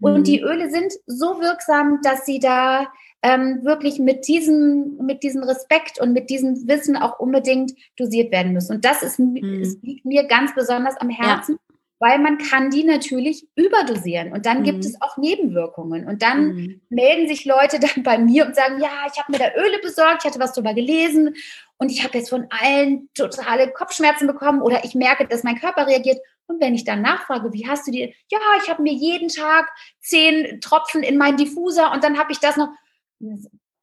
Und 0.00 0.20
mhm. 0.20 0.24
die 0.24 0.40
Öle 0.40 0.70
sind 0.70 0.94
so 1.06 1.40
wirksam, 1.40 2.00
dass 2.02 2.24
sie 2.24 2.38
da 2.38 2.86
ähm, 3.22 3.60
wirklich 3.64 3.98
mit 3.98 4.26
diesem, 4.26 4.96
mit 4.96 5.22
diesem 5.22 5.42
Respekt 5.42 6.00
und 6.00 6.12
mit 6.12 6.30
diesem 6.30 6.66
Wissen 6.66 6.96
auch 6.96 7.18
unbedingt 7.18 7.72
dosiert 7.96 8.32
werden 8.32 8.52
müssen. 8.52 8.76
Und 8.76 8.84
das 8.84 9.02
ist, 9.02 9.18
mhm. 9.18 9.34
liegt 9.82 10.06
mir 10.06 10.24
ganz 10.24 10.54
besonders 10.54 10.96
am 10.96 11.10
Herzen, 11.10 11.58
ja. 11.68 11.69
Weil 12.00 12.18
man 12.18 12.38
kann 12.38 12.70
die 12.70 12.82
natürlich 12.82 13.46
überdosieren 13.54 14.32
und 14.32 14.46
dann 14.46 14.60
mhm. 14.60 14.64
gibt 14.64 14.84
es 14.86 15.00
auch 15.02 15.18
Nebenwirkungen. 15.18 16.06
Und 16.06 16.22
dann 16.22 16.54
mhm. 16.54 16.80
melden 16.88 17.28
sich 17.28 17.44
Leute 17.44 17.78
dann 17.78 18.02
bei 18.02 18.16
mir 18.18 18.46
und 18.46 18.56
sagen, 18.56 18.80
ja, 18.80 19.06
ich 19.12 19.20
habe 19.20 19.30
mir 19.30 19.38
da 19.38 19.52
Öle 19.54 19.78
besorgt, 19.82 20.22
ich 20.24 20.30
hatte 20.30 20.40
was 20.40 20.54
drüber 20.54 20.72
gelesen 20.72 21.36
und 21.76 21.92
ich 21.92 22.02
habe 22.02 22.16
jetzt 22.16 22.30
von 22.30 22.46
allen 22.48 23.10
totale 23.14 23.70
Kopfschmerzen 23.70 24.26
bekommen 24.26 24.62
oder 24.62 24.82
ich 24.82 24.94
merke, 24.94 25.28
dass 25.28 25.44
mein 25.44 25.60
Körper 25.60 25.86
reagiert. 25.86 26.18
Und 26.46 26.60
wenn 26.60 26.74
ich 26.74 26.84
dann 26.84 27.02
nachfrage, 27.02 27.52
wie 27.52 27.68
hast 27.68 27.86
du 27.86 27.90
die? 27.92 28.14
Ja, 28.28 28.38
ich 28.62 28.70
habe 28.70 28.82
mir 28.82 28.94
jeden 28.94 29.28
Tag 29.28 29.70
zehn 30.00 30.60
Tropfen 30.62 31.02
in 31.02 31.18
meinen 31.18 31.36
Diffuser 31.36 31.92
und 31.92 32.02
dann 32.02 32.18
habe 32.18 32.32
ich 32.32 32.40
das 32.40 32.56
noch. 32.56 32.70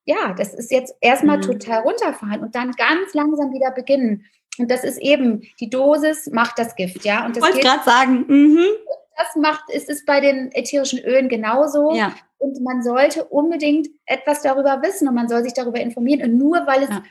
Ja, 0.05 0.33
das 0.33 0.55
ist 0.55 0.71
jetzt 0.71 0.95
erstmal 1.01 1.37
mhm. 1.37 1.41
total 1.41 1.81
runterfahren 1.81 2.41
und 2.41 2.55
dann 2.55 2.71
ganz 2.71 3.13
langsam 3.13 3.53
wieder 3.53 3.71
beginnen. 3.71 4.25
Und 4.59 4.71
das 4.71 4.83
ist 4.83 4.97
eben, 4.99 5.41
die 5.59 5.69
Dosis 5.69 6.27
macht 6.31 6.59
das 6.59 6.75
Gift, 6.75 7.05
ja. 7.05 7.25
Und 7.25 7.35
das 7.35 7.43
wollte 7.43 7.59
gerade 7.59 7.83
sagen. 7.83 8.25
Mhm. 8.27 8.65
Das 9.15 9.35
macht, 9.35 9.69
ist 9.69 9.89
es 9.89 10.05
bei 10.05 10.19
den 10.19 10.51
ätherischen 10.51 10.99
Ölen 10.99 11.27
genauso. 11.29 11.93
Ja. 11.95 12.13
Und 12.37 12.61
man 12.61 12.83
sollte 12.83 13.25
unbedingt 13.25 13.87
etwas 14.05 14.41
darüber 14.41 14.81
wissen 14.83 15.07
und 15.07 15.15
man 15.15 15.27
soll 15.27 15.43
sich 15.43 15.53
darüber 15.53 15.79
informieren. 15.79 16.29
Und 16.29 16.37
nur 16.37 16.67
weil 16.67 16.83
es 16.83 16.89
ja 16.89 17.03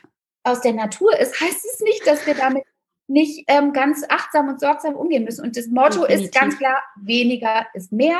aus 0.43 0.61
der 0.61 0.73
Natur 0.73 1.17
ist, 1.19 1.39
heißt 1.41 1.65
es 1.65 1.79
nicht, 1.81 2.05
dass 2.07 2.25
wir 2.25 2.33
damit 2.33 2.63
nicht 3.09 3.45
ähm, 3.47 3.71
ganz 3.71 4.03
achtsam 4.09 4.49
und 4.49 4.59
sorgsam 4.59 4.95
umgehen 4.95 5.23
müssen. 5.23 5.43
Und 5.43 5.55
das 5.55 5.67
Motto 5.67 6.01
Definitiv. 6.01 6.25
ist 6.25 6.33
ganz 6.33 6.57
klar, 6.57 6.81
weniger 7.01 7.65
ist 7.73 7.91
mehr. 7.91 8.19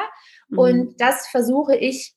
Mhm. 0.49 0.59
Und 0.59 1.01
das 1.01 1.27
versuche 1.27 1.75
ich 1.75 2.13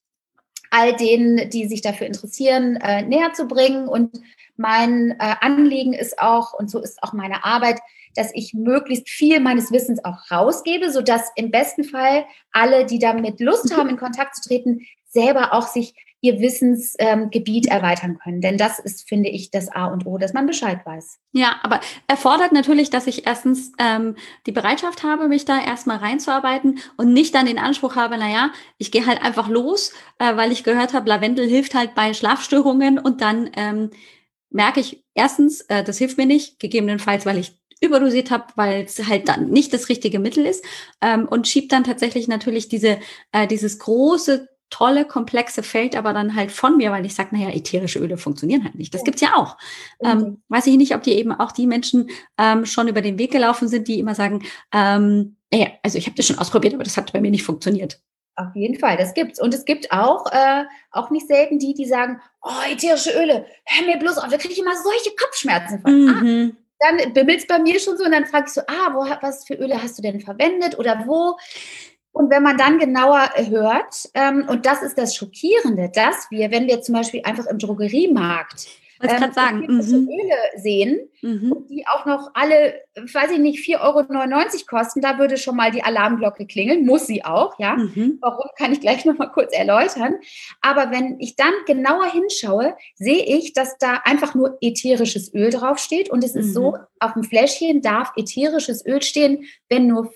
all 0.70 0.94
denen, 0.94 1.50
die 1.50 1.66
sich 1.66 1.82
dafür 1.82 2.06
interessieren, 2.06 2.76
äh, 2.76 3.02
näher 3.02 3.32
zu 3.32 3.46
bringen. 3.46 3.88
Und 3.88 4.20
mein 4.60 5.12
äh, 5.18 5.34
Anliegen 5.40 5.94
ist 5.94 6.18
auch, 6.20 6.52
und 6.52 6.70
so 6.70 6.78
ist 6.80 7.02
auch 7.02 7.12
meine 7.12 7.44
Arbeit, 7.44 7.80
dass 8.14 8.30
ich 8.34 8.54
möglichst 8.54 9.08
viel 9.08 9.40
meines 9.40 9.72
Wissens 9.72 10.04
auch 10.04 10.30
rausgebe, 10.30 10.90
sodass 10.90 11.30
im 11.36 11.50
besten 11.50 11.84
Fall 11.84 12.26
alle, 12.52 12.84
die 12.84 12.98
damit 12.98 13.40
Lust 13.40 13.74
haben, 13.76 13.88
in 13.88 13.96
Kontakt 13.96 14.36
zu 14.36 14.48
treten, 14.48 14.86
selber 15.06 15.52
auch 15.54 15.66
sich 15.66 15.94
ihr 16.22 16.38
Wissensgebiet 16.40 17.66
ähm, 17.66 17.72
erweitern 17.72 18.18
können. 18.18 18.42
Denn 18.42 18.58
das 18.58 18.78
ist, 18.78 19.08
finde 19.08 19.30
ich, 19.30 19.50
das 19.50 19.70
A 19.70 19.86
und 19.86 20.04
O, 20.04 20.18
dass 20.18 20.34
man 20.34 20.46
Bescheid 20.46 20.80
weiß. 20.84 21.18
Ja, 21.32 21.56
aber 21.62 21.80
erfordert 22.08 22.52
natürlich, 22.52 22.90
dass 22.90 23.06
ich 23.06 23.26
erstens 23.26 23.72
ähm, 23.78 24.16
die 24.46 24.52
Bereitschaft 24.52 25.02
habe, 25.02 25.28
mich 25.28 25.46
da 25.46 25.58
erstmal 25.58 25.96
reinzuarbeiten 25.96 26.80
und 26.98 27.14
nicht 27.14 27.34
dann 27.34 27.46
den 27.46 27.58
Anspruch 27.58 27.96
habe, 27.96 28.18
naja, 28.18 28.50
ich 28.76 28.92
gehe 28.92 29.06
halt 29.06 29.22
einfach 29.22 29.48
los, 29.48 29.94
äh, 30.18 30.36
weil 30.36 30.52
ich 30.52 30.62
gehört 30.62 30.92
habe, 30.92 31.08
Lavendel 31.08 31.48
hilft 31.48 31.74
halt 31.74 31.94
bei 31.94 32.12
Schlafstörungen 32.12 32.98
und 32.98 33.22
dann 33.22 33.50
ähm, 33.56 33.90
merke 34.50 34.80
ich 34.80 35.02
erstens, 35.14 35.62
äh, 35.62 35.82
das 35.84 35.98
hilft 35.98 36.18
mir 36.18 36.26
nicht, 36.26 36.58
gegebenenfalls, 36.58 37.26
weil 37.26 37.38
ich 37.38 37.58
überdosiert 37.80 38.30
habe, 38.30 38.44
weil 38.56 38.84
es 38.84 39.06
halt 39.06 39.28
dann 39.28 39.48
nicht 39.50 39.72
das 39.72 39.88
richtige 39.88 40.18
Mittel 40.18 40.44
ist 40.44 40.64
ähm, 41.00 41.26
und 41.26 41.48
schiebt 41.48 41.72
dann 41.72 41.84
tatsächlich 41.84 42.28
natürlich 42.28 42.68
diese 42.68 42.98
äh, 43.32 43.46
dieses 43.46 43.78
große 43.78 44.48
tolle, 44.68 45.04
komplexe 45.04 45.62
Feld 45.62 45.96
aber 45.96 46.12
dann 46.12 46.34
halt 46.34 46.52
von 46.52 46.76
mir, 46.76 46.92
weil 46.92 47.04
ich 47.04 47.14
sage, 47.14 47.36
naja, 47.36 47.50
ätherische 47.50 47.98
Öle 47.98 48.16
funktionieren 48.16 48.64
halt 48.64 48.76
nicht. 48.76 48.94
Das 48.94 49.00
ja. 49.00 49.04
gibt's 49.04 49.20
ja 49.20 49.34
auch. 49.36 49.56
Ähm, 50.00 50.42
weiß 50.48 50.66
ich 50.68 50.76
nicht, 50.76 50.94
ob 50.94 51.02
die 51.02 51.14
eben 51.14 51.32
auch 51.32 51.52
die 51.52 51.66
Menschen 51.66 52.08
ähm, 52.38 52.64
schon 52.64 52.86
über 52.86 53.02
den 53.02 53.18
Weg 53.18 53.32
gelaufen 53.32 53.66
sind, 53.66 53.88
die 53.88 53.98
immer 53.98 54.14
sagen, 54.14 54.44
ähm, 54.72 55.36
naja, 55.52 55.68
also 55.82 55.98
ich 55.98 56.06
habe 56.06 56.16
das 56.16 56.26
schon 56.26 56.38
ausprobiert, 56.38 56.74
aber 56.74 56.84
das 56.84 56.96
hat 56.96 57.12
bei 57.12 57.20
mir 57.20 57.32
nicht 57.32 57.42
funktioniert. 57.42 58.00
Auf 58.40 58.56
jeden 58.56 58.78
Fall, 58.78 58.96
das 58.96 59.12
gibt's. 59.12 59.40
Und 59.40 59.52
es 59.52 59.64
gibt 59.64 59.92
auch, 59.92 60.24
äh, 60.32 60.64
auch 60.92 61.10
nicht 61.10 61.26
selten 61.26 61.58
die, 61.58 61.74
die 61.74 61.84
sagen, 61.84 62.20
oh, 62.42 62.72
ätherische 62.72 63.10
Öle, 63.10 63.44
hör 63.66 63.86
mir 63.86 63.98
bloß 63.98 64.18
auf, 64.18 64.28
da 64.30 64.38
kriege 64.38 64.54
ich 64.54 64.60
immer 64.60 64.74
solche 64.76 65.14
Kopfschmerzen 65.14 65.80
von. 65.80 66.08
Ah, 66.08 66.22
mhm. 66.22 66.56
Ah, 66.56 66.92
dann 66.98 67.12
bimmelt 67.12 67.40
es 67.40 67.46
bei 67.46 67.58
mir 67.58 67.78
schon 67.78 67.98
so 67.98 68.04
und 68.04 68.12
dann 68.12 68.24
frage 68.24 68.46
ich 68.46 68.54
so, 68.54 68.62
ah, 68.62 68.94
wo, 68.94 69.00
was 69.20 69.46
für 69.46 69.54
Öle 69.54 69.82
hast 69.82 69.98
du 69.98 70.02
denn 70.02 70.20
verwendet 70.20 70.78
oder 70.78 71.04
wo? 71.06 71.36
Und 72.12 72.30
wenn 72.30 72.42
man 72.42 72.56
dann 72.56 72.78
genauer 72.78 73.30
hört, 73.36 74.08
ähm, 74.14 74.46
und 74.48 74.64
das 74.64 74.82
ist 74.82 74.96
das 74.96 75.14
Schockierende, 75.14 75.90
dass 75.94 76.30
wir, 76.30 76.50
wenn 76.50 76.66
wir 76.66 76.80
zum 76.80 76.94
Beispiel 76.94 77.20
einfach 77.24 77.46
im 77.46 77.58
Drogeriemarkt 77.58 78.68
ähm, 79.00 79.32
sagen. 79.32 79.60
Mhm. 79.60 80.08
Öle 80.08 80.36
sehen 80.56 81.10
mhm. 81.22 81.66
die 81.68 81.86
auch 81.86 82.06
noch 82.06 82.30
alle, 82.34 82.74
weiß 82.94 83.32
ich 83.32 83.38
nicht, 83.38 83.66
4,99 83.66 83.80
Euro 83.80 84.66
kosten, 84.66 85.00
da 85.00 85.18
würde 85.18 85.36
schon 85.36 85.56
mal 85.56 85.70
die 85.70 85.82
Alarmglocke 85.82 86.46
klingeln, 86.46 86.86
muss 86.86 87.06
sie 87.06 87.24
auch, 87.24 87.58
ja. 87.58 87.76
Mhm. 87.76 88.18
Warum, 88.20 88.48
kann 88.56 88.72
ich 88.72 88.80
gleich 88.80 89.04
nochmal 89.04 89.30
kurz 89.30 89.52
erläutern. 89.52 90.14
Aber 90.60 90.90
wenn 90.90 91.18
ich 91.20 91.36
dann 91.36 91.52
genauer 91.66 92.10
hinschaue, 92.10 92.74
sehe 92.94 93.24
ich, 93.24 93.52
dass 93.52 93.78
da 93.78 94.00
einfach 94.04 94.34
nur 94.34 94.58
ätherisches 94.60 95.32
Öl 95.34 95.50
draufsteht 95.50 96.10
und 96.10 96.24
es 96.24 96.34
ist 96.34 96.54
so, 96.54 96.72
mhm. 96.72 96.78
auf 97.00 97.12
dem 97.14 97.24
Fläschchen 97.24 97.82
darf 97.82 98.12
ätherisches 98.16 98.84
Öl 98.86 99.02
stehen, 99.02 99.44
wenn 99.68 99.86
nur 99.86 100.10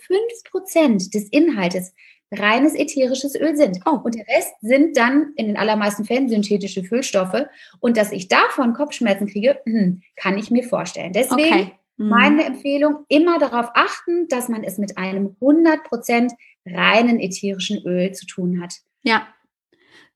5% 0.53 1.13
des 1.13 1.29
Inhaltes 1.31 1.95
reines 2.39 2.74
ätherisches 2.74 3.35
Öl 3.35 3.57
sind. 3.57 3.80
Oh. 3.87 3.99
Und 4.03 4.14
der 4.14 4.26
Rest 4.26 4.53
sind 4.61 4.97
dann 4.97 5.32
in 5.37 5.47
den 5.47 5.57
allermeisten 5.57 6.05
Fällen 6.05 6.28
synthetische 6.28 6.85
Füllstoffe. 6.85 7.47
Und 7.80 7.97
dass 7.97 8.12
ich 8.12 8.28
davon 8.28 8.74
Kopfschmerzen 8.74 9.26
kriege, 9.26 9.59
hm, 9.64 10.03
kann 10.16 10.39
ich 10.39 10.51
mir 10.51 10.64
vorstellen. 10.64 11.12
Deswegen 11.12 11.55
Okay. 11.55 11.72
Mhm. 11.97 12.09
meine 12.09 12.45
Empfehlung, 12.45 13.05
immer 13.09 13.39
darauf 13.39 13.70
achten, 13.74 14.26
dass 14.28 14.49
man 14.49 14.64
es 14.64 14.78
mit 14.78 14.99
einem 14.99 15.37
100% 15.41 16.32
reinen 16.66 17.20
ätherischen 17.20 17.85
Öl 17.87 18.12
zu 18.12 18.26
tun 18.26 18.61
hat. 18.61 18.74
Ja, 19.03 19.26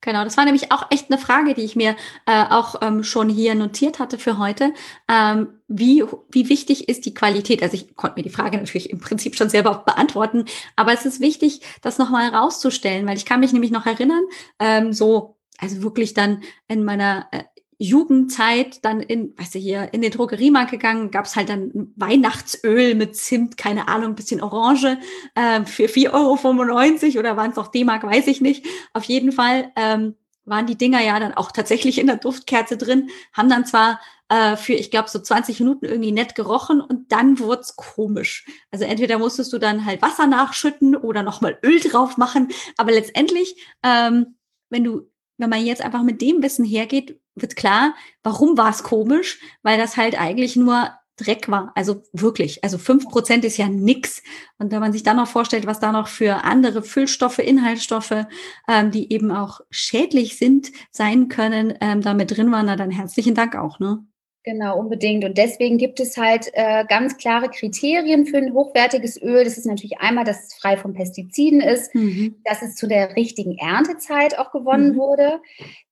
genau. 0.01 0.23
Das 0.23 0.37
war 0.37 0.45
nämlich 0.45 0.71
auch 0.71 0.87
echt 0.89 1.11
eine 1.11 1.19
Frage, 1.19 1.53
die 1.53 1.63
ich 1.63 1.75
mir 1.75 1.95
äh, 2.25 2.43
auch 2.49 2.75
ähm, 2.81 3.03
schon 3.03 3.29
hier 3.29 3.55
notiert 3.55 3.99
hatte 3.99 4.17
für 4.17 4.37
heute. 4.37 4.73
Ähm, 5.07 5.59
wie, 5.67 6.03
wie 6.31 6.49
wichtig 6.49 6.89
ist 6.89 7.05
die 7.05 7.13
Qualität? 7.13 7.61
Also 7.63 7.75
ich 7.75 7.95
konnte 7.95 8.19
mir 8.19 8.23
die 8.23 8.29
Frage 8.29 8.57
natürlich 8.57 8.89
im 8.89 8.99
Prinzip 8.99 9.35
schon 9.35 9.49
selber 9.49 9.83
beantworten, 9.85 10.45
aber 10.75 10.93
es 10.93 11.05
ist 11.05 11.19
wichtig, 11.19 11.61
das 11.81 11.97
nochmal 11.97 12.31
herauszustellen, 12.31 13.05
weil 13.07 13.17
ich 13.17 13.25
kann 13.25 13.39
mich 13.39 13.53
nämlich 13.53 13.71
noch 13.71 13.85
erinnern, 13.85 14.23
ähm, 14.59 14.93
so, 14.93 15.37
also 15.57 15.81
wirklich 15.83 16.13
dann 16.13 16.41
in 16.67 16.83
meiner 16.83 17.27
äh, 17.31 17.43
Jugendzeit 17.81 18.83
dann 18.83 18.99
in, 18.99 19.33
weißt 19.37 19.55
du, 19.55 19.59
hier 19.59 19.93
in 19.93 20.01
den 20.01 20.11
Drogeriemarkt 20.11 20.71
gegangen, 20.71 21.11
gab 21.11 21.25
es 21.25 21.37
halt 21.37 21.47
dann 21.47 21.93
Weihnachtsöl 21.95 22.93
mit 22.93 23.15
Zimt, 23.15 23.55
keine 23.55 23.87
Ahnung, 23.87 24.15
bisschen 24.15 24.43
Orange 24.43 24.97
äh, 25.33 25.63
für 25.63 25.85
4,95 25.85 26.11
Euro 26.13 27.19
oder 27.19 27.37
waren 27.37 27.51
es 27.51 27.57
auch 27.57 27.69
D-Mark, 27.69 28.03
weiß 28.03 28.27
ich 28.27 28.41
nicht. 28.41 28.65
Auf 28.93 29.05
jeden 29.05 29.31
Fall 29.31 29.71
ähm, 29.77 30.15
waren 30.43 30.67
die 30.67 30.77
Dinger 30.77 31.01
ja 31.01 31.17
dann 31.21 31.33
auch 31.33 31.53
tatsächlich 31.53 31.99
in 31.99 32.07
der 32.07 32.17
Duftkerze 32.17 32.75
drin, 32.75 33.09
haben 33.31 33.49
dann 33.49 33.65
zwar 33.65 34.01
äh, 34.27 34.57
für, 34.57 34.73
ich 34.73 34.91
glaube, 34.91 35.09
so 35.09 35.19
20 35.19 35.61
Minuten 35.61 35.85
irgendwie 35.85 36.11
nett 36.11 36.35
gerochen 36.35 36.81
und 36.81 37.13
dann 37.13 37.39
wurde 37.39 37.63
komisch. 37.77 38.45
Also 38.71 38.83
entweder 38.83 39.19
musstest 39.19 39.53
du 39.53 39.57
dann 39.57 39.85
halt 39.85 40.01
Wasser 40.01 40.27
nachschütten 40.27 40.97
oder 40.97 41.23
nochmal 41.23 41.57
Öl 41.63 41.79
drauf 41.79 42.17
machen, 42.17 42.49
aber 42.75 42.91
letztendlich, 42.91 43.55
ähm, 43.83 44.35
wenn 44.69 44.83
du 44.83 45.09
wenn 45.39 45.49
man 45.49 45.65
jetzt 45.65 45.81
einfach 45.81 46.03
mit 46.03 46.21
dem 46.21 46.43
Wissen 46.43 46.65
hergeht, 46.65 47.17
wird 47.41 47.55
klar, 47.55 47.95
warum 48.23 48.57
war 48.57 48.69
es 48.69 48.83
komisch, 48.83 49.39
weil 49.63 49.77
das 49.77 49.97
halt 49.97 50.19
eigentlich 50.19 50.55
nur 50.55 50.89
Dreck 51.19 51.49
war. 51.49 51.71
Also 51.75 52.03
wirklich, 52.13 52.63
also 52.63 52.77
fünf 52.77 53.09
Prozent 53.09 53.43
ist 53.43 53.57
ja 53.57 53.67
nix. 53.67 54.23
Und 54.57 54.71
wenn 54.71 54.79
man 54.79 54.93
sich 54.93 55.03
dann 55.03 55.17
noch 55.17 55.27
vorstellt, 55.27 55.67
was 55.67 55.79
da 55.79 55.91
noch 55.91 56.07
für 56.07 56.43
andere 56.43 56.81
Füllstoffe, 56.81 57.39
Inhaltsstoffe, 57.39 58.25
ähm, 58.67 58.91
die 58.91 59.11
eben 59.11 59.31
auch 59.31 59.59
schädlich 59.69 60.37
sind, 60.37 60.71
sein 60.91 61.27
können, 61.27 61.73
ähm, 61.81 62.01
da 62.01 62.13
mit 62.13 62.35
drin 62.35 62.51
waren, 62.51 62.67
na 62.67 62.75
dann 62.75 62.91
herzlichen 62.91 63.35
Dank 63.35 63.55
auch, 63.55 63.79
ne? 63.79 64.05
Genau, 64.49 64.79
unbedingt. 64.79 65.23
Und 65.25 65.37
deswegen 65.37 65.77
gibt 65.77 65.99
es 65.99 66.17
halt 66.17 66.49
äh, 66.53 66.83
ganz 66.89 67.17
klare 67.17 67.49
Kriterien 67.49 68.25
für 68.25 68.37
ein 68.37 68.51
hochwertiges 68.53 69.21
Öl. 69.21 69.43
Das 69.43 69.59
ist 69.59 69.67
natürlich 69.67 69.99
einmal, 69.99 70.23
dass 70.25 70.43
es 70.47 70.55
frei 70.55 70.75
von 70.75 70.93
Pestiziden 70.95 71.61
ist, 71.61 71.93
Mhm. 71.93 72.37
dass 72.45 72.63
es 72.63 72.73
zu 72.75 72.87
der 72.87 73.15
richtigen 73.15 73.59
Erntezeit 73.59 74.39
auch 74.39 74.51
gewonnen 74.51 74.93
Mhm. 74.93 74.97
wurde, 74.97 75.39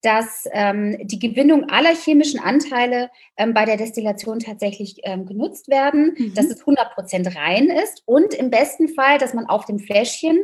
dass 0.01 0.45
ähm, 0.53 0.97
die 1.03 1.19
Gewinnung 1.19 1.69
aller 1.69 1.93
chemischen 1.93 2.39
Anteile 2.39 3.11
ähm, 3.37 3.53
bei 3.53 3.65
der 3.65 3.77
Destillation 3.77 4.39
tatsächlich 4.39 5.01
ähm, 5.03 5.27
genutzt 5.27 5.67
werden, 5.67 6.15
Mhm. 6.17 6.33
dass 6.33 6.47
es 6.49 6.65
100% 6.65 7.35
rein 7.35 7.67
ist 7.69 8.01
und 8.07 8.33
im 8.33 8.49
besten 8.49 8.89
Fall, 8.89 9.19
dass 9.19 9.35
man 9.35 9.45
auf 9.45 9.65
dem 9.65 9.77
Fläschchen 9.77 10.39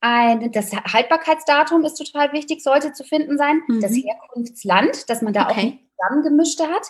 ein, 0.00 0.50
das 0.50 0.72
Haltbarkeitsdatum 0.72 1.84
ist 1.84 1.94
total 1.94 2.32
wichtig, 2.32 2.64
sollte 2.64 2.92
zu 2.92 3.04
finden 3.04 3.38
sein, 3.38 3.60
das 3.80 3.92
Mhm. 3.92 4.02
Herkunftsland, 4.08 5.08
dass 5.08 5.22
man 5.22 5.32
da 5.32 5.46
auch 5.46 5.50
Okay. 5.52 5.64
nicht 5.66 5.78
zusammengemischte 5.96 6.66
hat 6.66 6.88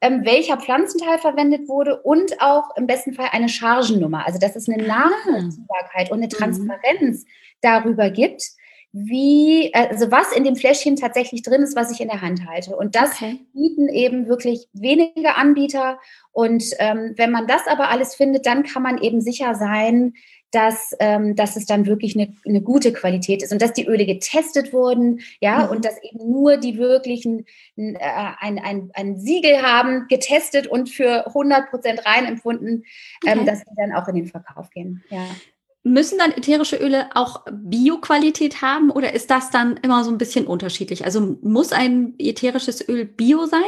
ähm, 0.00 0.24
welcher 0.24 0.56
Pflanzenteil 0.58 1.18
verwendet 1.18 1.68
wurde 1.68 2.00
und 2.02 2.40
auch 2.40 2.76
im 2.76 2.86
besten 2.86 3.12
Fall 3.14 3.28
eine 3.32 3.48
Chargennummer. 3.48 4.26
Also 4.26 4.38
dass 4.38 4.56
es 4.56 4.68
eine 4.68 4.82
Ah. 4.84 5.08
Nachvollziehbarkeit 5.10 6.10
und 6.10 6.18
eine 6.18 6.26
Mhm. 6.26 6.30
Transparenz 6.30 7.24
darüber 7.60 8.10
gibt, 8.10 8.42
wie, 8.92 9.70
also 9.74 10.10
was 10.10 10.32
in 10.32 10.44
dem 10.44 10.56
Fläschchen 10.56 10.96
tatsächlich 10.96 11.42
drin 11.42 11.62
ist, 11.62 11.76
was 11.76 11.90
ich 11.92 12.00
in 12.00 12.08
der 12.08 12.22
Hand 12.22 12.48
halte. 12.48 12.74
Und 12.76 12.94
das 12.96 13.12
Okay. 13.16 13.40
bieten 13.52 13.88
eben 13.88 14.28
wirklich 14.28 14.66
wenige 14.72 15.36
Anbieter. 15.36 15.98
Und 16.32 16.64
ähm, 16.78 17.12
wenn 17.16 17.30
man 17.30 17.46
das 17.46 17.66
aber 17.66 17.90
alles 17.90 18.14
findet, 18.14 18.46
dann 18.46 18.62
kann 18.62 18.82
man 18.82 18.98
eben 18.98 19.20
sicher 19.20 19.54
sein, 19.54 20.14
dass, 20.50 20.94
ähm, 20.98 21.36
dass 21.36 21.56
es 21.56 21.66
dann 21.66 21.86
wirklich 21.86 22.14
eine, 22.16 22.32
eine 22.46 22.62
gute 22.62 22.92
Qualität 22.92 23.42
ist 23.42 23.52
und 23.52 23.60
dass 23.60 23.72
die 23.74 23.86
Öle 23.86 24.06
getestet 24.06 24.72
wurden, 24.72 25.20
ja, 25.40 25.64
Mhm. 25.64 25.70
und 25.70 25.84
dass 25.84 26.02
eben 26.02 26.30
nur 26.30 26.56
die 26.56 26.78
wirklichen 26.78 27.44
äh, 27.76 27.96
ein, 28.38 28.58
ein, 28.58 28.90
ein 28.94 29.18
Siegel 29.20 29.60
haben, 29.62 30.06
getestet 30.08 30.66
und 30.66 30.88
für 30.88 31.28
100% 31.34 32.04
rein 32.06 32.24
empfunden, 32.26 32.84
ähm, 33.26 33.40
Okay. 33.40 33.44
dass 33.44 33.58
sie 33.60 33.74
dann 33.76 33.92
auch 33.92 34.08
in 34.08 34.14
den 34.16 34.26
Verkauf 34.26 34.70
gehen. 34.70 35.02
Ja. 35.10 35.26
Müssen 35.84 36.18
dann 36.18 36.32
ätherische 36.32 36.76
Öle 36.76 37.08
auch 37.14 37.44
Bio-Qualität 37.50 38.60
haben 38.62 38.90
oder 38.90 39.14
ist 39.14 39.30
das 39.30 39.50
dann 39.50 39.76
immer 39.78 40.04
so 40.04 40.10
ein 40.10 40.18
bisschen 40.18 40.46
unterschiedlich? 40.46 41.04
Also 41.04 41.38
muss 41.40 41.72
ein 41.72 42.14
ätherisches 42.18 42.86
Öl 42.88 43.04
Bio 43.04 43.46
sein? 43.46 43.62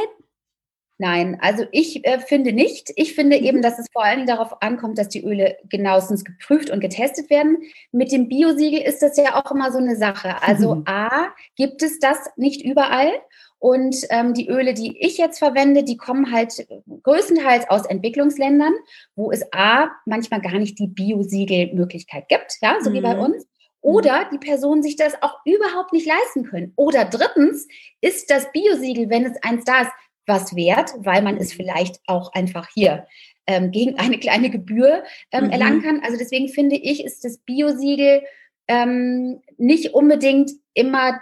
Nein, 1.01 1.39
also 1.41 1.65
ich 1.71 2.05
äh, 2.05 2.19
finde 2.19 2.53
nicht. 2.53 2.91
Ich 2.95 3.15
finde 3.15 3.39
Mhm. 3.39 3.43
eben, 3.43 3.61
dass 3.63 3.79
es 3.79 3.87
vor 3.91 4.03
Dingen 4.07 4.27
darauf 4.27 4.61
ankommt, 4.61 4.99
dass 4.99 5.09
die 5.09 5.23
Öle 5.25 5.57
genauestens 5.67 6.23
geprüft 6.23 6.69
und 6.69 6.79
getestet 6.79 7.31
werden. 7.31 7.57
Mit 7.91 8.11
dem 8.11 8.29
Biosiegel 8.29 8.79
ist 8.81 9.01
das 9.01 9.17
ja 9.17 9.33
auch 9.43 9.49
immer 9.49 9.71
so 9.71 9.79
eine 9.79 9.95
Sache. 9.95 10.39
Also 10.43 10.75
Mhm. 10.75 10.83
A, 10.85 11.29
gibt 11.55 11.81
es 11.81 11.97
das 11.97 12.19
nicht 12.35 12.63
überall. 12.63 13.09
Und 13.57 13.95
ähm, 14.11 14.35
die 14.35 14.47
Öle, 14.47 14.75
die 14.75 14.95
ich 14.99 15.17
jetzt 15.17 15.39
verwende, 15.39 15.83
die 15.83 15.97
kommen 15.97 16.31
halt 16.31 16.67
größtenteils 17.01 17.67
aus 17.71 17.87
Entwicklungsländern, 17.87 18.73
wo 19.15 19.31
es 19.31 19.41
A, 19.53 19.89
manchmal 20.05 20.41
gar 20.41 20.59
nicht 20.59 20.77
die 20.77 20.87
Biosiegelmöglichkeit 20.87 22.29
gibt, 22.29 22.57
ja, 22.61 22.77
so 22.81 22.93
wie 22.93 23.01
bei 23.01 23.15
Mhm. 23.15 23.21
uns. 23.21 23.47
Oder 23.83 24.29
die 24.31 24.37
Personen 24.37 24.83
sich 24.83 24.95
das 24.97 25.15
auch 25.23 25.39
überhaupt 25.45 25.93
nicht 25.93 26.05
leisten 26.05 26.43
können. 26.43 26.73
Oder 26.75 27.05
drittens 27.05 27.67
ist 28.01 28.29
das 28.29 28.51
Biosiegel, 28.51 29.09
wenn 29.09 29.25
es 29.25 29.41
eins 29.41 29.63
da 29.63 29.81
ist, 29.81 29.91
was 30.27 30.55
wert, 30.55 30.91
weil 30.97 31.21
man 31.21 31.37
es 31.37 31.53
vielleicht 31.53 31.99
auch 32.07 32.33
einfach 32.33 32.67
hier 32.73 33.05
ähm, 33.47 33.71
gegen 33.71 33.97
eine 33.99 34.17
kleine 34.19 34.49
Gebühr 34.49 35.03
ähm, 35.31 35.45
Mhm. 35.45 35.51
erlangen 35.51 35.81
kann. 35.81 36.01
Also 36.03 36.17
deswegen 36.17 36.49
finde 36.49 36.75
ich, 36.75 37.03
ist 37.03 37.23
das 37.25 37.37
Biosiegel 37.39 38.21
ähm, 38.67 39.41
nicht 39.57 39.93
unbedingt 39.93 40.51
immer 40.73 41.19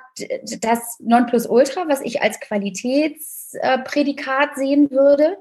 das 0.61 0.99
Nonplusultra, 0.99 1.87
was 1.87 2.01
ich 2.01 2.21
als 2.21 2.39
Qualitätsprädikat 2.39 4.55
sehen 4.55 4.91
würde. 4.91 5.37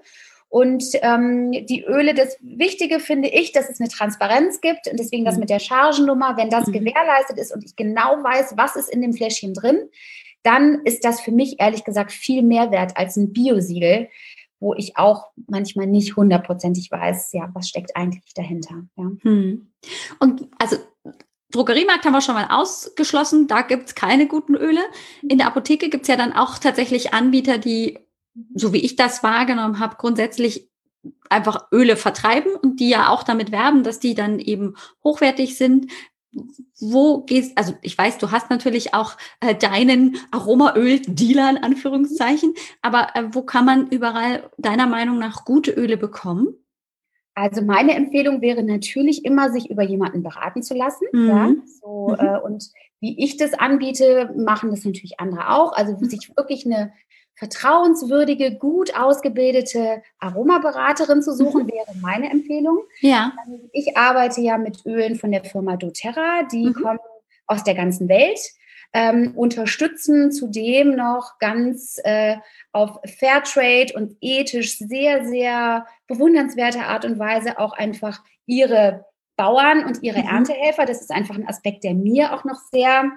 Und 0.50 0.82
ähm, 1.02 1.52
die 1.66 1.84
Öle, 1.84 2.14
das 2.14 2.38
Wichtige 2.40 3.00
finde 3.00 3.28
ich, 3.28 3.52
dass 3.52 3.68
es 3.68 3.80
eine 3.80 3.90
Transparenz 3.90 4.62
gibt 4.62 4.88
und 4.90 4.98
deswegen 4.98 5.26
das 5.26 5.34
Mhm. 5.34 5.40
mit 5.40 5.50
der 5.50 5.58
Chargennummer, 5.58 6.38
wenn 6.38 6.48
das 6.48 6.66
Mhm. 6.68 6.72
gewährleistet 6.72 7.36
ist 7.38 7.52
und 7.54 7.62
ich 7.66 7.76
genau 7.76 8.22
weiß, 8.22 8.54
was 8.56 8.74
ist 8.74 8.88
in 8.88 9.02
dem 9.02 9.12
Fläschchen 9.12 9.52
drin, 9.52 9.90
dann 10.42 10.82
ist 10.84 11.04
das 11.04 11.20
für 11.20 11.32
mich 11.32 11.60
ehrlich 11.60 11.84
gesagt 11.84 12.12
viel 12.12 12.42
mehr 12.42 12.70
wert 12.70 12.96
als 12.96 13.16
ein 13.16 13.32
Biosiegel, 13.32 14.08
wo 14.60 14.74
ich 14.74 14.96
auch 14.96 15.26
manchmal 15.46 15.86
nicht 15.86 16.16
hundertprozentig 16.16 16.90
weiß, 16.90 17.32
ja, 17.32 17.48
was 17.54 17.68
steckt 17.68 17.96
eigentlich 17.96 18.34
dahinter. 18.34 18.84
Ja. 18.96 19.10
Hm. 19.22 19.68
Und 20.18 20.48
also 20.58 20.76
Drogeriemarkt 21.50 22.04
haben 22.04 22.12
wir 22.12 22.20
schon 22.20 22.34
mal 22.34 22.48
ausgeschlossen, 22.50 23.46
da 23.46 23.62
gibt's 23.62 23.94
keine 23.94 24.26
guten 24.26 24.54
Öle. 24.54 24.80
In 25.26 25.38
der 25.38 25.46
Apotheke 25.46 25.88
gibt's 25.88 26.08
ja 26.08 26.16
dann 26.16 26.32
auch 26.32 26.58
tatsächlich 26.58 27.14
Anbieter, 27.14 27.56
die, 27.56 27.98
so 28.54 28.72
wie 28.72 28.84
ich 28.84 28.96
das 28.96 29.22
wahrgenommen 29.22 29.78
habe, 29.78 29.96
grundsätzlich 29.96 30.68
einfach 31.30 31.70
Öle 31.72 31.96
vertreiben 31.96 32.52
und 32.54 32.80
die 32.80 32.90
ja 32.90 33.08
auch 33.08 33.22
damit 33.22 33.50
werben, 33.50 33.82
dass 33.82 33.98
die 33.98 34.14
dann 34.14 34.40
eben 34.40 34.74
hochwertig 35.02 35.56
sind. 35.56 35.90
Wo 36.80 37.22
gehst, 37.22 37.56
also 37.56 37.74
ich 37.82 37.96
weiß, 37.96 38.18
du 38.18 38.30
hast 38.30 38.50
natürlich 38.50 38.94
auch 38.94 39.16
äh, 39.40 39.54
deinen 39.54 40.18
Aromaöl-Dealer 40.30 41.50
in 41.50 41.56
Anführungszeichen, 41.58 42.54
aber 42.82 43.08
äh, 43.14 43.24
wo 43.32 43.42
kann 43.42 43.64
man 43.64 43.88
überall 43.88 44.50
deiner 44.58 44.86
Meinung 44.86 45.18
nach 45.18 45.44
gute 45.44 45.72
Öle 45.72 45.96
bekommen? 45.96 46.48
Also 47.34 47.62
meine 47.62 47.94
Empfehlung 47.94 48.40
wäre 48.40 48.62
natürlich 48.62 49.24
immer, 49.24 49.50
sich 49.50 49.70
über 49.70 49.82
jemanden 49.82 50.22
beraten 50.22 50.62
zu 50.62 50.74
lassen. 50.74 51.06
Mhm. 51.12 51.28
Ja, 51.28 51.52
so, 51.80 52.14
Mhm. 52.18 52.26
äh, 52.26 52.38
und 52.40 52.70
wie 53.00 53.24
ich 53.24 53.36
das 53.36 53.54
anbiete, 53.54 54.32
machen 54.36 54.70
das 54.70 54.84
natürlich 54.84 55.20
andere 55.20 55.50
auch. 55.50 55.72
Also 55.72 55.92
Mhm. 55.92 56.10
sich 56.10 56.30
wirklich 56.36 56.66
eine 56.66 56.92
vertrauenswürdige, 57.38 58.56
gut 58.56 58.94
ausgebildete 58.98 60.02
Aromaberaterin 60.18 61.22
zu 61.22 61.32
suchen, 61.34 61.64
Mhm. 61.64 61.68
wäre 61.72 61.94
meine 62.00 62.30
Empfehlung. 62.30 62.78
Ja. 63.00 63.32
Ich 63.72 63.96
arbeite 63.96 64.40
ja 64.40 64.58
mit 64.58 64.84
Ölen 64.86 65.16
von 65.16 65.30
der 65.32 65.44
Firma 65.44 65.76
doTERRA, 65.76 66.44
die 66.50 66.66
Mhm. 66.66 66.74
kommen 66.74 66.98
aus 67.46 67.64
der 67.64 67.74
ganzen 67.74 68.08
Welt, 68.08 68.38
ähm, 68.92 69.32
unterstützen 69.36 70.32
zudem 70.32 70.94
noch 70.96 71.38
ganz 71.38 71.98
äh, 72.04 72.36
auf 72.72 72.98
Fairtrade 73.18 73.92
und 73.94 74.16
ethisch 74.20 74.78
sehr, 74.78 75.24
sehr 75.26 75.86
bewundernswerte 76.06 76.80
Art 76.80 77.04
und 77.04 77.18
Weise 77.18 77.58
auch 77.58 77.72
einfach 77.74 78.22
ihre 78.46 79.04
Bauern 79.36 79.84
und 79.84 80.02
ihre 80.02 80.20
Mhm. 80.20 80.28
Erntehelfer. 80.28 80.84
Das 80.86 81.00
ist 81.00 81.10
einfach 81.10 81.34
ein 81.36 81.46
Aspekt, 81.48 81.84
der 81.84 81.94
mir 81.94 82.32
auch 82.34 82.44
noch 82.44 82.58
sehr 82.72 83.10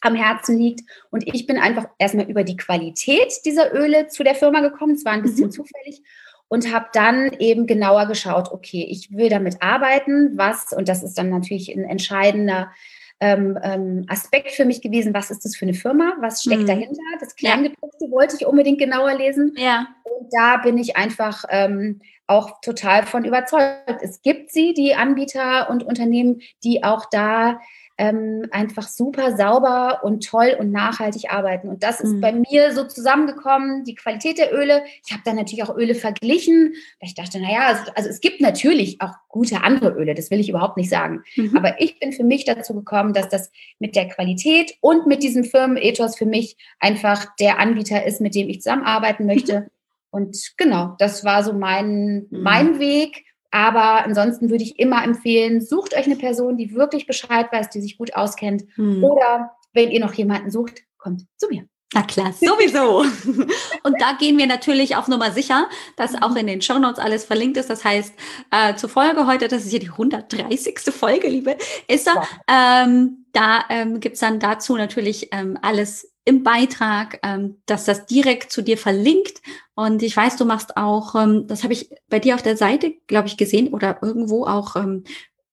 am 0.00 0.14
Herzen 0.14 0.58
liegt. 0.58 0.80
Und 1.10 1.26
ich 1.26 1.46
bin 1.46 1.58
einfach 1.58 1.86
erstmal 1.98 2.28
über 2.28 2.44
die 2.44 2.56
Qualität 2.56 3.32
dieser 3.44 3.74
Öle 3.74 4.08
zu 4.08 4.24
der 4.24 4.34
Firma 4.34 4.60
gekommen. 4.60 4.94
Es 4.94 5.04
war 5.04 5.12
ein 5.12 5.22
bisschen 5.22 5.46
Mhm. 5.46 5.52
zufällig 5.52 6.02
und 6.48 6.72
habe 6.72 6.86
dann 6.92 7.32
eben 7.38 7.66
genauer 7.66 8.06
geschaut, 8.06 8.50
okay, 8.50 8.84
ich 8.90 9.16
will 9.16 9.28
damit 9.28 9.62
arbeiten, 9.62 10.36
was, 10.36 10.72
und 10.72 10.88
das 10.88 11.04
ist 11.04 11.16
dann 11.16 11.30
natürlich 11.30 11.72
ein 11.72 11.84
entscheidender 11.84 12.72
ähm, 13.20 13.58
ähm, 13.62 14.04
Aspekt 14.08 14.50
für 14.52 14.64
mich 14.64 14.80
gewesen, 14.80 15.14
was 15.14 15.30
ist 15.30 15.44
das 15.44 15.54
für 15.54 15.66
eine 15.66 15.74
Firma, 15.74 16.16
was 16.20 16.42
steckt 16.42 16.62
mhm. 16.62 16.66
dahinter. 16.66 17.02
Das 17.20 17.36
Kleingedruckte 17.36 18.06
ja. 18.06 18.10
wollte 18.10 18.34
ich 18.36 18.46
unbedingt 18.46 18.80
genauer 18.80 19.14
lesen. 19.14 19.54
Ja. 19.56 19.86
Und 20.02 20.28
da 20.32 20.56
bin 20.56 20.76
ich 20.76 20.96
einfach 20.96 21.44
ähm, 21.50 22.00
auch 22.26 22.60
total 22.62 23.06
von 23.06 23.24
überzeugt. 23.24 24.00
Es 24.02 24.22
gibt 24.22 24.50
sie, 24.50 24.74
die 24.74 24.94
Anbieter 24.94 25.70
und 25.70 25.84
Unternehmen, 25.84 26.40
die 26.64 26.82
auch 26.82 27.04
da 27.10 27.60
ähm, 28.00 28.46
einfach 28.50 28.88
super 28.88 29.36
sauber 29.36 30.00
und 30.02 30.26
toll 30.26 30.56
und 30.58 30.72
nachhaltig 30.72 31.30
arbeiten. 31.30 31.68
Und 31.68 31.82
das 31.82 32.00
ist 32.00 32.14
mhm. 32.14 32.20
bei 32.22 32.32
mir 32.32 32.72
so 32.72 32.84
zusammengekommen, 32.84 33.84
die 33.84 33.94
Qualität 33.94 34.38
der 34.38 34.54
Öle. 34.54 34.82
Ich 35.04 35.12
habe 35.12 35.22
dann 35.26 35.36
natürlich 35.36 35.62
auch 35.64 35.76
Öle 35.76 35.94
verglichen. 35.94 36.72
Ich 37.00 37.14
dachte, 37.14 37.38
naja, 37.38 37.66
also, 37.66 37.82
also 37.94 38.08
es 38.08 38.22
gibt 38.22 38.40
natürlich 38.40 39.02
auch 39.02 39.12
gute 39.28 39.62
andere 39.62 39.90
Öle, 39.90 40.14
das 40.14 40.30
will 40.30 40.40
ich 40.40 40.48
überhaupt 40.48 40.78
nicht 40.78 40.88
sagen. 40.88 41.22
Mhm. 41.36 41.54
Aber 41.54 41.78
ich 41.78 42.00
bin 42.00 42.12
für 42.12 42.24
mich 42.24 42.46
dazu 42.46 42.72
gekommen, 42.72 43.12
dass 43.12 43.28
das 43.28 43.52
mit 43.78 43.94
der 43.94 44.08
Qualität 44.08 44.76
und 44.80 45.06
mit 45.06 45.22
diesem 45.22 45.44
Firmenethos 45.44 46.16
für 46.16 46.26
mich 46.26 46.56
einfach 46.78 47.26
der 47.38 47.58
Anbieter 47.58 48.06
ist, 48.06 48.22
mit 48.22 48.34
dem 48.34 48.48
ich 48.48 48.62
zusammenarbeiten 48.62 49.26
möchte. 49.26 49.60
Mhm. 49.60 49.66
Und 50.12 50.54
genau, 50.56 50.96
das 50.98 51.24
war 51.24 51.44
so 51.44 51.52
mein, 51.52 52.26
mhm. 52.30 52.42
mein 52.42 52.78
Weg. 52.80 53.26
Aber 53.50 54.04
ansonsten 54.04 54.50
würde 54.50 54.62
ich 54.62 54.78
immer 54.78 55.02
empfehlen, 55.02 55.60
sucht 55.60 55.94
euch 55.94 56.06
eine 56.06 56.16
Person, 56.16 56.56
die 56.56 56.74
wirklich 56.74 57.06
Bescheid 57.06 57.48
weiß, 57.50 57.70
die 57.70 57.80
sich 57.80 57.98
gut 57.98 58.14
auskennt. 58.14 58.64
Hm. 58.74 59.02
Oder 59.02 59.52
wenn 59.72 59.90
ihr 59.90 60.00
noch 60.00 60.14
jemanden 60.14 60.50
sucht, 60.50 60.82
kommt 60.98 61.26
zu 61.36 61.48
mir. 61.48 61.64
Na 61.92 62.02
klar, 62.02 62.32
sowieso. 62.32 63.00
Und 63.82 64.00
da 64.00 64.12
gehen 64.12 64.38
wir 64.38 64.46
natürlich 64.46 64.94
auf 64.94 65.08
Nummer 65.08 65.32
sicher, 65.32 65.68
dass 65.96 66.20
auch 66.22 66.36
in 66.36 66.46
den 66.46 66.62
Shownotes 66.62 67.00
alles 67.00 67.24
verlinkt 67.24 67.56
ist. 67.56 67.68
Das 67.68 67.84
heißt, 67.84 68.14
äh, 68.52 68.76
zur 68.76 68.88
Folge 68.88 69.26
heute, 69.26 69.48
das 69.48 69.64
ist 69.64 69.72
ja 69.72 69.80
die 69.80 69.90
130. 69.90 70.78
Folge, 70.94 71.26
liebe 71.26 71.56
Esther, 71.88 72.22
ähm, 72.48 73.26
da 73.32 73.64
ähm, 73.70 73.98
gibt's 73.98 74.20
dann 74.20 74.38
dazu 74.38 74.76
natürlich 74.76 75.30
ähm, 75.32 75.58
alles 75.62 76.12
im 76.24 76.44
Beitrag, 76.44 77.18
ähm, 77.24 77.60
dass 77.66 77.86
das 77.86 78.06
direkt 78.06 78.52
zu 78.52 78.62
dir 78.62 78.78
verlinkt. 78.78 79.40
Und 79.80 80.02
ich 80.02 80.14
weiß, 80.14 80.36
du 80.36 80.44
machst 80.44 80.76
auch, 80.76 81.14
ähm, 81.14 81.46
das 81.46 81.62
habe 81.62 81.72
ich 81.72 81.88
bei 82.10 82.18
dir 82.18 82.34
auf 82.34 82.42
der 82.42 82.56
Seite, 82.56 82.92
glaube 83.06 83.28
ich, 83.28 83.38
gesehen 83.38 83.68
oder 83.68 83.98
irgendwo 84.02 84.44
auch 84.44 84.76
ähm, 84.76 85.04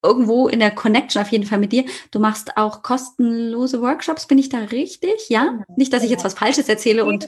irgendwo 0.04 0.50
in 0.50 0.60
der 0.60 0.72
Connection 0.72 1.22
auf 1.22 1.30
jeden 1.30 1.46
Fall 1.46 1.60
mit 1.60 1.72
dir. 1.72 1.86
Du 2.12 2.20
machst 2.20 2.58
auch 2.58 2.84
kostenlose 2.84 3.82
Workshops, 3.82 4.28
bin 4.28 4.38
ich 4.38 4.50
da 4.50 4.60
richtig? 4.60 5.30
Ja? 5.30 5.46
Genau. 5.46 5.64
Nicht, 5.78 5.94
dass 5.94 6.04
ich 6.04 6.10
jetzt 6.10 6.26
was 6.26 6.34
Falsches 6.34 6.68
erzähle 6.68 7.06
und 7.06 7.28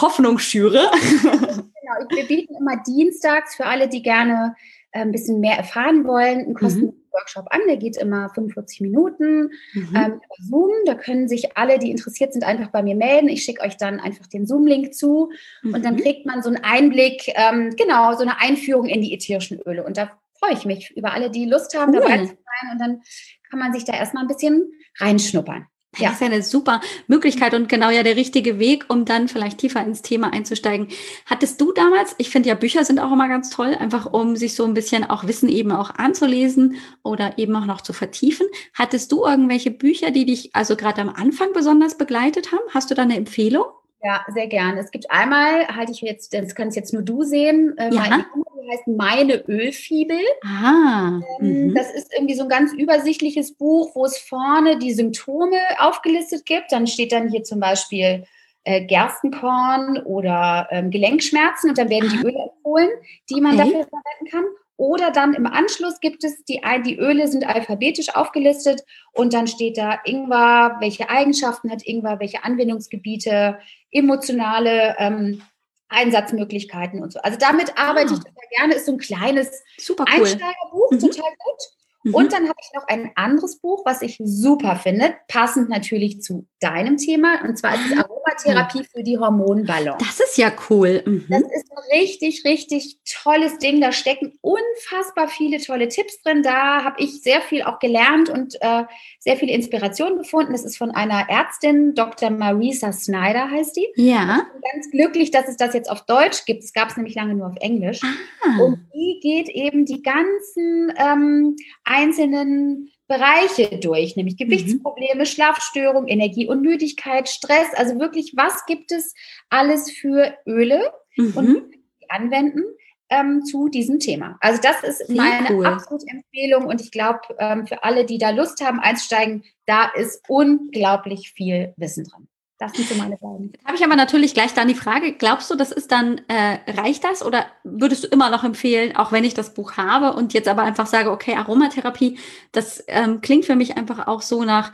Hoffnung 0.00 0.38
schüre. 0.38 0.90
Genau, 1.88 2.06
wir 2.10 2.26
bieten 2.26 2.54
immer 2.54 2.82
dienstags 2.86 3.54
für 3.54 3.64
alle, 3.64 3.88
die 3.88 4.02
gerne 4.02 4.54
äh, 4.90 5.00
ein 5.00 5.10
bisschen 5.10 5.40
mehr 5.40 5.56
erfahren 5.56 6.06
wollen, 6.06 6.40
einen 6.40 6.54
kostenlosen 6.54 6.97
mhm. 6.97 6.97
Workshop 7.12 7.46
an. 7.50 7.60
Der 7.68 7.76
geht 7.76 7.96
immer 7.96 8.28
45 8.30 8.80
Minuten 8.80 9.50
mhm. 9.72 9.96
ähm, 9.96 10.12
über 10.14 10.36
Zoom. 10.48 10.70
Da 10.86 10.94
können 10.94 11.28
sich 11.28 11.56
alle, 11.56 11.78
die 11.78 11.90
interessiert 11.90 12.32
sind, 12.32 12.44
einfach 12.44 12.68
bei 12.68 12.82
mir 12.82 12.96
melden. 12.96 13.28
Ich 13.28 13.42
schicke 13.42 13.62
euch 13.62 13.76
dann 13.76 14.00
einfach 14.00 14.26
den 14.26 14.46
Zoom-Link 14.46 14.94
zu 14.94 15.30
mhm. 15.62 15.74
und 15.74 15.84
dann 15.84 15.94
mhm. 15.94 16.00
kriegt 16.00 16.26
man 16.26 16.42
so 16.42 16.48
einen 16.48 16.62
Einblick, 16.62 17.32
ähm, 17.34 17.74
genau, 17.76 18.14
so 18.14 18.22
eine 18.22 18.40
Einführung 18.40 18.86
in 18.86 19.02
die 19.02 19.14
ätherischen 19.14 19.60
Öle. 19.60 19.84
Und 19.84 19.96
da 19.96 20.10
freue 20.38 20.52
ich 20.52 20.64
mich 20.64 20.96
über 20.96 21.12
alle, 21.12 21.30
die 21.30 21.46
Lust 21.46 21.76
haben, 21.76 21.94
cool. 21.94 22.00
dabei 22.00 22.18
zu 22.18 22.26
sein. 22.26 22.72
Und 22.72 22.80
dann 22.80 23.02
kann 23.50 23.58
man 23.58 23.72
sich 23.72 23.84
da 23.84 23.94
erstmal 23.94 24.24
ein 24.24 24.28
bisschen 24.28 24.72
reinschnuppern. 24.98 25.66
Ja. 25.98 26.08
Das 26.08 26.14
ist 26.14 26.20
ja 26.20 26.26
eine 26.26 26.42
super 26.42 26.80
Möglichkeit 27.06 27.54
und 27.54 27.68
genau 27.68 27.90
ja 27.90 28.02
der 28.02 28.16
richtige 28.16 28.58
Weg, 28.58 28.86
um 28.88 29.04
dann 29.04 29.28
vielleicht 29.28 29.58
tiefer 29.58 29.84
ins 29.84 30.02
Thema 30.02 30.32
einzusteigen. 30.32 30.88
Hattest 31.26 31.60
du 31.60 31.72
damals, 31.72 32.14
ich 32.18 32.30
finde 32.30 32.48
ja 32.48 32.54
Bücher 32.54 32.84
sind 32.84 32.98
auch 32.98 33.12
immer 33.12 33.28
ganz 33.28 33.50
toll, 33.50 33.74
einfach 33.78 34.12
um 34.12 34.36
sich 34.36 34.54
so 34.54 34.64
ein 34.64 34.74
bisschen 34.74 35.08
auch 35.08 35.26
Wissen 35.26 35.48
eben 35.48 35.72
auch 35.72 35.90
anzulesen 35.90 36.76
oder 37.02 37.38
eben 37.38 37.54
auch 37.56 37.66
noch 37.66 37.80
zu 37.80 37.92
vertiefen. 37.92 38.46
Hattest 38.74 39.12
du 39.12 39.24
irgendwelche 39.24 39.70
Bücher, 39.70 40.10
die 40.10 40.26
dich 40.26 40.54
also 40.54 40.76
gerade 40.76 41.00
am 41.00 41.10
Anfang 41.10 41.52
besonders 41.52 41.96
begleitet 41.96 42.52
haben? 42.52 42.62
Hast 42.72 42.90
du 42.90 42.94
da 42.94 43.02
eine 43.02 43.16
Empfehlung? 43.16 43.64
Ja, 44.02 44.24
sehr 44.32 44.46
gerne. 44.46 44.80
Es 44.80 44.90
gibt 44.90 45.10
einmal, 45.10 45.66
halte 45.68 45.92
ich 45.92 46.00
jetzt, 46.00 46.32
das 46.32 46.54
kannst 46.54 46.76
jetzt 46.76 46.92
nur 46.92 47.02
du 47.02 47.24
sehen, 47.24 47.76
äh, 47.78 47.92
ja. 47.92 48.00
mein, 48.00 48.24
die 48.34 48.70
heißt 48.70 48.86
Meine 48.86 49.44
Ölfibel. 49.48 50.20
Ah, 50.44 51.20
ähm, 51.40 51.68
mhm. 51.68 51.74
Das 51.74 51.92
ist 51.92 52.12
irgendwie 52.14 52.34
so 52.34 52.44
ein 52.44 52.48
ganz 52.48 52.72
übersichtliches 52.72 53.54
Buch, 53.54 53.90
wo 53.94 54.04
es 54.04 54.18
vorne 54.18 54.78
die 54.78 54.92
Symptome 54.92 55.58
aufgelistet 55.78 56.46
gibt. 56.46 56.70
Dann 56.70 56.86
steht 56.86 57.12
dann 57.12 57.28
hier 57.28 57.42
zum 57.42 57.58
Beispiel 57.58 58.24
äh, 58.64 58.84
Gerstenkorn 58.84 59.98
oder 60.04 60.68
ähm, 60.70 60.90
Gelenkschmerzen 60.90 61.70
und 61.70 61.78
dann 61.78 61.88
werden 61.88 62.10
die 62.10 62.26
Öle 62.26 62.50
empfohlen, 62.52 62.90
die 63.30 63.40
man 63.40 63.54
okay. 63.58 63.64
dafür 63.64 63.88
verwenden 63.88 64.30
kann. 64.30 64.44
Oder 64.78 65.10
dann 65.10 65.34
im 65.34 65.46
Anschluss 65.46 65.98
gibt 65.98 66.22
es 66.22 66.44
die, 66.44 66.62
die 66.86 66.98
Öle 66.98 67.26
sind 67.26 67.44
alphabetisch 67.44 68.14
aufgelistet 68.14 68.84
und 69.12 69.34
dann 69.34 69.48
steht 69.48 69.76
da 69.76 69.98
Ingwer, 70.04 70.76
welche 70.78 71.10
Eigenschaften 71.10 71.68
hat 71.68 71.84
Ingwer, 71.84 72.20
welche 72.20 72.44
Anwendungsgebiete, 72.44 73.58
emotionale 73.90 74.94
ähm, 74.98 75.42
Einsatzmöglichkeiten 75.88 77.02
und 77.02 77.12
so. 77.12 77.18
Also 77.22 77.36
damit 77.40 77.76
arbeite 77.76 78.14
ah. 78.14 78.20
ich 78.22 78.56
gerne. 78.56 78.74
Ist 78.74 78.86
so 78.86 78.92
ein 78.92 78.98
kleines 78.98 79.50
Super 79.78 80.04
cool. 80.04 80.20
Einsteigerbuch, 80.22 80.92
mhm. 80.92 81.00
total 81.00 81.30
gut. 81.38 81.77
Mhm. 82.08 82.14
Und 82.14 82.32
dann 82.32 82.48
habe 82.48 82.58
ich 82.60 82.70
noch 82.74 82.86
ein 82.88 83.10
anderes 83.14 83.58
Buch, 83.60 83.82
was 83.84 84.02
ich 84.02 84.18
super 84.22 84.76
finde, 84.76 85.14
passend 85.28 85.68
natürlich 85.68 86.22
zu 86.22 86.46
deinem 86.60 86.96
Thema. 86.96 87.42
Und 87.44 87.56
zwar 87.58 87.74
ist 87.74 87.90
es 87.90 87.98
ah. 87.98 88.02
Aromatherapie 88.02 88.84
für 88.84 89.02
die 89.02 89.18
Hormonbalance. 89.18 90.04
Das 90.04 90.20
ist 90.20 90.38
ja 90.38 90.52
cool. 90.70 91.02
Mhm. 91.04 91.26
Das 91.28 91.42
ist 91.42 91.70
ein 91.70 91.98
richtig, 91.98 92.44
richtig 92.44 92.98
tolles 93.04 93.58
Ding. 93.58 93.80
Da 93.80 93.92
stecken 93.92 94.38
unfassbar 94.40 95.28
viele 95.28 95.60
tolle 95.60 95.88
Tipps 95.88 96.20
drin. 96.22 96.42
Da 96.42 96.84
habe 96.84 96.96
ich 97.02 97.22
sehr 97.22 97.40
viel 97.42 97.62
auch 97.62 97.78
gelernt 97.78 98.28
und 98.28 98.56
äh, 98.60 98.84
sehr 99.18 99.36
viele 99.36 99.52
Inspirationen 99.52 100.18
gefunden. 100.18 100.52
Das 100.52 100.64
ist 100.64 100.76
von 100.76 100.90
einer 100.90 101.28
Ärztin, 101.28 101.94
Dr. 101.94 102.30
Marisa 102.30 102.92
Snyder 102.92 103.50
heißt 103.50 103.76
die. 103.76 103.88
Ja. 103.96 104.46
Ich 104.46 104.52
bin 104.52 104.62
ganz 104.72 104.90
glücklich, 104.90 105.30
dass 105.30 105.48
es 105.48 105.56
das 105.56 105.74
jetzt 105.74 105.90
auf 105.90 106.04
Deutsch 106.06 106.44
gibt. 106.44 106.64
Es 106.64 106.72
gab 106.72 106.90
es 106.90 106.96
nämlich 106.96 107.14
lange 107.14 107.34
nur 107.34 107.46
auf 107.46 107.56
Englisch. 107.60 108.00
Ah. 108.02 108.62
Und 108.62 108.86
die 108.94 109.20
geht 109.22 109.48
eben 109.48 109.84
die 109.84 110.02
ganzen 110.02 110.92
ähm, 110.96 111.56
einzelnen 111.98 112.90
Bereiche 113.08 113.78
durch, 113.78 114.16
nämlich 114.16 114.34
mhm. 114.38 114.44
Gewichtsprobleme, 114.44 115.20
mhm. 115.20 115.26
Schlafstörung, 115.26 116.06
Energie 116.06 116.46
und 116.46 116.62
Müdigkeit, 116.62 117.28
Stress. 117.28 117.68
Also 117.74 117.98
wirklich, 117.98 118.34
was 118.36 118.66
gibt 118.66 118.92
es 118.92 119.14
alles 119.48 119.90
für 119.90 120.34
Öle 120.46 120.92
mhm. 121.16 121.32
und 121.34 121.62
anwenden 122.08 122.62
ähm, 123.08 123.44
zu 123.44 123.68
diesem 123.68 123.98
Thema? 123.98 124.36
Also 124.40 124.60
das 124.60 124.82
ist 124.82 125.08
meine 125.08 125.54
cool. 125.54 125.66
absolute 125.66 126.06
Empfehlung 126.08 126.66
und 126.66 126.80
ich 126.82 126.90
glaube, 126.90 127.20
ähm, 127.38 127.66
für 127.66 127.82
alle, 127.82 128.04
die 128.04 128.18
da 128.18 128.30
Lust 128.30 128.60
haben 128.60 128.78
einzusteigen, 128.78 129.42
da 129.66 129.86
ist 129.94 130.22
unglaublich 130.28 131.32
viel 131.32 131.72
Wissen 131.76 132.04
drin. 132.04 132.28
Das 132.58 132.72
sind 132.72 132.88
so 132.88 132.96
meine 132.96 133.16
beiden. 133.16 133.52
Habe 133.64 133.76
ich 133.76 133.84
aber 133.84 133.94
natürlich 133.94 134.34
gleich 134.34 134.52
dann 134.52 134.66
die 134.66 134.74
Frage, 134.74 135.12
glaubst 135.12 135.48
du, 135.48 135.54
das 135.54 135.70
ist 135.70 135.92
dann, 135.92 136.20
äh, 136.26 136.58
reicht 136.72 137.04
das 137.04 137.24
oder 137.24 137.46
würdest 137.62 138.02
du 138.04 138.08
immer 138.08 138.30
noch 138.30 138.42
empfehlen, 138.42 138.96
auch 138.96 139.12
wenn 139.12 139.22
ich 139.22 139.34
das 139.34 139.54
Buch 139.54 139.76
habe 139.76 140.14
und 140.14 140.34
jetzt 140.34 140.48
aber 140.48 140.62
einfach 140.62 140.88
sage, 140.88 141.12
okay, 141.12 141.36
Aromatherapie, 141.36 142.18
das 142.50 142.82
ähm, 142.88 143.20
klingt 143.20 143.44
für 143.44 143.54
mich 143.54 143.76
einfach 143.76 144.08
auch 144.08 144.22
so 144.22 144.42
nach, 144.42 144.72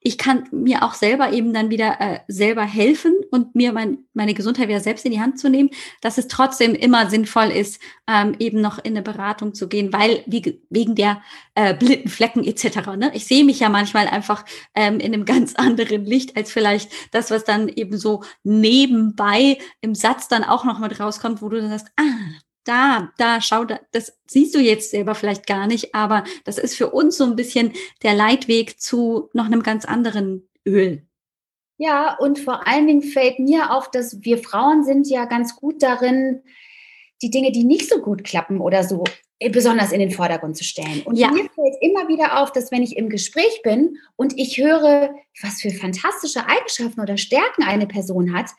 ich 0.00 0.16
kann 0.16 0.48
mir 0.52 0.84
auch 0.84 0.94
selber 0.94 1.32
eben 1.32 1.52
dann 1.52 1.70
wieder 1.70 2.00
äh, 2.00 2.20
selber 2.28 2.62
helfen 2.62 3.14
und 3.30 3.54
mir 3.54 3.72
mein, 3.72 3.98
meine 4.14 4.34
Gesundheit 4.34 4.68
wieder 4.68 4.80
selbst 4.80 5.04
in 5.04 5.12
die 5.12 5.20
Hand 5.20 5.40
zu 5.40 5.50
nehmen, 5.50 5.70
dass 6.00 6.18
es 6.18 6.28
trotzdem 6.28 6.74
immer 6.74 7.10
sinnvoll 7.10 7.48
ist, 7.48 7.80
ähm, 8.06 8.36
eben 8.38 8.60
noch 8.60 8.78
in 8.78 8.92
eine 8.92 9.02
Beratung 9.02 9.54
zu 9.54 9.68
gehen, 9.68 9.92
weil 9.92 10.22
wie, 10.26 10.62
wegen 10.70 10.94
der 10.94 11.20
äh, 11.54 11.74
blinden 11.74 12.08
Flecken 12.08 12.44
etc. 12.44 12.86
Ne? 12.96 13.10
Ich 13.14 13.26
sehe 13.26 13.44
mich 13.44 13.60
ja 13.60 13.68
manchmal 13.68 14.06
einfach 14.06 14.44
ähm, 14.74 15.00
in 15.00 15.12
einem 15.12 15.24
ganz 15.24 15.54
anderen 15.56 16.04
Licht 16.04 16.36
als 16.36 16.52
vielleicht 16.52 16.90
das, 17.10 17.30
was 17.30 17.44
dann 17.44 17.68
eben 17.68 17.98
so 17.98 18.22
nebenbei 18.44 19.58
im 19.80 19.94
Satz 19.94 20.28
dann 20.28 20.44
auch 20.44 20.64
noch 20.64 20.78
mit 20.78 21.00
rauskommt, 21.00 21.42
wo 21.42 21.48
du 21.48 21.60
dann 21.60 21.70
sagst, 21.70 21.88
ah, 21.96 22.02
da, 22.68 23.12
da, 23.16 23.40
schau, 23.40 23.64
da, 23.64 23.80
das 23.92 24.18
siehst 24.26 24.54
du 24.54 24.58
jetzt 24.58 24.90
selber 24.90 25.14
vielleicht 25.14 25.46
gar 25.46 25.66
nicht, 25.66 25.94
aber 25.94 26.24
das 26.44 26.58
ist 26.58 26.76
für 26.76 26.90
uns 26.90 27.16
so 27.16 27.24
ein 27.24 27.36
bisschen 27.36 27.72
der 28.02 28.14
Leitweg 28.14 28.78
zu 28.80 29.30
noch 29.32 29.46
einem 29.46 29.62
ganz 29.62 29.84
anderen 29.84 30.48
Öl. 30.66 31.02
Ja, 31.78 32.16
und 32.18 32.38
vor 32.38 32.66
allen 32.66 32.86
Dingen 32.86 33.02
fällt 33.02 33.38
mir 33.38 33.72
auf, 33.72 33.90
dass 33.90 34.22
wir 34.22 34.38
Frauen 34.38 34.84
sind 34.84 35.08
ja 35.08 35.24
ganz 35.24 35.56
gut 35.56 35.82
darin, 35.82 36.42
die 37.22 37.30
Dinge, 37.30 37.52
die 37.52 37.64
nicht 37.64 37.88
so 37.88 38.00
gut 38.00 38.24
klappen 38.24 38.60
oder 38.60 38.84
so, 38.84 39.04
äh, 39.38 39.50
besonders 39.50 39.92
in 39.92 40.00
den 40.00 40.10
Vordergrund 40.10 40.56
zu 40.56 40.64
stellen. 40.64 41.02
Und 41.04 41.16
ja. 41.16 41.30
mir 41.30 41.48
fällt 41.54 41.76
immer 41.80 42.08
wieder 42.08 42.42
auf, 42.42 42.52
dass 42.52 42.72
wenn 42.72 42.82
ich 42.82 42.96
im 42.96 43.08
Gespräch 43.08 43.62
bin 43.62 43.96
und 44.16 44.36
ich 44.36 44.58
höre, 44.58 45.14
was 45.40 45.60
für 45.60 45.70
fantastische 45.70 46.46
Eigenschaften 46.46 47.00
oder 47.00 47.16
Stärken 47.16 47.62
eine 47.62 47.86
Person 47.86 48.36
hat, 48.36 48.50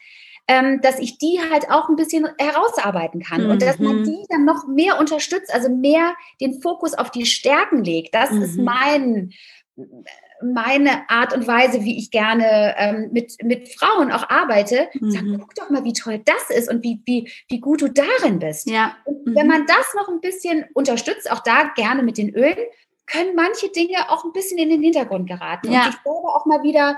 ähm, 0.49 0.81
dass 0.81 0.97
ich 0.97 1.19
die 1.19 1.39
halt 1.51 1.69
auch 1.69 1.89
ein 1.89 1.95
bisschen 1.95 2.27
herausarbeiten 2.39 3.21
kann 3.21 3.43
mhm. 3.43 3.51
und 3.51 3.61
dass 3.61 3.77
man 3.77 3.99
mhm. 3.99 4.03
die 4.03 4.25
dann 4.29 4.45
noch 4.45 4.67
mehr 4.67 4.99
unterstützt, 4.99 5.53
also 5.53 5.69
mehr 5.69 6.15
den 6.41 6.59
Fokus 6.59 6.95
auf 6.95 7.11
die 7.11 7.27
Stärken 7.27 7.83
legt. 7.83 8.15
Das 8.15 8.31
mhm. 8.31 8.41
ist 8.41 8.57
mein 8.57 9.33
meine 10.41 11.09
Art 11.09 11.33
und 11.33 11.47
Weise, 11.47 11.83
wie 11.83 11.97
ich 11.97 12.11
gerne 12.11 12.73
ähm, 12.77 13.09
mit, 13.11 13.33
mit 13.43 13.69
Frauen 13.75 14.11
auch 14.11 14.29
arbeite, 14.29 14.87
mhm. 14.99 15.11
sag, 15.11 15.23
guck 15.39 15.53
doch 15.55 15.69
mal, 15.69 15.83
wie 15.83 15.93
toll 15.93 16.21
das 16.25 16.49
ist 16.49 16.69
und 16.71 16.83
wie, 16.83 17.01
wie, 17.05 17.31
wie 17.49 17.59
gut 17.59 17.81
du 17.81 17.89
darin 17.89 18.39
bist. 18.39 18.69
Ja. 18.69 18.95
Und 19.05 19.35
wenn 19.35 19.45
mhm. 19.45 19.53
man 19.53 19.65
das 19.67 19.93
noch 19.95 20.09
ein 20.09 20.21
bisschen 20.21 20.65
unterstützt, 20.73 21.31
auch 21.31 21.41
da 21.41 21.71
gerne 21.75 22.03
mit 22.03 22.17
den 22.17 22.33
Ölen, 22.33 22.57
können 23.05 23.35
manche 23.35 23.69
Dinge 23.69 24.09
auch 24.09 24.23
ein 24.23 24.31
bisschen 24.31 24.57
in 24.57 24.69
den 24.69 24.81
Hintergrund 24.81 25.27
geraten. 25.27 25.71
Ja. 25.71 25.83
Und 25.83 25.89
ich 25.89 25.95
selber 26.03 26.35
auch 26.35 26.45
mal 26.45 26.63
wieder, 26.63 26.97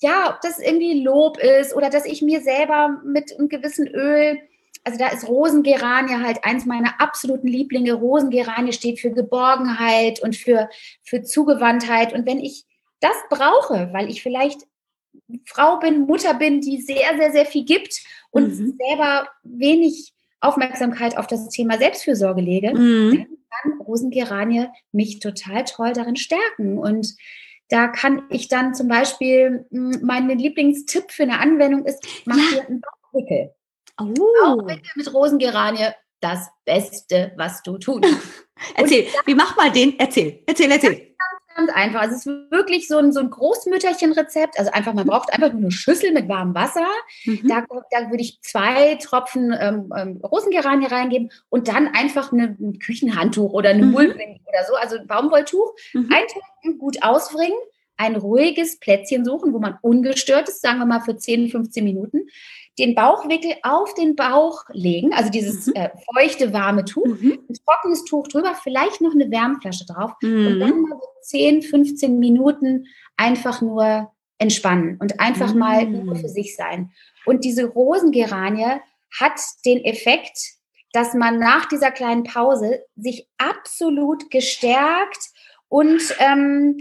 ja, 0.00 0.30
ob 0.34 0.40
das 0.42 0.58
irgendwie 0.58 1.02
Lob 1.02 1.38
ist 1.38 1.74
oder 1.74 1.90
dass 1.90 2.04
ich 2.04 2.22
mir 2.22 2.40
selber 2.42 3.00
mit 3.04 3.32
einem 3.38 3.48
gewissen 3.48 3.86
Öl, 3.88 4.38
also 4.84 4.98
da 4.98 5.08
ist 5.08 5.26
Rosengeranie 5.26 6.22
halt 6.22 6.44
eins 6.44 6.64
meiner 6.66 7.00
absoluten 7.00 7.48
Lieblinge. 7.48 7.94
Rosengeranie 7.94 8.72
steht 8.72 9.00
für 9.00 9.10
Geborgenheit 9.10 10.20
und 10.22 10.36
für, 10.36 10.68
für 11.02 11.22
Zugewandtheit. 11.22 12.12
Und 12.12 12.26
wenn 12.26 12.38
ich 12.38 12.64
das 13.00 13.16
brauche, 13.28 13.90
weil 13.92 14.08
ich 14.10 14.22
vielleicht 14.22 14.60
Frau 15.46 15.78
bin, 15.78 16.02
Mutter 16.06 16.34
bin, 16.34 16.60
die 16.60 16.80
sehr, 16.80 17.16
sehr, 17.18 17.32
sehr 17.32 17.46
viel 17.46 17.64
gibt 17.64 18.00
und 18.30 18.48
Mhm. 18.58 18.78
selber 18.78 19.28
wenig 19.42 20.12
Aufmerksamkeit 20.40 21.16
auf 21.16 21.26
das 21.26 21.48
Thema 21.48 21.78
Selbstfürsorge 21.78 22.42
lege, 22.42 22.72
Mhm. 22.74 23.10
dann 23.16 23.26
kann 23.62 23.80
Rosengeranie 23.80 24.66
mich 24.92 25.18
total 25.18 25.64
toll 25.64 25.94
darin 25.94 26.16
stärken. 26.16 26.78
Und 26.78 27.16
da 27.68 27.88
kann 27.88 28.22
ich 28.30 28.48
dann 28.48 28.74
zum 28.74 28.88
Beispiel, 28.88 29.66
mh, 29.70 29.98
mein 30.02 30.28
Lieblingstipp 30.28 31.10
für 31.10 31.24
eine 31.24 31.40
Anwendung 31.40 31.84
ist, 31.84 32.04
mach 32.24 32.36
Ja. 32.36 32.42
dir 32.62 32.68
einen 32.68 32.80
Bauchwickel. 32.80 33.54
Oh. 34.00 34.14
Bauchwickel 34.42 34.90
mit 34.94 35.12
Rosengeranie, 35.12 35.88
das 36.20 36.48
Beste, 36.64 37.32
was 37.36 37.62
du 37.62 37.78
tun. 37.78 38.02
Erzähl, 38.74 39.06
wie 39.26 39.34
macht 39.34 39.56
mal 39.56 39.70
den? 39.70 39.98
Erzähl, 39.98 40.42
erzähl, 40.46 40.70
erzähl. 40.70 41.05
Ganz 41.56 41.70
einfach. 41.72 42.02
Also 42.02 42.14
es 42.16 42.26
ist 42.26 42.50
wirklich 42.50 42.86
so 42.86 42.98
ein, 42.98 43.12
so 43.12 43.20
ein 43.20 43.30
Großmütterchen-Rezept. 43.30 44.58
Also 44.58 44.70
einfach, 44.72 44.92
man 44.92 45.06
braucht 45.06 45.32
einfach 45.32 45.52
nur 45.52 45.62
eine 45.62 45.70
Schüssel 45.70 46.12
mit 46.12 46.28
warmem 46.28 46.54
Wasser. 46.54 46.86
Mhm. 47.24 47.48
Da, 47.48 47.64
da 47.90 48.10
würde 48.10 48.22
ich 48.22 48.40
zwei 48.42 48.96
Tropfen 48.96 49.56
ähm, 49.58 49.90
ähm, 49.96 50.20
Rosengeranie 50.22 50.86
reingeben 50.86 51.30
und 51.48 51.68
dann 51.68 51.88
einfach 51.88 52.30
eine, 52.30 52.56
ein 52.60 52.78
Küchenhandtuch 52.78 53.52
oder 53.52 53.70
eine 53.70 53.86
Mhm. 53.86 53.94
Oder 53.94 54.64
so, 54.68 54.74
also 54.74 54.96
ein 54.96 55.06
Baumwolltuch, 55.06 55.74
Mhm. 55.94 56.10
eintunken, 56.12 56.78
gut 56.78 57.02
auswringen, 57.02 57.56
ein 57.96 58.16
ruhiges 58.16 58.78
Plätzchen 58.78 59.24
suchen, 59.24 59.54
wo 59.54 59.58
man 59.58 59.78
ungestört 59.80 60.48
ist, 60.48 60.60
sagen 60.60 60.78
wir 60.78 60.86
mal 60.86 61.00
für 61.00 61.16
10, 61.16 61.48
15 61.48 61.82
Minuten, 61.84 62.28
den 62.78 62.94
Bauchwickel 62.94 63.54
auf 63.62 63.94
den 63.94 64.16
Bauch 64.16 64.64
legen, 64.72 65.12
also 65.14 65.30
dieses 65.30 65.66
Mhm. 65.68 65.72
äh, 65.74 65.90
feuchte, 66.14 66.52
warme 66.52 66.84
Tuch, 66.84 67.06
Mhm. 67.06 67.38
ein 67.48 67.54
trockenes 67.66 68.04
Tuch 68.04 68.28
drüber, 68.28 68.54
vielleicht 68.62 69.00
noch 69.00 69.12
eine 69.14 69.30
Wärmflasche 69.30 69.86
drauf 69.86 70.12
und 70.22 70.60
dann 70.60 70.76
Mhm. 70.76 70.82
mal 70.82 70.98
so 71.00 71.08
10, 71.22 71.62
15 71.62 72.18
Minuten 72.18 72.86
einfach 73.16 73.62
nur 73.62 74.12
entspannen 74.38 74.98
und 75.00 75.18
einfach 75.18 75.54
mal 75.54 75.86
nur 75.86 76.16
für 76.16 76.28
sich 76.28 76.54
sein. 76.56 76.90
Und 77.24 77.44
diese 77.44 77.64
Rosengeranie 77.64 78.80
hat 79.18 79.40
den 79.64 79.82
Effekt, 79.84 80.38
dass 80.92 81.14
man 81.14 81.38
nach 81.38 81.66
dieser 81.66 81.90
kleinen 81.90 82.24
Pause 82.24 82.84
sich 82.96 83.26
absolut 83.38 84.30
gestärkt 84.30 85.30
und, 85.68 86.02
ähm, 86.18 86.76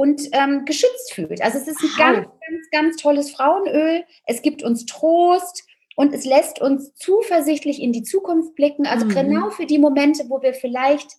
und 0.00 0.22
ähm, 0.32 0.64
geschützt 0.64 1.12
fühlt. 1.12 1.42
Also 1.42 1.58
es 1.58 1.68
ist 1.68 1.82
ein 1.82 1.90
ganz, 1.98 2.26
ganz, 2.26 2.70
ganz 2.72 2.96
tolles 2.96 3.30
Frauenöl. 3.32 4.02
Es 4.24 4.40
gibt 4.40 4.62
uns 4.62 4.86
Trost 4.86 5.64
und 5.94 6.14
es 6.14 6.24
lässt 6.24 6.58
uns 6.58 6.94
zuversichtlich 6.94 7.82
in 7.82 7.92
die 7.92 8.02
Zukunft 8.02 8.54
blicken. 8.54 8.86
Also 8.86 9.04
Mhm. 9.04 9.10
genau 9.10 9.50
für 9.50 9.66
die 9.66 9.78
Momente, 9.78 10.24
wo 10.28 10.40
wir 10.40 10.54
vielleicht 10.54 11.18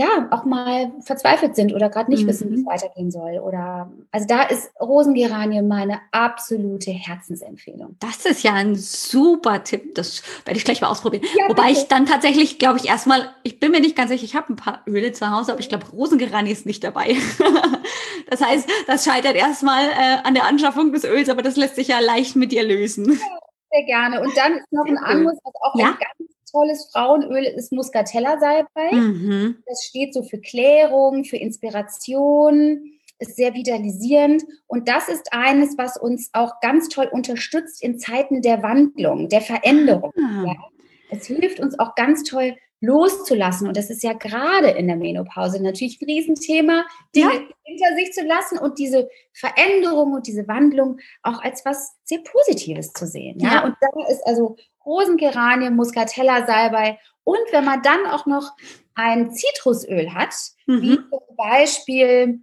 ja 0.00 0.28
auch 0.32 0.44
mal 0.44 0.90
verzweifelt 1.00 1.54
sind 1.54 1.72
oder 1.74 1.88
gerade 1.90 2.10
nicht 2.10 2.26
wissen, 2.26 2.50
wie 2.50 2.54
es 2.54 2.60
Mhm. 2.62 2.66
weitergehen 2.66 3.10
soll. 3.10 3.38
Oder 3.38 3.90
also 4.10 4.26
da 4.26 4.42
ist 4.42 4.72
Rosengeranie 4.80 5.62
meine 5.62 6.00
absolute 6.10 6.90
Herzensempfehlung. 6.90 7.96
Das 8.00 8.24
ist 8.26 8.42
ja 8.42 8.54
ein 8.54 8.74
super 8.74 9.62
Tipp. 9.62 9.94
Das 9.94 10.22
werde 10.44 10.58
ich 10.58 10.64
gleich 10.64 10.80
mal 10.80 10.88
ausprobieren. 10.88 11.24
Ja, 11.38 11.48
Wobei 11.48 11.68
bitte. 11.68 11.80
ich 11.80 11.88
dann 11.88 12.06
tatsächlich, 12.06 12.58
glaube 12.58 12.78
ich, 12.78 12.88
erstmal, 12.88 13.30
ich 13.44 13.60
bin 13.60 13.70
mir 13.70 13.80
nicht 13.80 13.94
ganz 13.96 14.10
sicher, 14.10 14.24
ich 14.24 14.34
habe 14.34 14.52
ein 14.52 14.56
paar 14.56 14.82
Öle 14.86 15.12
zu 15.12 15.30
Hause, 15.30 15.52
aber 15.52 15.60
ich 15.60 15.68
glaube, 15.68 15.86
Rosengeranie 15.92 16.50
ist 16.50 16.66
nicht 16.66 16.82
dabei. 16.82 17.16
das 18.30 18.40
heißt, 18.40 18.68
das 18.86 19.04
scheitert 19.04 19.36
erstmal 19.36 19.84
äh, 19.84 20.18
an 20.24 20.34
der 20.34 20.44
Anschaffung 20.46 20.92
des 20.92 21.04
Öls, 21.04 21.28
aber 21.28 21.42
das 21.42 21.56
lässt 21.56 21.76
sich 21.76 21.88
ja 21.88 22.00
leicht 22.00 22.36
mit 22.36 22.52
dir 22.52 22.62
lösen. 22.62 23.06
Sehr 23.72 23.84
gerne. 23.86 24.20
Und 24.20 24.36
dann 24.36 24.54
ist 24.54 24.72
noch 24.72 24.84
ein 24.86 24.96
Sehr 24.96 25.06
anderes, 25.06 25.38
was 25.44 25.54
auch 25.62 25.78
Ja. 25.78 25.86
ganz 25.90 26.30
tolles 26.50 26.88
Frauenöl 26.92 27.44
ist, 27.44 27.72
Muscatella-Salbei. 27.72 28.92
Mhm. 28.92 29.56
Das 29.66 29.84
steht 29.84 30.14
so 30.14 30.22
für 30.22 30.40
Klärung, 30.40 31.24
für 31.24 31.36
Inspiration, 31.36 32.92
ist 33.18 33.36
sehr 33.36 33.54
vitalisierend. 33.54 34.44
Und 34.66 34.88
das 34.88 35.08
ist 35.08 35.32
eines, 35.32 35.76
was 35.78 35.96
uns 35.96 36.30
auch 36.32 36.60
ganz 36.60 36.88
toll 36.88 37.08
unterstützt 37.12 37.82
in 37.82 37.98
Zeiten 37.98 38.42
der 38.42 38.62
Wandlung, 38.62 39.28
der 39.28 39.42
Veränderung. 39.42 40.12
Ah. 40.16 40.44
Ja. 40.46 40.54
Es 41.10 41.26
hilft 41.26 41.60
uns 41.60 41.78
auch 41.78 41.94
ganz 41.96 42.22
toll 42.22 42.56
loszulassen. 42.80 43.68
Und 43.68 43.76
das 43.76 43.90
ist 43.90 44.02
ja 44.02 44.14
gerade 44.14 44.68
in 44.70 44.86
der 44.86 44.96
Menopause 44.96 45.62
natürlich 45.62 46.00
ein 46.00 46.06
Riesenthema, 46.06 46.86
Dinge 47.14 47.30
hinter 47.64 47.94
sich 47.94 48.12
zu 48.12 48.24
lassen 48.24 48.58
und 48.58 48.78
diese 48.78 49.08
Veränderung 49.34 50.14
und 50.14 50.26
diese 50.26 50.48
Wandlung 50.48 50.98
auch 51.22 51.42
als 51.42 51.64
was 51.66 51.94
sehr 52.04 52.20
Positives 52.20 52.92
zu 52.94 53.06
sehen. 53.06 53.38
Ja, 53.38 53.52
Ja. 53.52 53.64
und 53.66 53.74
da 53.80 53.88
ist 54.10 54.26
also 54.26 54.56
Rosengeranie, 54.84 55.70
Muscatella, 55.70 56.46
Salbei 56.46 56.98
und 57.24 57.38
wenn 57.52 57.64
man 57.64 57.82
dann 57.82 58.06
auch 58.06 58.26
noch 58.26 58.52
ein 58.94 59.30
Zitrusöl 59.32 60.12
hat, 60.14 60.34
wie 60.66 60.98
Mhm. 60.98 61.04
zum 61.10 61.36
Beispiel 61.36 62.40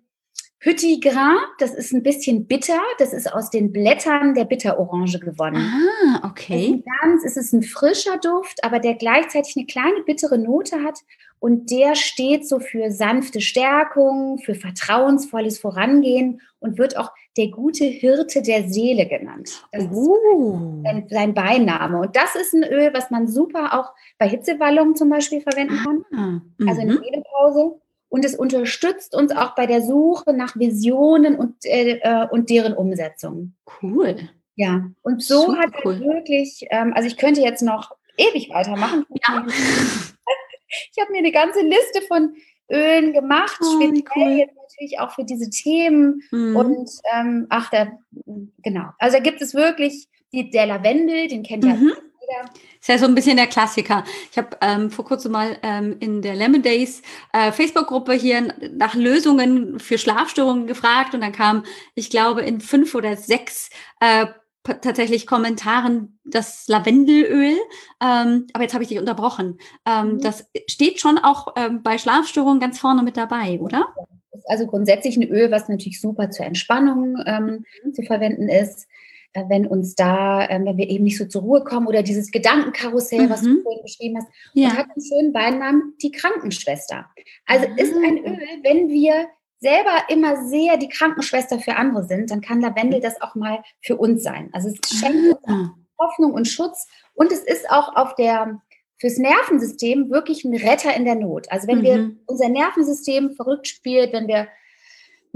Grain, 0.59 1.37
das 1.59 1.73
ist 1.73 1.93
ein 1.93 2.01
bisschen 2.03 2.47
bitter, 2.47 2.79
das 2.97 3.13
ist 3.13 3.31
aus 3.31 3.49
den 3.49 3.71
Blättern 3.71 4.33
der 4.33 4.45
Bitterorange 4.45 5.19
gewonnen. 5.19 5.57
Ah, 5.57 6.17
ist 6.17 6.23
okay. 6.23 6.83
ganz, 7.01 7.23
es 7.23 7.37
ist 7.37 7.53
ein 7.53 7.63
frischer 7.63 8.17
Duft, 8.17 8.63
aber 8.63 8.79
der 8.79 8.95
gleichzeitig 8.95 9.55
eine 9.55 9.65
kleine 9.67 10.01
bittere 10.03 10.37
Note 10.37 10.83
hat 10.83 10.99
und 11.39 11.69
der 11.69 11.93
steht 11.95 12.47
so 12.47 12.59
für 12.59 12.91
sanfte 12.91 13.41
Stärkung, 13.41 14.39
für 14.39 14.55
vertrauensvolles 14.55 15.59
Vorangehen 15.59 16.41
und 16.59 16.79
wird 16.79 16.97
auch 16.97 17.11
der 17.37 17.49
gute 17.49 17.85
Hirte 17.85 18.41
der 18.41 18.67
Seele 18.67 19.05
genannt. 19.05 19.63
Das 19.71 19.83
ist 19.83 19.91
Oh. 19.91 20.83
sein, 21.09 21.33
Beiname. 21.35 21.99
Und 21.99 22.15
das 22.15 22.35
ist 22.35 22.53
ein 22.55 22.63
Öl, 22.63 22.91
was 22.93 23.11
man 23.11 23.27
super 23.27 23.79
auch 23.79 23.91
bei 24.17 24.27
Hitzewallungen 24.27 24.95
zum 24.95 25.09
Beispiel 25.09 25.41
verwenden 25.41 25.77
kann, 25.83 26.03
Ah, 26.11 26.41
also 26.67 26.81
in 26.81 26.87
der 26.87 26.97
mhm. 26.97 27.03
Und 28.09 28.23
es 28.23 28.35
unterstützt 28.35 29.15
uns 29.15 29.31
auch 29.31 29.55
bei 29.55 29.65
der 29.65 29.81
Suche 29.81 30.33
nach 30.33 30.55
Visionen 30.57 31.35
und, 31.35 31.55
äh, 31.65 31.99
äh, 32.01 32.27
und 32.29 32.49
deren 32.49 32.73
Umsetzung. 32.73 33.53
Cool. 33.81 34.15
Ja, 34.55 34.85
und 35.03 35.21
so 35.21 35.47
Super 35.47 35.59
hat 35.59 35.73
er 35.75 35.85
cool. 35.85 35.99
wirklich, 35.99 36.65
ähm, 36.71 36.93
also 36.95 37.07
ich 37.07 37.17
könnte 37.17 37.41
jetzt 37.41 37.61
noch 37.61 37.91
ewig 38.17 38.49
weitermachen. 38.51 39.05
Ja. 39.27 39.45
Ich 40.93 41.01
habe 41.01 41.13
mir 41.13 41.19
eine 41.19 41.31
ganze 41.31 41.61
Liste 41.61 42.01
von 42.09 42.35
Ölen 42.69 43.13
gemacht, 43.13 43.57
Oh, 43.61 43.81
speziell 43.81 44.03
cool. 44.15 44.37
jetzt 44.39 44.55
natürlich 44.57 44.99
auch 44.99 45.11
für 45.11 45.23
diese 45.23 45.49
Themen. 45.49 46.21
Mhm. 46.31 46.55
Und 46.57 46.89
ähm, 47.15 47.47
ach, 47.49 47.69
da, 47.69 47.87
genau. 48.63 48.89
Also 48.99 49.17
da 49.17 49.23
gibt 49.23 49.41
es 49.41 49.53
wirklich 49.53 50.09
die, 50.33 50.49
der 50.49 50.65
Lavendel, 50.65 51.29
den 51.29 51.43
kennt 51.43 51.63
ja 51.63 51.77
Mhm. 52.27 52.47
jeder. 52.47 52.49
Ist 52.79 52.89
ja 52.89 52.97
so 52.97 53.05
ein 53.05 53.15
bisschen 53.15 53.37
der 53.37 53.47
Klassiker. 53.47 54.03
Ich 54.31 54.37
habe 54.37 54.57
ähm, 54.61 54.91
vor 54.91 55.05
kurzem 55.05 55.31
mal 55.31 55.57
ähm, 55.63 55.97
in 55.99 56.21
der 56.21 56.35
Lemon 56.35 56.61
Days 56.61 57.01
äh, 57.33 57.51
Facebook-Gruppe 57.51 58.13
hier 58.13 58.53
nach 58.73 58.95
Lösungen 58.95 59.79
für 59.79 59.97
Schlafstörungen 59.97 60.67
gefragt 60.67 61.13
und 61.13 61.21
dann 61.21 61.31
kam, 61.31 61.63
ich 61.95 62.09
glaube, 62.09 62.41
in 62.41 62.61
fünf 62.61 62.95
oder 62.95 63.15
sechs 63.15 63.69
äh, 63.99 64.27
tatsächlich 64.63 65.25
Kommentaren 65.27 66.19
das 66.25 66.67
Lavendelöl. 66.67 67.55
Ähm, 68.03 68.47
aber 68.53 68.63
jetzt 68.63 68.73
habe 68.73 68.83
ich 68.83 68.89
dich 68.89 68.99
unterbrochen. 68.99 69.59
Ähm, 69.85 70.15
Mhm. 70.15 70.21
Das 70.21 70.45
steht 70.67 70.99
schon 70.99 71.17
auch 71.17 71.53
ähm, 71.55 71.83
bei 71.83 71.97
Schlafstörungen 71.97 72.59
ganz 72.59 72.79
vorne 72.79 73.03
mit 73.03 73.17
dabei, 73.17 73.59
oder? 73.59 73.87
Ist 74.33 74.49
also 74.49 74.67
grundsätzlich 74.67 75.17
ein 75.17 75.29
Öl, 75.29 75.51
was 75.51 75.67
natürlich 75.67 76.01
super 76.01 76.29
zur 76.29 76.45
Entspannung 76.45 77.17
ähm, 77.25 77.65
zu 77.93 78.03
verwenden 78.03 78.49
ist. 78.49 78.87
Wenn 79.47 79.67
uns 79.67 79.95
da, 79.95 80.47
ähm, 80.49 80.65
wenn 80.65 80.77
wir 80.77 80.89
eben 80.89 81.03
nicht 81.03 81.17
so 81.17 81.25
zur 81.25 81.41
Ruhe 81.43 81.63
kommen 81.63 81.87
oder 81.87 82.03
dieses 82.03 82.31
Gedankenkarussell, 82.31 83.29
was 83.29 83.41
du 83.41 83.49
Mhm. 83.49 83.63
vorhin 83.63 83.81
beschrieben 83.83 84.17
hast, 84.17 84.27
Ja. 84.53 84.69
und 84.69 84.77
hat 84.77 84.87
einen 84.95 85.05
schönen 85.05 85.33
Beinamen, 85.33 85.93
die 86.01 86.11
Krankenschwester. 86.11 87.05
Also 87.45 87.67
ist 87.77 87.93
ein 87.95 88.19
Ah. 88.25 88.29
Öl, 88.29 88.39
wenn 88.63 88.89
wir 88.89 89.27
selber 89.59 90.03
immer 90.09 90.45
sehr 90.47 90.77
die 90.77 90.89
Krankenschwester 90.89 91.59
für 91.59 91.75
andere 91.75 92.03
sind, 92.05 92.29
dann 92.31 92.41
kann 92.41 92.61
Lavendel 92.61 92.99
das 93.01 93.21
auch 93.21 93.35
mal 93.35 93.63
für 93.81 93.97
uns 93.97 94.23
sein. 94.23 94.49
Also 94.53 94.69
es 94.69 94.97
schenkt 94.99 95.35
uns 95.35 95.47
Ah. 95.47 95.71
Hoffnung 95.99 96.33
und 96.33 96.47
Schutz 96.47 96.87
und 97.15 97.31
es 97.31 97.39
ist 97.39 97.69
auch 97.71 97.95
auf 97.95 98.13
der 98.15 98.61
fürs 98.99 99.17
Nervensystem 99.17 100.09
wirklich 100.09 100.43
ein 100.43 100.55
Retter 100.55 100.95
in 100.95 101.05
der 101.05 101.15
Not. 101.15 101.51
Also 101.51 101.67
wenn 101.67 101.83
wir 101.83 101.97
Mhm. 101.97 102.19
unser 102.25 102.49
Nervensystem 102.49 103.31
verrückt 103.31 103.67
spielt, 103.67 104.11
wenn 104.13 104.27
wir 104.27 104.47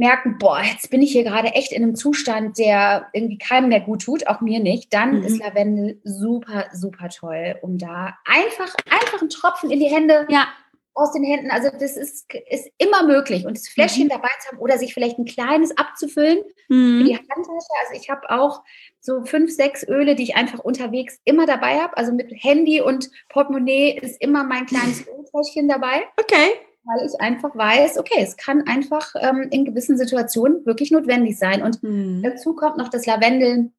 merken, 0.02 0.38
boah, 0.40 0.60
jetzt 0.62 0.90
bin 0.90 1.02
ich 1.04 1.12
hier 1.12 1.24
gerade 1.24 1.50
echt 1.50 1.72
in 1.72 1.84
einem 1.84 1.96
Zustand, 1.96 2.58
der 2.58 3.08
irgendwie 3.14 3.38
keinem 3.38 3.70
mehr 3.70 3.82
gut 3.82 4.02
tut, 4.02 4.26
auch 4.28 4.42
mir 4.42 4.60
nicht, 4.60 4.94
dann 4.94 5.20
Mhm. 5.20 5.24
ist 5.24 5.40
Lavendel 5.40 6.02
super, 6.04 6.66
super 6.74 7.08
toll, 7.10 7.56
um 7.62 7.78
da 7.78 8.18
einfach, 8.26 8.74
einfach 8.90 9.22
einen 9.22 9.30
Tropfen 9.30 9.70
in 9.72 9.80
die 9.80 9.86
Hände, 9.86 10.26
Ja. 10.30 10.48
aus 10.96 11.14
den 11.14 11.24
Händen, 11.24 11.52
also 11.52 11.70
das 11.70 11.96
ist, 11.96 12.34
ist 12.50 12.68
immer 12.80 13.04
möglich 13.08 13.46
und 13.46 13.56
das 13.56 13.70
Fläschchen 13.70 14.06
Mhm. 14.06 14.10
dabei 14.10 14.28
zu 14.42 14.50
haben 14.52 14.58
oder 14.58 14.78
sich 14.78 14.94
vielleicht 14.94 15.18
ein 15.20 15.26
kleines 15.26 15.78
abzufüllen 15.78 16.40
für 16.68 16.74
Mhm. 16.74 17.06
die 17.06 17.16
Handtasche. 17.16 17.74
Also 17.88 17.94
ich 18.02 18.10
habe 18.10 18.30
auch 18.30 18.62
so 19.00 19.24
fünf, 19.24 19.52
sechs 19.52 19.88
Öle, 19.88 20.16
die 20.16 20.24
ich 20.24 20.36
einfach 20.36 20.60
unterwegs 20.60 21.20
immer 21.24 21.46
dabei 21.46 21.80
habe. 21.80 21.96
Also 21.96 22.12
mit 22.12 22.30
Handy 22.44 22.82
und 22.82 23.10
Portemonnaie 23.30 23.98
ist 24.02 24.20
immer 24.22 24.44
mein 24.44 24.66
kleines 24.66 25.06
Ölfläschchen 25.08 25.70
dabei. 25.70 26.04
Okay. 26.20 26.50
Weil 26.84 27.06
ich 27.06 27.20
einfach 27.22 27.56
weiß, 27.56 27.98
okay, 27.98 28.20
es 28.22 28.38
kann 28.38 28.68
einfach 28.68 29.14
ähm, 29.20 29.48
in 29.52 29.66
gewissen 29.66 29.98
Situationen 29.98 30.66
wirklich 30.66 30.92
notwendig 30.92 31.38
sein. 31.38 31.62
Und 31.62 31.82
mhm. 31.84 32.22
dazu 32.24 32.56
kommt 32.56 32.78
noch 32.78 32.90
das 32.90 33.06
Lavendel, 33.06 33.72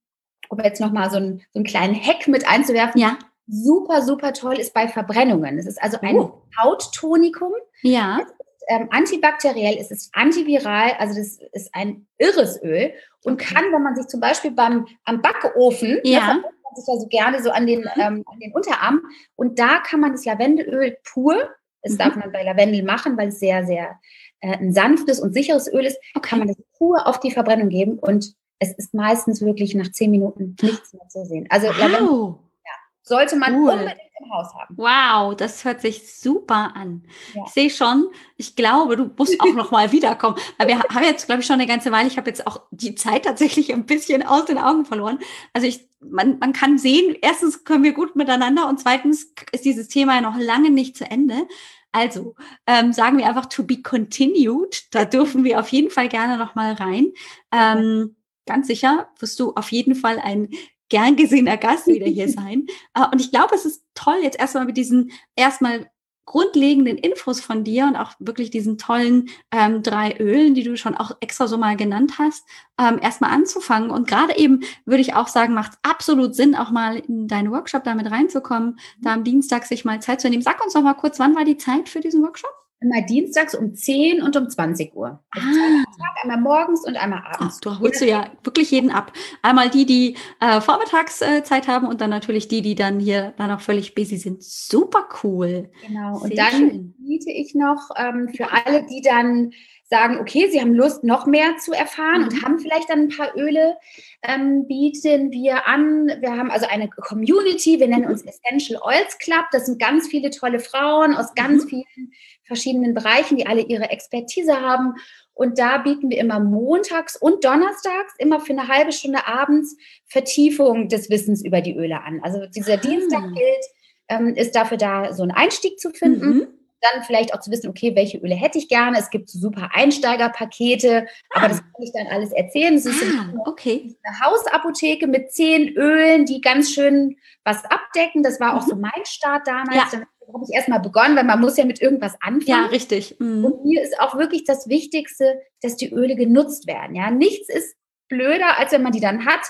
um 0.48 0.58
jetzt 0.60 0.80
nochmal 0.80 1.10
so, 1.10 1.16
ein, 1.16 1.42
so 1.52 1.58
einen 1.58 1.64
kleinen 1.64 1.94
Hack 1.94 2.28
mit 2.28 2.46
einzuwerfen. 2.48 3.00
Ja. 3.00 3.18
Super, 3.46 4.02
super 4.02 4.32
toll 4.32 4.58
ist 4.58 4.72
bei 4.72 4.88
Verbrennungen. 4.88 5.58
Es 5.58 5.66
ist 5.66 5.82
also 5.82 5.98
ein 6.00 6.16
oh. 6.16 6.42
Hauttonikum. 6.56 7.52
Ja. 7.82 8.20
Es 8.20 8.28
ist, 8.28 8.34
ähm, 8.68 8.88
antibakteriell, 8.90 9.76
es 9.78 9.90
ist 9.90 10.10
antiviral, 10.14 10.92
also 10.98 11.18
das 11.18 11.38
ist 11.52 11.74
ein 11.74 12.06
irres 12.18 12.62
Öl 12.62 12.92
und 13.24 13.34
okay. 13.34 13.54
kann, 13.54 13.64
wenn 13.72 13.82
man 13.82 13.96
sich 13.96 14.06
zum 14.06 14.20
Beispiel 14.20 14.52
beim 14.52 14.86
am 15.04 15.20
Backofen, 15.20 15.98
ja. 16.04 16.34
Ne, 16.34 16.42
man 16.42 16.74
sich 16.76 16.86
ja 16.86 17.00
so 17.00 17.08
gerne 17.08 17.42
so 17.42 17.50
an 17.50 17.66
den, 17.66 17.80
mhm. 17.80 17.88
ähm, 17.96 18.24
an 18.26 18.38
den 18.38 18.52
Unterarm 18.52 19.02
und 19.34 19.58
da 19.58 19.80
kann 19.80 19.98
man 19.98 20.12
das 20.12 20.24
Lavendelöl 20.24 20.96
pur 21.02 21.50
das 21.82 21.94
mhm. 21.94 21.98
darf 21.98 22.16
man 22.16 22.32
bei 22.32 22.42
Lavendel 22.42 22.82
machen, 22.82 23.16
weil 23.16 23.28
es 23.28 23.40
sehr, 23.40 23.66
sehr 23.66 23.98
äh, 24.40 24.56
ein 24.56 24.72
sanftes 24.72 25.20
und 25.20 25.32
sicheres 25.32 25.72
Öl 25.72 25.84
ist. 25.84 25.98
Okay. 26.14 26.28
Kann 26.28 26.38
man 26.40 26.48
das 26.48 26.56
pur 26.76 27.06
auf 27.06 27.20
die 27.20 27.30
Verbrennung 27.30 27.68
geben 27.68 27.98
und 27.98 28.34
es 28.58 28.72
ist 28.74 28.94
meistens 28.94 29.42
wirklich 29.42 29.74
nach 29.74 29.90
zehn 29.90 30.10
Minuten 30.10 30.56
nichts 30.62 30.92
mehr 30.92 31.08
zu 31.08 31.24
sehen. 31.24 31.46
Also 31.50 31.68
wow. 31.68 31.78
Lavendel 31.78 32.34
ja, 32.64 32.72
sollte 33.02 33.36
man 33.36 33.54
cool. 33.54 33.70
unbedingt 33.70 34.11
im 34.22 34.30
Haus 34.32 34.48
haben. 34.54 34.76
Wow, 34.76 35.36
das 35.36 35.64
hört 35.64 35.80
sich 35.80 36.16
super 36.16 36.72
an. 36.74 37.04
Ja. 37.34 37.42
Ich 37.46 37.52
sehe 37.52 37.70
schon, 37.70 38.08
ich 38.36 38.56
glaube, 38.56 38.96
du 38.96 39.10
musst 39.16 39.40
auch 39.40 39.54
noch 39.54 39.70
mal 39.70 39.92
wiederkommen. 39.92 40.36
Weil 40.58 40.68
wir 40.68 40.80
haben 40.80 41.04
jetzt, 41.04 41.26
glaube 41.26 41.40
ich, 41.40 41.46
schon 41.46 41.54
eine 41.54 41.66
ganze 41.66 41.92
Weile, 41.92 42.08
ich 42.08 42.16
habe 42.16 42.30
jetzt 42.30 42.46
auch 42.46 42.62
die 42.70 42.94
Zeit 42.94 43.24
tatsächlich 43.24 43.72
ein 43.72 43.86
bisschen 43.86 44.22
aus 44.22 44.44
den 44.44 44.58
Augen 44.58 44.84
verloren. 44.84 45.18
Also 45.52 45.66
ich, 45.66 45.88
man, 46.00 46.38
man 46.38 46.52
kann 46.52 46.78
sehen, 46.78 47.16
erstens 47.20 47.64
können 47.64 47.84
wir 47.84 47.92
gut 47.92 48.16
miteinander 48.16 48.68
und 48.68 48.80
zweitens 48.80 49.32
ist 49.52 49.64
dieses 49.64 49.88
Thema 49.88 50.16
ja 50.16 50.20
noch 50.20 50.38
lange 50.38 50.70
nicht 50.70 50.96
zu 50.96 51.04
Ende. 51.04 51.46
Also 51.92 52.34
ähm, 52.66 52.92
sagen 52.92 53.18
wir 53.18 53.28
einfach 53.28 53.46
to 53.46 53.64
be 53.64 53.82
continued. 53.82 54.94
Da 54.94 55.04
dürfen 55.04 55.44
wir 55.44 55.60
auf 55.60 55.68
jeden 55.68 55.90
Fall 55.90 56.08
gerne 56.08 56.38
noch 56.38 56.54
mal 56.54 56.72
rein. 56.72 57.12
Ähm, 57.52 58.16
ganz 58.46 58.66
sicher 58.66 59.08
wirst 59.18 59.38
du 59.38 59.52
auf 59.54 59.70
jeden 59.70 59.94
Fall 59.94 60.18
ein 60.18 60.48
gern 60.92 61.16
gesehener 61.16 61.56
Gast 61.56 61.86
wieder 61.88 62.06
hier 62.06 62.28
sein. 62.40 62.66
Äh, 62.94 63.06
und 63.10 63.20
ich 63.20 63.32
glaube, 63.32 63.54
es 63.54 63.64
ist 63.64 63.82
toll, 63.94 64.18
jetzt 64.22 64.38
erstmal 64.38 64.66
mit 64.66 64.76
diesen 64.76 65.10
erstmal 65.34 65.90
grundlegenden 66.24 66.98
Infos 66.98 67.40
von 67.40 67.64
dir 67.64 67.84
und 67.86 67.96
auch 67.96 68.12
wirklich 68.20 68.50
diesen 68.50 68.78
tollen 68.78 69.28
ähm, 69.50 69.82
drei 69.82 70.16
Ölen, 70.18 70.54
die 70.54 70.62
du 70.62 70.76
schon 70.76 70.96
auch 70.96 71.10
extra 71.18 71.48
so 71.48 71.58
mal 71.58 71.76
genannt 71.76 72.18
hast, 72.18 72.44
ähm, 72.78 73.00
erstmal 73.02 73.32
anzufangen. 73.32 73.90
Und 73.90 74.06
gerade 74.06 74.38
eben 74.38 74.60
würde 74.84 75.00
ich 75.00 75.14
auch 75.14 75.26
sagen, 75.26 75.52
macht 75.52 75.72
absolut 75.82 76.36
Sinn, 76.36 76.54
auch 76.54 76.70
mal 76.70 76.98
in 76.98 77.26
deinen 77.26 77.50
Workshop 77.50 77.82
damit 77.82 78.08
reinzukommen, 78.08 78.78
da 79.00 79.14
am 79.14 79.24
Dienstag 79.24 79.64
sich 79.64 79.84
mal 79.84 80.00
Zeit 80.00 80.20
zu 80.20 80.30
nehmen. 80.30 80.42
Sag 80.42 80.64
uns 80.64 80.74
noch 80.74 80.82
mal 80.82 80.94
kurz, 80.94 81.18
wann 81.18 81.34
war 81.34 81.44
die 81.44 81.56
Zeit 81.56 81.88
für 81.88 82.00
diesen 82.00 82.22
Workshop? 82.22 82.61
Immer 82.82 83.02
dienstags 83.02 83.54
um 83.54 83.74
10 83.74 84.22
und 84.22 84.36
um 84.36 84.48
20 84.48 84.94
Uhr. 84.94 85.22
Also 85.30 85.46
ah. 85.48 85.84
Tag, 85.98 86.10
einmal 86.22 86.40
morgens 86.40 86.84
und 86.86 86.96
einmal 86.96 87.22
abends. 87.24 87.58
Ach, 87.58 87.60
du 87.60 87.78
holst 87.78 88.00
du 88.00 88.06
ja 88.06 88.26
wirklich 88.42 88.70
jeden 88.70 88.90
ab. 88.90 89.12
Einmal 89.42 89.70
die, 89.70 89.86
die 89.86 90.16
äh, 90.40 90.60
Vormittagszeit 90.60 91.68
haben 91.68 91.86
und 91.86 92.00
dann 92.00 92.10
natürlich 92.10 92.48
die, 92.48 92.62
die 92.62 92.74
dann 92.74 92.98
hier 92.98 93.34
dann 93.36 93.50
auch 93.50 93.60
völlig 93.60 93.94
busy 93.94 94.16
sind. 94.16 94.42
Super 94.42 95.08
cool. 95.22 95.70
Genau. 95.86 96.18
Sehr 96.18 96.30
und 96.30 96.38
dann 96.38 96.50
schön. 96.50 96.94
biete 96.98 97.30
ich 97.30 97.54
noch 97.54 97.90
ähm, 97.96 98.28
für 98.34 98.50
alle, 98.52 98.84
die 98.86 99.02
dann 99.02 99.52
sagen, 99.92 100.18
okay, 100.20 100.48
sie 100.50 100.58
haben 100.58 100.72
Lust, 100.72 101.04
noch 101.04 101.26
mehr 101.26 101.58
zu 101.58 101.72
erfahren 101.72 102.22
mhm. 102.22 102.28
und 102.28 102.42
haben 102.42 102.58
vielleicht 102.58 102.88
dann 102.88 103.00
ein 103.00 103.08
paar 103.10 103.36
Öle, 103.36 103.76
ähm, 104.22 104.66
bieten 104.66 105.30
wir 105.30 105.66
an. 105.66 106.10
Wir 106.20 106.34
haben 106.34 106.50
also 106.50 106.66
eine 106.66 106.88
Community, 106.88 107.78
wir 107.78 107.88
nennen 107.88 108.06
uns 108.06 108.22
Essential 108.22 108.80
Oils 108.82 109.18
Club. 109.18 109.44
Das 109.52 109.66
sind 109.66 109.78
ganz 109.78 110.08
viele 110.08 110.30
tolle 110.30 110.60
Frauen 110.60 111.14
aus 111.14 111.34
ganz 111.34 111.64
mhm. 111.64 111.68
vielen 111.68 112.12
verschiedenen 112.44 112.94
Bereichen, 112.94 113.36
die 113.36 113.46
alle 113.46 113.60
ihre 113.60 113.90
Expertise 113.90 114.62
haben. 114.62 114.94
Und 115.34 115.58
da 115.58 115.76
bieten 115.76 116.08
wir 116.08 116.16
immer 116.18 116.40
montags 116.40 117.16
und 117.16 117.44
donnerstags, 117.44 118.14
immer 118.16 118.40
für 118.40 118.54
eine 118.54 118.68
halbe 118.68 118.92
Stunde 118.92 119.26
abends, 119.26 119.76
Vertiefung 120.06 120.88
des 120.88 121.10
Wissens 121.10 121.44
über 121.44 121.60
die 121.60 121.76
Öle 121.76 122.00
an. 122.02 122.20
Also 122.22 122.46
dieser 122.46 122.74
ah. 122.74 122.76
Dienstag 122.78 123.24
gilt, 123.34 123.64
ähm, 124.08 124.34
ist 124.36 124.56
dafür 124.56 124.78
da, 124.78 125.12
so 125.12 125.22
einen 125.22 125.32
Einstieg 125.32 125.78
zu 125.78 125.90
finden. 125.90 126.26
Mhm 126.26 126.61
dann 126.82 127.02
vielleicht 127.04 127.32
auch 127.32 127.40
zu 127.40 127.50
wissen, 127.50 127.68
okay, 127.68 127.94
welche 127.94 128.18
Öle 128.18 128.34
hätte 128.34 128.58
ich 128.58 128.68
gerne. 128.68 128.98
Es 128.98 129.10
gibt 129.10 129.30
so 129.30 129.38
super 129.38 129.70
Einsteigerpakete, 129.72 131.06
ah. 131.30 131.38
aber 131.38 131.48
das 131.48 131.58
kann 131.58 131.82
ich 131.82 131.92
dann 131.92 132.06
alles 132.08 132.32
erzählen. 132.32 132.74
Es 132.74 132.86
ist 132.86 133.02
ah, 133.02 133.32
okay. 133.46 133.94
eine 134.02 134.20
Hausapotheke 134.20 135.06
mit 135.06 135.32
zehn 135.32 135.68
Ölen, 135.76 136.26
die 136.26 136.40
ganz 136.40 136.70
schön 136.72 137.16
was 137.44 137.64
abdecken. 137.64 138.22
Das 138.22 138.40
war 138.40 138.56
auch 138.56 138.66
mhm. 138.66 138.70
so 138.70 138.76
mein 138.76 139.04
Start 139.04 139.46
damals. 139.46 139.92
Ja. 139.92 140.00
Dann 140.00 140.06
habe 140.34 140.44
ich 140.48 140.54
erstmal 140.54 140.80
begonnen, 140.80 141.16
weil 141.16 141.24
man 141.24 141.40
muss 141.40 141.56
ja 141.56 141.64
mit 141.64 141.80
irgendwas 141.80 142.14
anfangen. 142.20 142.64
Ja, 142.64 142.66
richtig. 142.66 143.16
Mhm. 143.18 143.44
Und 143.44 143.64
mir 143.64 143.82
ist 143.82 143.98
auch 144.00 144.16
wirklich 144.16 144.44
das 144.44 144.68
Wichtigste, 144.68 145.40
dass 145.60 145.76
die 145.76 145.92
Öle 145.92 146.16
genutzt 146.16 146.66
werden. 146.66 146.94
Ja, 146.94 147.10
nichts 147.10 147.48
ist 147.48 147.76
blöder, 148.08 148.58
als 148.58 148.72
wenn 148.72 148.82
man 148.82 148.92
die 148.92 149.00
dann 149.00 149.24
hat 149.24 149.40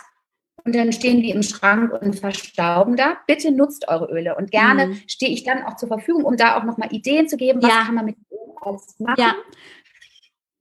und 0.64 0.74
dann 0.74 0.92
stehen 0.92 1.22
die 1.22 1.30
im 1.30 1.42
Schrank 1.42 1.92
und 1.92 2.18
verstauben 2.18 2.96
da. 2.96 3.18
Bitte 3.26 3.50
nutzt 3.50 3.88
eure 3.88 4.06
Öle 4.12 4.36
und 4.36 4.50
gerne 4.50 4.88
mhm. 4.88 5.02
stehe 5.06 5.32
ich 5.32 5.42
dann 5.42 5.64
auch 5.64 5.76
zur 5.76 5.88
Verfügung, 5.88 6.24
um 6.24 6.36
da 6.36 6.56
auch 6.56 6.64
nochmal 6.64 6.92
Ideen 6.92 7.28
zu 7.28 7.36
geben, 7.36 7.62
was 7.62 7.70
ja. 7.70 7.82
kann 7.84 7.94
man 7.94 8.04
mit 8.04 8.16
Ölen 8.30 8.56
alles 8.60 8.94
machen. 8.98 9.16
Ja. 9.18 9.34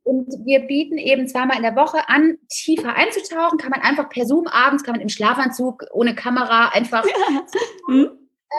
Und 0.03 0.27
wir 0.45 0.61
bieten 0.61 0.97
eben 0.97 1.27
zweimal 1.27 1.57
in 1.57 1.63
der 1.63 1.75
Woche 1.75 2.09
an, 2.09 2.37
tiefer 2.49 2.95
einzutauchen. 2.95 3.59
Kann 3.59 3.69
man 3.69 3.81
einfach 3.81 4.09
per 4.09 4.25
Zoom 4.25 4.47
abends, 4.47 4.83
kann 4.83 4.93
man 4.93 5.01
im 5.01 5.09
Schlafanzug 5.09 5.85
ohne 5.91 6.15
Kamera 6.15 6.69
einfach 6.69 7.05
ja. 7.05 7.43
mhm. 7.87 8.09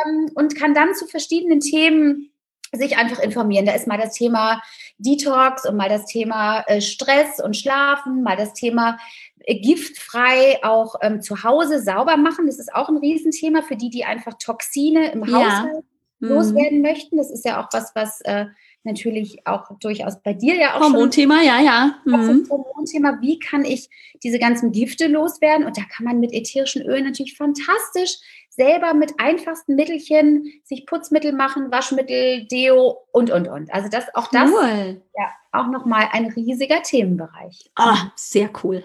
ähm, 0.07 0.31
und 0.37 0.55
kann 0.55 0.75
dann 0.75 0.95
zu 0.95 1.07
verschiedenen 1.07 1.59
Themen 1.59 2.33
sich 2.73 2.97
einfach 2.97 3.19
informieren. 3.19 3.67
Da 3.67 3.73
ist 3.73 3.87
mal 3.87 3.99
das 3.99 4.15
Thema 4.15 4.63
Detox 4.99 5.69
und 5.69 5.77
mal 5.77 5.89
das 5.89 6.07
Thema 6.07 6.61
äh, 6.67 6.81
Stress 6.81 7.41
und 7.43 7.57
Schlafen, 7.57 8.23
mal 8.23 8.37
das 8.37 8.55
Thema 8.55 8.99
giftfrei 9.47 10.59
auch 10.63 10.97
ähm, 11.03 11.23
zu 11.23 11.43
Hause 11.43 11.83
sauber 11.83 12.17
machen. 12.17 12.47
Das 12.47 12.59
ist 12.59 12.75
auch 12.75 12.89
ein 12.89 12.97
Riesenthema 12.97 13.63
für 13.63 13.77
die, 13.77 13.91
die 13.91 14.05
einfach 14.05 14.35
Toxine 14.35 15.13
im 15.13 15.27
Haushalt 15.27 15.85
ja. 16.21 16.29
loswerden 16.29 16.79
mhm. 16.79 16.83
möchten. 16.83 17.17
Das 17.17 17.31
ist 17.31 17.45
ja 17.45 17.63
auch 17.63 17.69
was, 17.73 17.93
was 17.95 18.21
äh, 18.23 18.47
natürlich 18.85 19.47
auch 19.47 19.79
durchaus 19.79 20.23
bei 20.23 20.33
dir 20.33 20.57
ja 20.57 20.75
auch 20.75 20.81
Hormonthema, 20.81 21.43
ja, 21.43 21.61
ja. 21.61 22.01
Mhm. 22.05 22.47
Hormonthema. 22.49 23.19
Wie 23.21 23.39
kann 23.39 23.65
ich 23.65 23.89
diese 24.23 24.39
ganzen 24.39 24.73
Gifte 24.73 25.07
loswerden? 25.07 25.67
Und 25.67 25.77
da 25.77 25.83
kann 25.83 26.05
man 26.05 26.21
mit 26.21 26.33
ätherischen 26.33 26.83
Ölen 26.83 27.05
natürlich 27.05 27.37
fantastisch 27.37 28.19
selber 28.55 28.93
mit 28.93 29.15
einfachsten 29.19 29.77
Mittelchen 29.77 30.45
sich 30.63 30.87
Putzmittel 30.87 31.33
machen, 31.33 31.73
Waschmittel, 31.73 32.47
Deo 32.47 32.99
und, 33.11 33.31
und, 33.31 33.49
und. 33.49 33.73
Also 33.73 33.89
das, 33.89 34.15
auch 34.15 34.29
das, 34.29 34.51
cool. 34.51 35.03
ja, 35.17 35.31
auch 35.53 35.69
nochmal 35.69 36.09
ein 36.13 36.27
riesiger 36.27 36.83
Themenbereich. 36.83 37.71
Ah, 37.77 38.11
sehr 38.15 38.51
cool. 38.63 38.85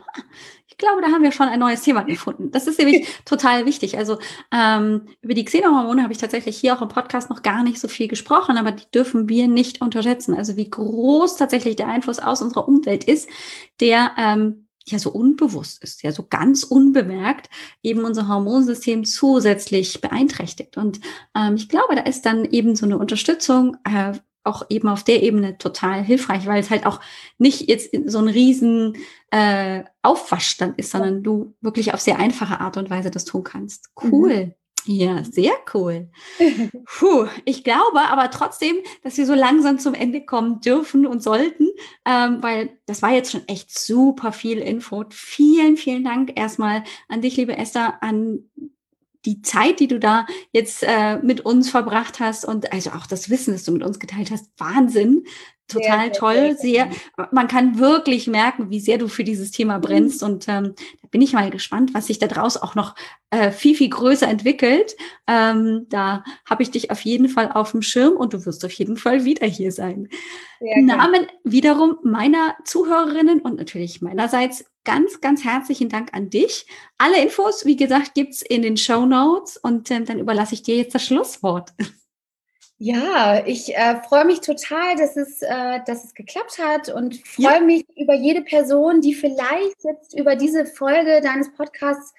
Ich 0.67 0.77
glaube, 0.77 1.01
da 1.01 1.07
haben 1.07 1.23
wir 1.23 1.33
schon 1.33 1.49
ein 1.49 1.59
neues 1.59 1.81
Thema 1.81 2.03
gefunden. 2.03 2.51
Das 2.51 2.67
ist 2.67 2.79
nämlich 2.79 3.09
total 3.25 3.65
wichtig. 3.65 3.97
Also 3.97 4.19
ähm, 4.53 5.07
über 5.21 5.33
die 5.33 5.43
Xenohormone 5.43 6.01
habe 6.01 6.13
ich 6.13 6.19
tatsächlich 6.19 6.55
hier 6.57 6.73
auch 6.73 6.81
im 6.81 6.87
Podcast 6.87 7.29
noch 7.29 7.43
gar 7.43 7.63
nicht 7.63 7.79
so 7.79 7.89
viel 7.89 8.07
gesprochen, 8.07 8.57
aber 8.57 8.71
die 8.71 8.89
dürfen 8.91 9.27
wir 9.27 9.47
nicht 9.49 9.81
unterschätzen. 9.81 10.33
Also 10.33 10.55
wie 10.55 10.69
groß 10.69 11.35
tatsächlich 11.35 11.75
der 11.75 11.87
Einfluss 11.87 12.19
aus 12.19 12.41
unserer 12.41 12.67
Umwelt 12.67 13.03
ist, 13.03 13.27
der 13.81 14.11
ähm, 14.17 14.66
ja 14.91 14.99
so 14.99 15.11
unbewusst 15.11 15.83
ist, 15.83 16.03
ja 16.03 16.11
so 16.11 16.25
ganz 16.29 16.63
unbemerkt 16.63 17.49
eben 17.83 18.03
unser 18.03 18.27
Hormonsystem 18.27 19.05
zusätzlich 19.05 20.01
beeinträchtigt. 20.01 20.77
Und 20.77 20.99
ähm, 21.35 21.55
ich 21.55 21.69
glaube, 21.69 21.95
da 21.95 22.01
ist 22.01 22.25
dann 22.25 22.45
eben 22.45 22.75
so 22.75 22.85
eine 22.85 22.97
Unterstützung 22.97 23.77
äh, 23.83 24.13
auch 24.47 24.63
eben 24.69 24.87
auf 24.87 25.03
der 25.03 25.21
Ebene 25.21 25.57
total 25.57 26.01
hilfreich, 26.03 26.47
weil 26.47 26.61
es 26.61 26.69
halt 26.69 26.85
auch 26.85 27.01
nicht 27.37 27.69
jetzt 27.69 27.91
so 28.05 28.19
ein 28.19 28.29
riesen 28.29 28.95
äh, 29.29 29.83
Aufwasch 30.01 30.57
dann 30.57 30.73
ist, 30.75 30.91
sondern 30.91 31.21
du 31.21 31.53
wirklich 31.61 31.93
auf 31.93 31.99
sehr 31.99 32.17
einfache 32.17 32.61
Art 32.61 32.77
und 32.77 32.89
Weise 32.89 33.11
das 33.11 33.25
tun 33.25 33.43
kannst. 33.43 33.89
Cool. 34.01 34.45
Mhm. 34.45 34.53
Ja, 34.87 35.21
sehr 35.23 35.51
cool. 35.73 36.09
Puh, 36.85 37.27
ich 37.43 37.65
glaube 37.65 38.01
aber 38.09 38.31
trotzdem, 38.31 38.77
dass 39.03 39.17
wir 39.17 39.25
so 39.25 39.33
langsam 39.33 39.79
zum 39.79 39.93
Ende 39.93 40.25
kommen 40.25 40.61
dürfen 40.61 41.05
und 41.05 41.21
sollten, 41.21 41.67
ähm, 42.05 42.41
weil 42.41 42.77
das 42.85 43.01
war 43.01 43.11
jetzt 43.11 43.31
schon 43.31 43.45
echt 43.47 43.77
super 43.77 44.31
viel 44.31 44.59
Info. 44.59 45.03
Vielen, 45.09 45.75
vielen 45.75 46.05
Dank 46.05 46.39
erstmal 46.39 46.83
an 47.09 47.21
dich, 47.21 47.35
liebe 47.35 47.57
Esther, 47.57 48.01
an 48.01 48.49
die 49.25 49.41
Zeit, 49.41 49.81
die 49.81 49.89
du 49.89 49.99
da 49.99 50.25
jetzt 50.53 50.83
äh, 50.83 51.17
mit 51.17 51.41
uns 51.41 51.69
verbracht 51.69 52.21
hast 52.21 52.45
und 52.45 52.71
also 52.71 52.91
auch 52.91 53.07
das 53.07 53.29
Wissen, 53.29 53.51
das 53.51 53.65
du 53.65 53.73
mit 53.73 53.83
uns 53.83 53.99
geteilt 53.99 54.31
hast, 54.31 54.49
Wahnsinn 54.57 55.25
total 55.67 56.05
sehr, 56.05 56.13
toll. 56.13 56.57
Sehr, 56.59 56.89
sehr, 57.17 57.27
man 57.31 57.47
kann 57.47 57.79
wirklich 57.79 58.27
merken, 58.27 58.69
wie 58.69 58.79
sehr 58.79 58.97
du 58.97 59.07
für 59.07 59.23
dieses 59.23 59.51
Thema 59.51 59.77
mhm. 59.77 59.81
brennst. 59.81 60.21
Mhm. 60.21 60.27
Und 60.27 60.47
ähm, 60.47 60.73
da 61.01 61.07
bin 61.09 61.21
ich 61.21 61.33
mal 61.33 61.49
gespannt, 61.49 61.93
was 61.93 62.07
sich 62.07 62.19
da 62.19 62.27
draus 62.27 62.57
auch 62.57 62.75
noch 62.75 62.95
äh, 63.29 63.51
viel, 63.51 63.75
viel 63.75 63.89
größer 63.89 64.27
entwickelt. 64.27 64.95
Ähm, 65.27 65.85
da 65.89 66.23
habe 66.45 66.63
ich 66.63 66.71
dich 66.71 66.91
auf 66.91 67.01
jeden 67.01 67.29
Fall 67.29 67.51
auf 67.51 67.71
dem 67.71 67.81
Schirm 67.81 68.13
und 68.13 68.33
du 68.33 68.45
wirst 68.45 68.63
auf 68.63 68.71
jeden 68.71 68.97
Fall 68.97 69.25
wieder 69.25 69.45
hier 69.45 69.71
sein. 69.71 70.09
Sehr 70.59 70.81
Namen 70.81 71.27
wiederum 71.43 71.97
meiner 72.03 72.55
Zuhörerinnen 72.63 73.41
und 73.41 73.57
natürlich 73.57 74.01
meinerseits 74.01 74.65
ganz, 74.85 75.19
ganz 75.19 75.43
herzlichen 75.43 75.89
Dank 75.89 76.13
an 76.13 76.29
dich. 76.29 76.65
Alle 76.97 77.21
Infos, 77.21 77.65
wie 77.65 77.75
gesagt, 77.75 78.13
gibt's 78.13 78.41
in 78.41 78.61
den 78.61 78.77
Show 78.77 79.05
Notes 79.05 79.57
und 79.57 79.91
ähm, 79.91 80.05
dann 80.05 80.19
überlasse 80.19 80.53
ich 80.53 80.63
dir 80.63 80.77
jetzt 80.77 80.95
das 80.95 81.05
Schlusswort. 81.05 81.73
Ja, 82.79 83.43
ich 83.45 83.75
äh, 83.75 84.01
freue 84.07 84.25
mich 84.25 84.41
total, 84.41 84.95
dass 84.97 85.17
es, 85.17 85.41
äh, 85.41 85.79
dass 85.87 86.03
es 86.03 86.13
geklappt 86.13 86.59
hat 86.59 86.89
und 86.89 87.15
freue 87.25 87.55
ja. 87.55 87.59
mich 87.59 87.85
über 87.95 88.13
jede 88.13 88.43
Person, 88.43 89.01
die 89.01 89.15
vielleicht 89.15 89.83
jetzt 89.83 90.17
über 90.17 90.35
diese 90.35 90.65
Folge 90.67 91.21
deines 91.21 91.51
Podcasts 91.53 92.13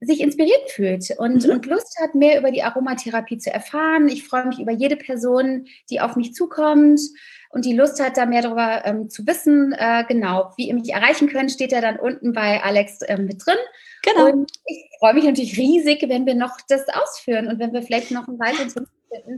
sich 0.00 0.20
inspiriert 0.20 0.70
fühlt 0.70 1.10
und, 1.18 1.44
mhm. 1.44 1.52
und 1.52 1.66
Lust 1.66 1.98
hat, 2.00 2.14
mehr 2.14 2.38
über 2.38 2.50
die 2.50 2.62
Aromatherapie 2.62 3.36
zu 3.36 3.52
erfahren. 3.52 4.08
Ich 4.08 4.26
freue 4.26 4.46
mich 4.46 4.58
über 4.58 4.72
jede 4.72 4.96
Person, 4.96 5.66
die 5.90 6.00
auf 6.00 6.16
mich 6.16 6.32
zukommt 6.32 7.00
und 7.50 7.66
die 7.66 7.74
Lust 7.74 8.02
hat, 8.02 8.16
da 8.16 8.24
mehr 8.24 8.40
darüber 8.40 8.86
ähm, 8.86 9.10
zu 9.10 9.26
wissen. 9.26 9.74
Äh, 9.76 10.04
genau, 10.08 10.52
wie 10.56 10.68
ihr 10.68 10.74
mich 10.74 10.90
erreichen 10.90 11.28
könnt, 11.28 11.50
steht 11.50 11.72
ja 11.72 11.82
dann 11.82 11.98
unten 11.98 12.32
bei 12.32 12.62
Alex 12.62 13.00
ähm, 13.06 13.26
mit 13.26 13.44
drin. 13.44 13.58
Genau. 14.02 14.30
Und 14.30 14.50
ich 14.64 14.88
freue 14.98 15.12
mich 15.12 15.24
natürlich 15.24 15.58
riesig, 15.58 16.02
wenn 16.08 16.24
wir 16.24 16.34
noch 16.34 16.56
das 16.68 16.86
ausführen 16.88 17.48
und 17.48 17.58
wenn 17.58 17.74
wir 17.74 17.82
vielleicht 17.82 18.10
noch 18.10 18.26
ein 18.26 18.38
weiteres 18.38 18.76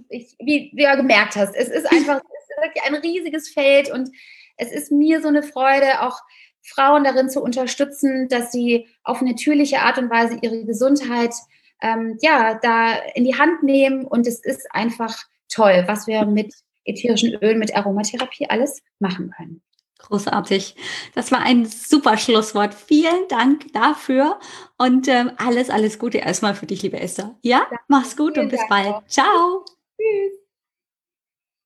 ich, 0.08 0.34
wie 0.38 0.70
du 0.74 0.82
ja 0.82 0.94
gemerkt 0.94 1.36
hast, 1.36 1.54
es 1.54 1.68
ist 1.68 1.90
einfach 1.90 2.20
es 2.20 2.74
ist 2.74 2.86
ein 2.86 2.94
riesiges 2.96 3.48
Feld 3.48 3.90
und 3.90 4.10
es 4.56 4.72
ist 4.72 4.92
mir 4.92 5.20
so 5.20 5.28
eine 5.28 5.42
Freude, 5.42 6.02
auch 6.02 6.20
Frauen 6.62 7.04
darin 7.04 7.28
zu 7.28 7.42
unterstützen, 7.42 8.28
dass 8.28 8.52
sie 8.52 8.88
auf 9.02 9.20
natürliche 9.20 9.80
Art 9.80 9.98
und 9.98 10.10
Weise 10.10 10.38
ihre 10.42 10.64
Gesundheit 10.64 11.34
ähm, 11.82 12.18
ja 12.20 12.58
da 12.62 12.94
in 13.14 13.24
die 13.24 13.36
Hand 13.36 13.62
nehmen 13.62 14.04
und 14.04 14.26
es 14.26 14.44
ist 14.44 14.66
einfach 14.72 15.16
toll, 15.48 15.84
was 15.86 16.06
wir 16.06 16.24
mit 16.24 16.54
ätherischen 16.84 17.34
Ölen, 17.34 17.58
mit 17.58 17.74
Aromatherapie 17.74 18.48
alles 18.48 18.82
machen 18.98 19.30
können. 19.36 19.62
Großartig. 20.02 20.74
Das 21.14 21.32
war 21.32 21.40
ein 21.40 21.66
super 21.66 22.18
Schlusswort. 22.18 22.74
Vielen 22.74 23.28
Dank 23.28 23.72
dafür 23.72 24.38
und 24.78 25.08
ähm, 25.08 25.32
alles, 25.36 25.70
alles 25.70 25.98
Gute 25.98 26.18
erstmal 26.18 26.54
für 26.54 26.66
dich, 26.66 26.82
liebe 26.82 27.00
Esther. 27.00 27.38
Ja, 27.42 27.60
Danke. 27.70 27.84
mach's 27.88 28.16
gut 28.16 28.34
Vielen 28.34 28.46
und 28.46 28.50
bis 28.50 28.60
Dank 28.60 28.70
bald. 28.70 28.94
Auch. 28.94 29.06
Ciao. 29.06 29.64
Tschüss. 29.96 30.38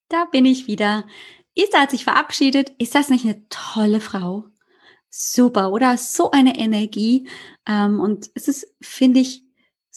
Da 0.08 0.26
bin 0.26 0.44
ich 0.44 0.66
wieder. 0.66 1.04
Esther 1.56 1.80
hat 1.80 1.90
sich 1.90 2.04
verabschiedet. 2.04 2.72
Ist 2.78 2.94
das 2.94 3.08
nicht 3.08 3.24
eine 3.24 3.48
tolle 3.48 4.00
Frau? 4.00 4.44
Super, 5.08 5.72
oder? 5.72 5.96
So 5.96 6.30
eine 6.30 6.58
Energie. 6.58 7.28
Ähm, 7.66 8.00
und 8.00 8.30
es 8.34 8.48
ist, 8.48 8.66
finde 8.80 9.20
ich, 9.20 9.45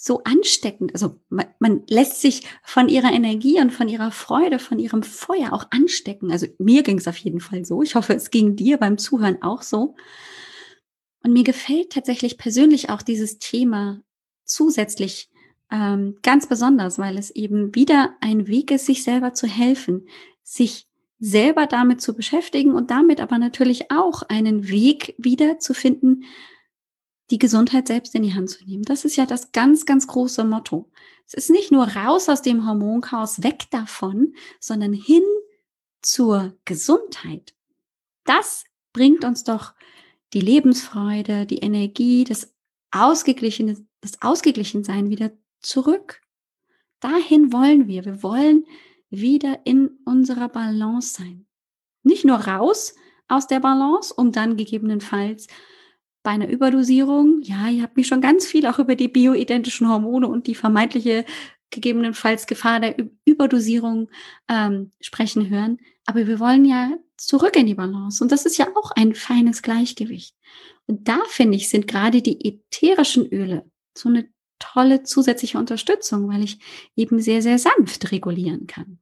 so 0.03 0.23
ansteckend. 0.23 0.93
Also 0.93 1.19
man, 1.29 1.47
man, 1.59 1.83
lässt 1.87 2.21
sich 2.21 2.43
von 2.63 2.89
ihrer 2.89 3.11
Energie 3.11 3.59
und 3.59 3.71
von 3.71 3.87
ihrer 3.87 4.11
Freude, 4.11 4.59
von 4.59 4.79
ihrem 4.79 5.03
Feuer 5.03 5.53
auch 5.53 5.67
anstecken. 5.71 6.31
Also 6.31 6.47
mir 6.57 6.83
ging 6.83 6.97
es 6.97 7.07
auf 7.07 7.17
jeden 7.17 7.39
Fall 7.39 7.65
so. 7.65 7.81
Ich 7.83 7.95
hoffe, 7.95 8.13
es 8.13 8.31
ging 8.31 8.55
dir 8.55 8.77
beim 8.77 8.97
Zuhören 8.97 9.41
auch 9.41 9.61
so. 9.61 9.95
Und 11.23 11.33
mir 11.33 11.43
gefällt 11.43 11.91
tatsächlich 11.91 12.37
persönlich 12.37 12.89
auch 12.89 13.01
dieses 13.01 13.39
Thema 13.39 14.01
zusätzlich 14.45 15.29
ähm, 15.71 16.17
ganz 16.23 16.47
besonders, 16.47 16.97
weil 16.97 17.17
es 17.17 17.29
eben 17.31 17.75
wieder 17.75 18.15
ein 18.21 18.47
Weg 18.47 18.71
ist, 18.71 18.85
sich 18.85 19.03
selber 19.03 19.33
zu 19.33 19.47
helfen, 19.47 20.07
sich 20.43 20.87
selber 21.19 21.67
damit 21.67 22.01
zu 22.01 22.15
beschäftigen 22.15 22.73
und 22.73 22.91
damit 22.91 23.19
aber 23.19 23.37
natürlich 23.37 23.91
auch 23.91 24.23
einen 24.23 24.69
Weg 24.69 25.15
wieder 25.17 25.59
zu 25.59 25.73
finden, 25.73 26.23
die 27.31 27.37
Gesundheit 27.37 27.87
selbst 27.87 28.15
in 28.15 28.23
die 28.23 28.33
Hand 28.33 28.49
zu 28.49 28.63
nehmen. 28.65 28.83
Das 28.83 29.05
ist 29.05 29.15
ja 29.15 29.25
das 29.25 29.51
ganz, 29.51 29.85
ganz 29.85 30.07
große 30.07 30.43
Motto. 30.43 30.89
Es 31.27 31.33
ist 31.33 31.49
nicht 31.49 31.71
nur 31.71 31.87
raus 31.87 32.27
aus 32.27 32.41
dem 32.41 32.67
Hormonchaos, 32.67 33.43
weg 33.43 33.65
davon, 33.69 34.33
sondern 34.59 34.93
hin 34.93 35.23
zur 36.01 36.57
Gesundheit. 36.65 37.53
Das 38.25 38.63
bringt 38.93 39.23
uns 39.23 39.43
doch 39.43 39.73
die 40.33 40.41
Lebensfreude, 40.41 41.45
die 41.45 41.59
Energie, 41.59 42.23
das 42.23 42.53
ausgeglichene, 42.91 43.77
das 44.01 44.21
Ausgeglichensein 44.21 45.09
wieder 45.09 45.31
zurück. 45.61 46.21
Dahin 46.99 47.53
wollen 47.53 47.87
wir. 47.87 48.05
Wir 48.05 48.23
wollen 48.23 48.65
wieder 49.09 49.59
in 49.65 49.99
unserer 50.05 50.49
Balance 50.49 51.13
sein. 51.13 51.45
Nicht 52.03 52.25
nur 52.25 52.37
raus 52.37 52.95
aus 53.27 53.47
der 53.47 53.59
Balance, 53.59 54.13
um 54.13 54.31
dann 54.31 54.57
gegebenenfalls 54.57 55.47
bei 56.29 56.35
einer 56.35 56.49
Überdosierung, 56.49 57.41
ja, 57.41 57.69
ihr 57.69 57.81
habt 57.81 57.97
mich 57.97 58.05
schon 58.05 58.21
ganz 58.21 58.45
viel 58.45 58.67
auch 58.67 58.77
über 58.77 58.93
die 58.93 59.07
bioidentischen 59.07 59.89
Hormone 59.89 60.27
und 60.27 60.45
die 60.45 60.53
vermeintliche 60.53 61.25
gegebenenfalls 61.71 62.45
Gefahr 62.45 62.79
der 62.79 62.95
Überdosierung 63.25 64.11
ähm, 64.47 64.91
sprechen 65.01 65.49
hören. 65.49 65.79
Aber 66.05 66.27
wir 66.27 66.39
wollen 66.39 66.65
ja 66.65 66.91
zurück 67.17 67.55
in 67.55 67.65
die 67.65 67.73
Balance. 67.73 68.23
Und 68.23 68.31
das 68.31 68.45
ist 68.45 68.59
ja 68.59 68.67
auch 68.75 68.91
ein 68.91 69.15
feines 69.15 69.63
Gleichgewicht. 69.63 70.35
Und 70.85 71.07
da 71.07 71.17
finde 71.29 71.57
ich, 71.57 71.67
sind 71.67 71.87
gerade 71.87 72.21
die 72.21 72.45
ätherischen 72.45 73.25
Öle 73.25 73.65
so 73.97 74.09
eine 74.09 74.29
tolle 74.59 75.01
zusätzliche 75.01 75.57
Unterstützung, 75.57 76.29
weil 76.29 76.43
ich 76.43 76.59
eben 76.95 77.19
sehr, 77.19 77.41
sehr 77.41 77.57
sanft 77.57 78.11
regulieren 78.11 78.67
kann. 78.67 78.99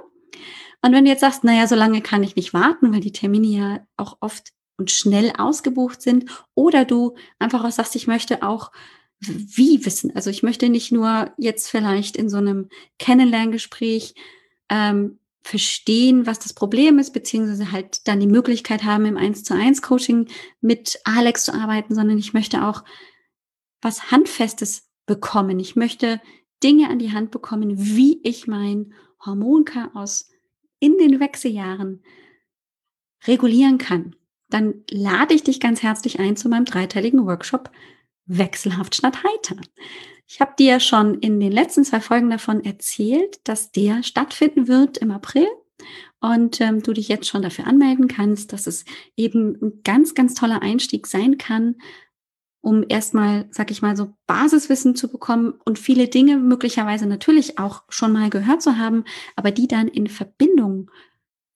Und 0.82 0.94
wenn 0.94 1.06
du 1.06 1.12
jetzt 1.12 1.22
sagst, 1.22 1.44
naja, 1.44 1.68
so 1.68 1.76
lange 1.76 2.02
kann 2.02 2.24
ich 2.24 2.36
nicht 2.36 2.54
warten, 2.54 2.92
weil 2.94 3.02
die 3.02 3.12
Termine 3.12 3.48
ja 3.48 3.86
auch 3.98 4.18
oft 4.20 4.52
und 4.78 4.92
schnell 4.92 5.34
ausgebucht 5.38 6.02
sind, 6.02 6.26
oder 6.54 6.86
du 6.86 7.16
einfach 7.40 7.64
auch 7.64 7.72
sagst, 7.72 7.96
ich 7.96 8.08
möchte 8.08 8.44
auch 8.44 8.72
wie 9.20 9.86
wissen. 9.86 10.16
Also 10.16 10.30
ich 10.30 10.44
möchte 10.44 10.70
nicht 10.70 10.92
nur 10.92 11.34
jetzt 11.38 11.70
vielleicht 11.70 12.16
in 12.16 12.30
so 12.30 12.38
einem 12.38 12.70
Kennenlerngespräch 13.00 14.14
ähm, 14.70 15.20
verstehen, 15.48 16.26
was 16.26 16.40
das 16.40 16.54
Problem 16.54 17.00
ist, 17.00 17.12
beziehungsweise 17.12 17.72
halt 17.72 18.06
dann 18.08 18.20
die 18.20 18.28
Möglichkeit 18.28 18.84
haben, 18.84 19.06
im 19.06 19.16
1 19.16 19.46
zu 19.46 19.54
1 19.54 19.82
Coaching 19.82 20.28
mit 20.60 21.00
Alex 21.06 21.46
zu 21.46 21.54
arbeiten, 21.54 21.96
sondern 21.96 22.18
ich 22.18 22.34
möchte 22.34 22.66
auch 22.66 22.84
was 23.82 24.12
Handfestes 24.12 24.90
bekommen. 25.06 25.60
Ich 25.60 25.78
möchte 25.78 26.20
Dinge 26.64 26.90
an 26.90 27.00
die 27.00 27.14
Hand 27.14 27.32
bekommen, 27.32 27.74
wie 27.78 28.20
ich 28.24 28.46
mein 28.46 28.94
Hormonchaos 29.26 30.30
in 30.80 30.98
den 30.98 31.22
Wechseljahren 31.22 32.04
regulieren 33.26 33.78
kann. 33.78 34.16
Dann 34.50 34.84
lade 34.90 35.34
ich 35.34 35.44
dich 35.44 35.62
ganz 35.62 35.82
herzlich 35.82 36.20
ein 36.20 36.36
zu 36.36 36.50
meinem 36.50 36.66
dreiteiligen 36.66 37.26
Workshop 37.26 37.72
wechselhaft 38.26 38.96
statt 38.96 39.24
heiter. 39.24 39.56
Ich 40.30 40.42
habe 40.42 40.54
dir 40.60 40.82
schon 40.82 41.16
in 41.20 41.40
den 41.40 41.54
letzten 41.54 41.86
zwei 41.86 42.02
Folgen 42.02 42.30
davon 42.30 42.64
erzählt, 42.64 43.40
dass 43.46 43.72
der 43.72 44.04
stattfinden 44.04 44.68
wird 44.68 44.98
im 44.98 45.12
April. 45.12 45.48
und 46.20 46.60
ähm, 46.62 46.82
du 46.82 46.94
dich 46.94 47.08
jetzt 47.08 47.28
schon 47.28 47.44
dafür 47.44 47.68
anmelden 47.68 48.08
kannst, 48.08 48.52
dass 48.52 48.66
es 48.68 48.86
eben 49.16 49.56
ein 49.62 49.82
ganz, 49.84 50.16
ganz 50.16 50.34
toller 50.34 50.64
Einstieg 50.64 51.06
sein 51.08 51.38
kann, 51.38 51.76
um 52.62 52.84
erstmal, 52.90 53.48
sag 53.52 53.72
ich 53.72 53.82
mal, 53.84 53.96
so 53.96 54.14
Basiswissen 54.26 54.96
zu 54.96 55.10
bekommen 55.10 55.54
und 55.64 55.80
viele 55.80 56.08
Dinge 56.08 56.38
möglicherweise 56.38 57.06
natürlich 57.06 57.60
auch 57.60 57.84
schon 57.90 58.12
mal 58.12 58.30
gehört 58.32 58.64
zu 58.64 58.78
haben, 58.78 59.06
aber 59.36 59.52
die 59.52 59.68
dann 59.68 59.88
in 59.88 60.08
Verbindung 60.08 60.90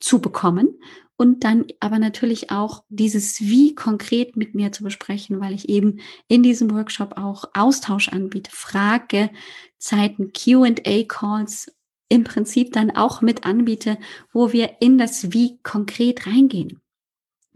zu 0.01 0.19
bekommen 0.19 0.79
und 1.15 1.43
dann 1.43 1.67
aber 1.79 1.99
natürlich 1.99 2.49
auch 2.49 2.83
dieses 2.89 3.41
Wie 3.41 3.75
konkret 3.75 4.35
mit 4.35 4.55
mir 4.55 4.71
zu 4.71 4.83
besprechen, 4.83 5.39
weil 5.39 5.53
ich 5.53 5.69
eben 5.69 5.99
in 6.27 6.41
diesem 6.41 6.71
Workshop 6.71 7.17
auch 7.17 7.45
Austausch 7.53 8.09
anbiete, 8.09 8.51
Frage, 8.51 9.29
Zeiten, 9.77 10.33
QA-Calls 10.33 11.71
im 12.09 12.23
Prinzip 12.23 12.73
dann 12.73 12.91
auch 12.91 13.21
mit 13.21 13.45
anbiete, 13.45 13.97
wo 14.33 14.51
wir 14.51 14.77
in 14.81 14.97
das 14.97 15.31
Wie 15.31 15.59
konkret 15.63 16.25
reingehen. 16.25 16.81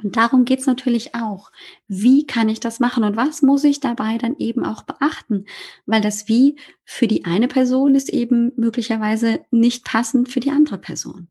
Und 0.03 0.17
darum 0.17 0.45
geht's 0.45 0.67
natürlich 0.67 1.15
auch. 1.15 1.51
Wie 1.87 2.27
kann 2.27 2.49
ich 2.49 2.59
das 2.59 2.79
machen 2.79 3.03
und 3.03 3.15
was 3.15 3.41
muss 3.41 3.63
ich 3.63 3.79
dabei 3.79 4.17
dann 4.17 4.35
eben 4.37 4.63
auch 4.63 4.83
beachten? 4.83 5.45
Weil 5.85 6.01
das 6.01 6.27
Wie 6.27 6.57
für 6.83 7.07
die 7.07 7.25
eine 7.25 7.47
Person 7.47 7.95
ist 7.95 8.09
eben 8.09 8.51
möglicherweise 8.57 9.39
nicht 9.51 9.85
passend 9.85 10.29
für 10.29 10.39
die 10.39 10.51
andere 10.51 10.77
Person. 10.77 11.29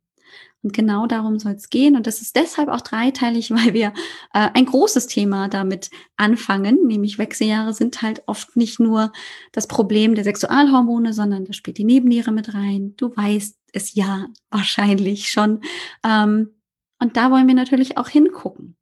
Und 0.65 0.73
genau 0.73 1.07
darum 1.07 1.39
soll 1.39 1.53
es 1.53 1.69
gehen. 1.69 1.95
Und 1.95 2.07
das 2.07 2.23
ist 2.23 2.35
deshalb 2.37 2.71
auch 2.71 2.81
dreiteilig, 2.81 3.51
weil 3.51 3.75
wir 3.75 3.89
äh, 4.33 4.49
ein 4.55 4.65
großes 4.65 5.07
Thema 5.07 5.49
damit 5.49 5.91
anfangen, 6.17 6.87
nämlich 6.87 7.19
Wechseljahre 7.19 7.75
sind 7.75 8.01
halt 8.03 8.23
oft 8.27 8.57
nicht 8.57 8.81
nur 8.81 9.12
das 9.53 9.69
Problem 9.69 10.15
der 10.15 10.25
Sexualhormone, 10.25 11.12
sondern 11.12 11.45
da 11.45 11.53
spielt 11.53 11.79
die 11.79 11.85
Nebenniere 11.85 12.33
mit 12.33 12.55
rein. 12.55 12.95
Du 12.97 13.15
weißt 13.15 13.57
es 13.73 13.95
ja 13.95 14.27
wahrscheinlich 14.51 15.29
schon. 15.31 15.61
Ähm, 16.03 16.55
und 16.99 17.17
da 17.17 17.31
wollen 17.31 17.47
wir 17.47 17.55
natürlich 17.55 17.99
auch 17.99 18.09
hingucken. 18.09 18.77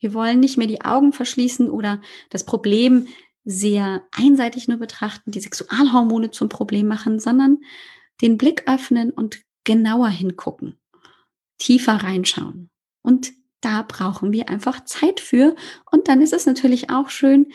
Wir 0.00 0.14
wollen 0.14 0.40
nicht 0.40 0.58
mehr 0.58 0.66
die 0.66 0.82
Augen 0.82 1.12
verschließen 1.12 1.70
oder 1.70 2.00
das 2.30 2.44
Problem 2.44 3.06
sehr 3.44 4.02
einseitig 4.10 4.68
nur 4.68 4.78
betrachten, 4.78 5.30
die 5.30 5.40
Sexualhormone 5.40 6.30
zum 6.32 6.48
Problem 6.48 6.88
machen, 6.88 7.20
sondern 7.20 7.58
den 8.20 8.36
Blick 8.36 8.64
öffnen 8.66 9.10
und 9.10 9.40
genauer 9.64 10.08
hingucken 10.08 10.78
tiefer 11.58 11.94
reinschauen. 11.94 12.70
Und 13.02 13.32
da 13.60 13.82
brauchen 13.82 14.32
wir 14.32 14.48
einfach 14.48 14.84
Zeit 14.84 15.20
für. 15.20 15.54
Und 15.90 16.08
dann 16.08 16.22
ist 16.22 16.32
es 16.32 16.46
natürlich 16.46 16.90
auch 16.90 17.10
schön, 17.10 17.52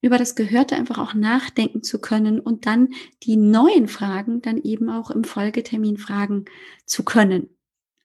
über 0.00 0.18
das 0.18 0.34
Gehörte 0.34 0.76
einfach 0.76 0.98
auch 0.98 1.14
nachdenken 1.14 1.82
zu 1.82 1.98
können 1.98 2.38
und 2.38 2.66
dann 2.66 2.90
die 3.22 3.36
neuen 3.36 3.88
Fragen 3.88 4.42
dann 4.42 4.58
eben 4.58 4.90
auch 4.90 5.10
im 5.10 5.24
Folgetermin 5.24 5.96
fragen 5.96 6.44
zu 6.84 7.04
können. 7.04 7.48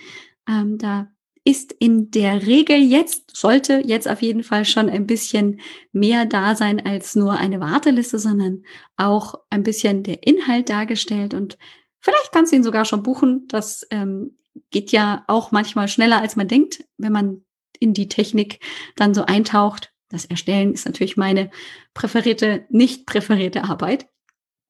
Ähm, 0.49 0.79
da 0.79 1.11
ist 1.47 1.71
in 1.71 2.11
der 2.11 2.45
Regel 2.45 2.75
jetzt, 2.75 3.33
sollte 3.33 3.81
jetzt 3.85 4.05
auf 4.09 4.21
jeden 4.21 4.43
Fall 4.43 4.65
schon 4.65 4.89
ein 4.89 5.07
bisschen 5.07 5.61
mehr 5.93 6.25
da 6.25 6.55
sein 6.55 6.85
als 6.85 7.15
nur 7.15 7.37
eine 7.37 7.61
Warteliste, 7.61 8.19
sondern 8.19 8.63
auch 8.97 9.35
ein 9.49 9.63
bisschen 9.63 10.03
der 10.03 10.27
Inhalt 10.27 10.69
dargestellt. 10.69 11.33
Und 11.33 11.57
vielleicht 12.01 12.33
kannst 12.33 12.51
du 12.51 12.57
ihn 12.57 12.65
sogar 12.65 12.83
schon 12.83 13.01
buchen. 13.01 13.47
Das 13.47 13.87
ähm, 13.91 14.37
geht 14.71 14.91
ja 14.91 15.23
auch 15.27 15.53
manchmal 15.53 15.87
schneller, 15.87 16.19
als 16.19 16.35
man 16.35 16.49
denkt, 16.49 16.83
wenn 16.97 17.13
man 17.13 17.45
in 17.79 17.93
die 17.93 18.09
Technik 18.09 18.59
dann 18.97 19.13
so 19.13 19.23
eintaucht. 19.23 19.93
Das 20.09 20.25
Erstellen 20.25 20.73
ist 20.73 20.85
natürlich 20.85 21.15
meine 21.15 21.49
präferierte, 21.93 22.65
nicht 22.69 23.05
präferierte 23.05 23.63
Arbeit. 23.63 24.09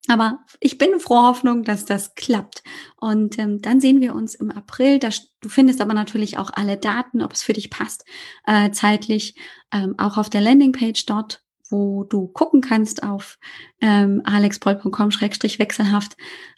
Aber 0.07 0.39
ich 0.59 0.77
bin 0.77 0.99
froh 0.99 1.23
Hoffnung, 1.23 1.63
dass 1.63 1.85
das 1.85 2.15
klappt. 2.15 2.63
Und 2.95 3.37
ähm, 3.37 3.61
dann 3.61 3.81
sehen 3.81 3.99
wir 4.01 4.15
uns 4.15 4.35
im 4.35 4.51
April. 4.51 4.99
Da, 4.99 5.09
du 5.41 5.49
findest 5.49 5.81
aber 5.81 5.93
natürlich 5.93 6.37
auch 6.37 6.49
alle 6.53 6.77
Daten, 6.77 7.21
ob 7.21 7.33
es 7.33 7.43
für 7.43 7.53
dich 7.53 7.69
passt, 7.69 8.05
äh, 8.45 8.71
zeitlich, 8.71 9.35
ähm, 9.71 9.95
auch 9.97 10.17
auf 10.17 10.29
der 10.29 10.41
Landingpage 10.41 11.05
dort, 11.05 11.43
wo 11.69 12.05
du 12.05 12.27
gucken 12.27 12.61
kannst 12.61 13.03
auf 13.03 13.37
ähm, 13.81 14.21
alexpoll.com-wechselhaft. 14.23 16.15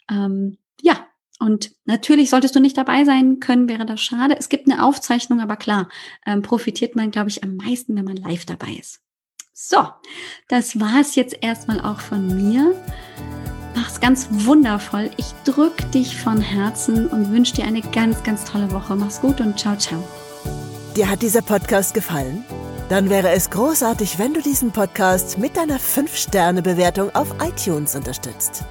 Ähm, 0.08 0.58
ja, 0.80 1.06
und 1.40 1.72
natürlich 1.86 2.30
solltest 2.30 2.54
du 2.54 2.60
nicht 2.60 2.76
dabei 2.76 3.04
sein 3.04 3.40
können, 3.40 3.68
wäre 3.68 3.86
das 3.86 4.00
schade. 4.00 4.36
Es 4.38 4.48
gibt 4.48 4.70
eine 4.70 4.84
Aufzeichnung, 4.84 5.40
aber 5.40 5.56
klar, 5.56 5.88
ähm, 6.26 6.42
profitiert 6.42 6.94
man, 6.94 7.10
glaube 7.10 7.30
ich, 7.30 7.42
am 7.42 7.56
meisten, 7.56 7.96
wenn 7.96 8.04
man 8.04 8.16
live 8.16 8.44
dabei 8.44 8.72
ist. 8.78 9.00
So, 9.62 9.86
das 10.48 10.80
war 10.80 11.02
es 11.02 11.16
jetzt 11.16 11.36
erstmal 11.42 11.82
auch 11.82 12.00
von 12.00 12.34
mir. 12.34 12.74
Mach's 13.74 14.00
ganz 14.00 14.28
wundervoll. 14.30 15.10
Ich 15.18 15.34
drücke 15.44 15.84
dich 15.86 16.18
von 16.18 16.40
Herzen 16.40 17.06
und 17.06 17.30
wünsche 17.30 17.56
dir 17.56 17.66
eine 17.66 17.82
ganz, 17.82 18.22
ganz 18.22 18.46
tolle 18.46 18.72
Woche. 18.72 18.96
Mach's 18.96 19.20
gut 19.20 19.38
und 19.42 19.58
ciao, 19.58 19.76
ciao. 19.76 20.02
Dir 20.96 21.10
hat 21.10 21.20
dieser 21.20 21.42
Podcast 21.42 21.92
gefallen? 21.92 22.42
Dann 22.88 23.10
wäre 23.10 23.32
es 23.32 23.50
großartig, 23.50 24.18
wenn 24.18 24.32
du 24.32 24.40
diesen 24.40 24.70
Podcast 24.70 25.36
mit 25.36 25.58
deiner 25.58 25.78
5-Sterne-Bewertung 25.78 27.14
auf 27.14 27.34
iTunes 27.46 27.94
unterstützt. 27.94 28.64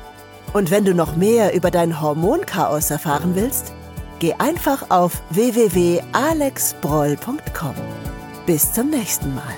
Und 0.54 0.72
wenn 0.72 0.86
du 0.86 0.96
noch 0.96 1.16
mehr 1.16 1.54
über 1.54 1.70
dein 1.70 2.02
Hormonchaos 2.02 2.90
erfahren 2.90 3.36
willst, 3.36 3.74
geh 4.18 4.34
einfach 4.34 4.90
auf 4.90 5.22
www.alexbroll.com. 5.30 7.76
Bis 8.48 8.74
zum 8.74 8.90
nächsten 8.90 9.36
Mal. 9.36 9.56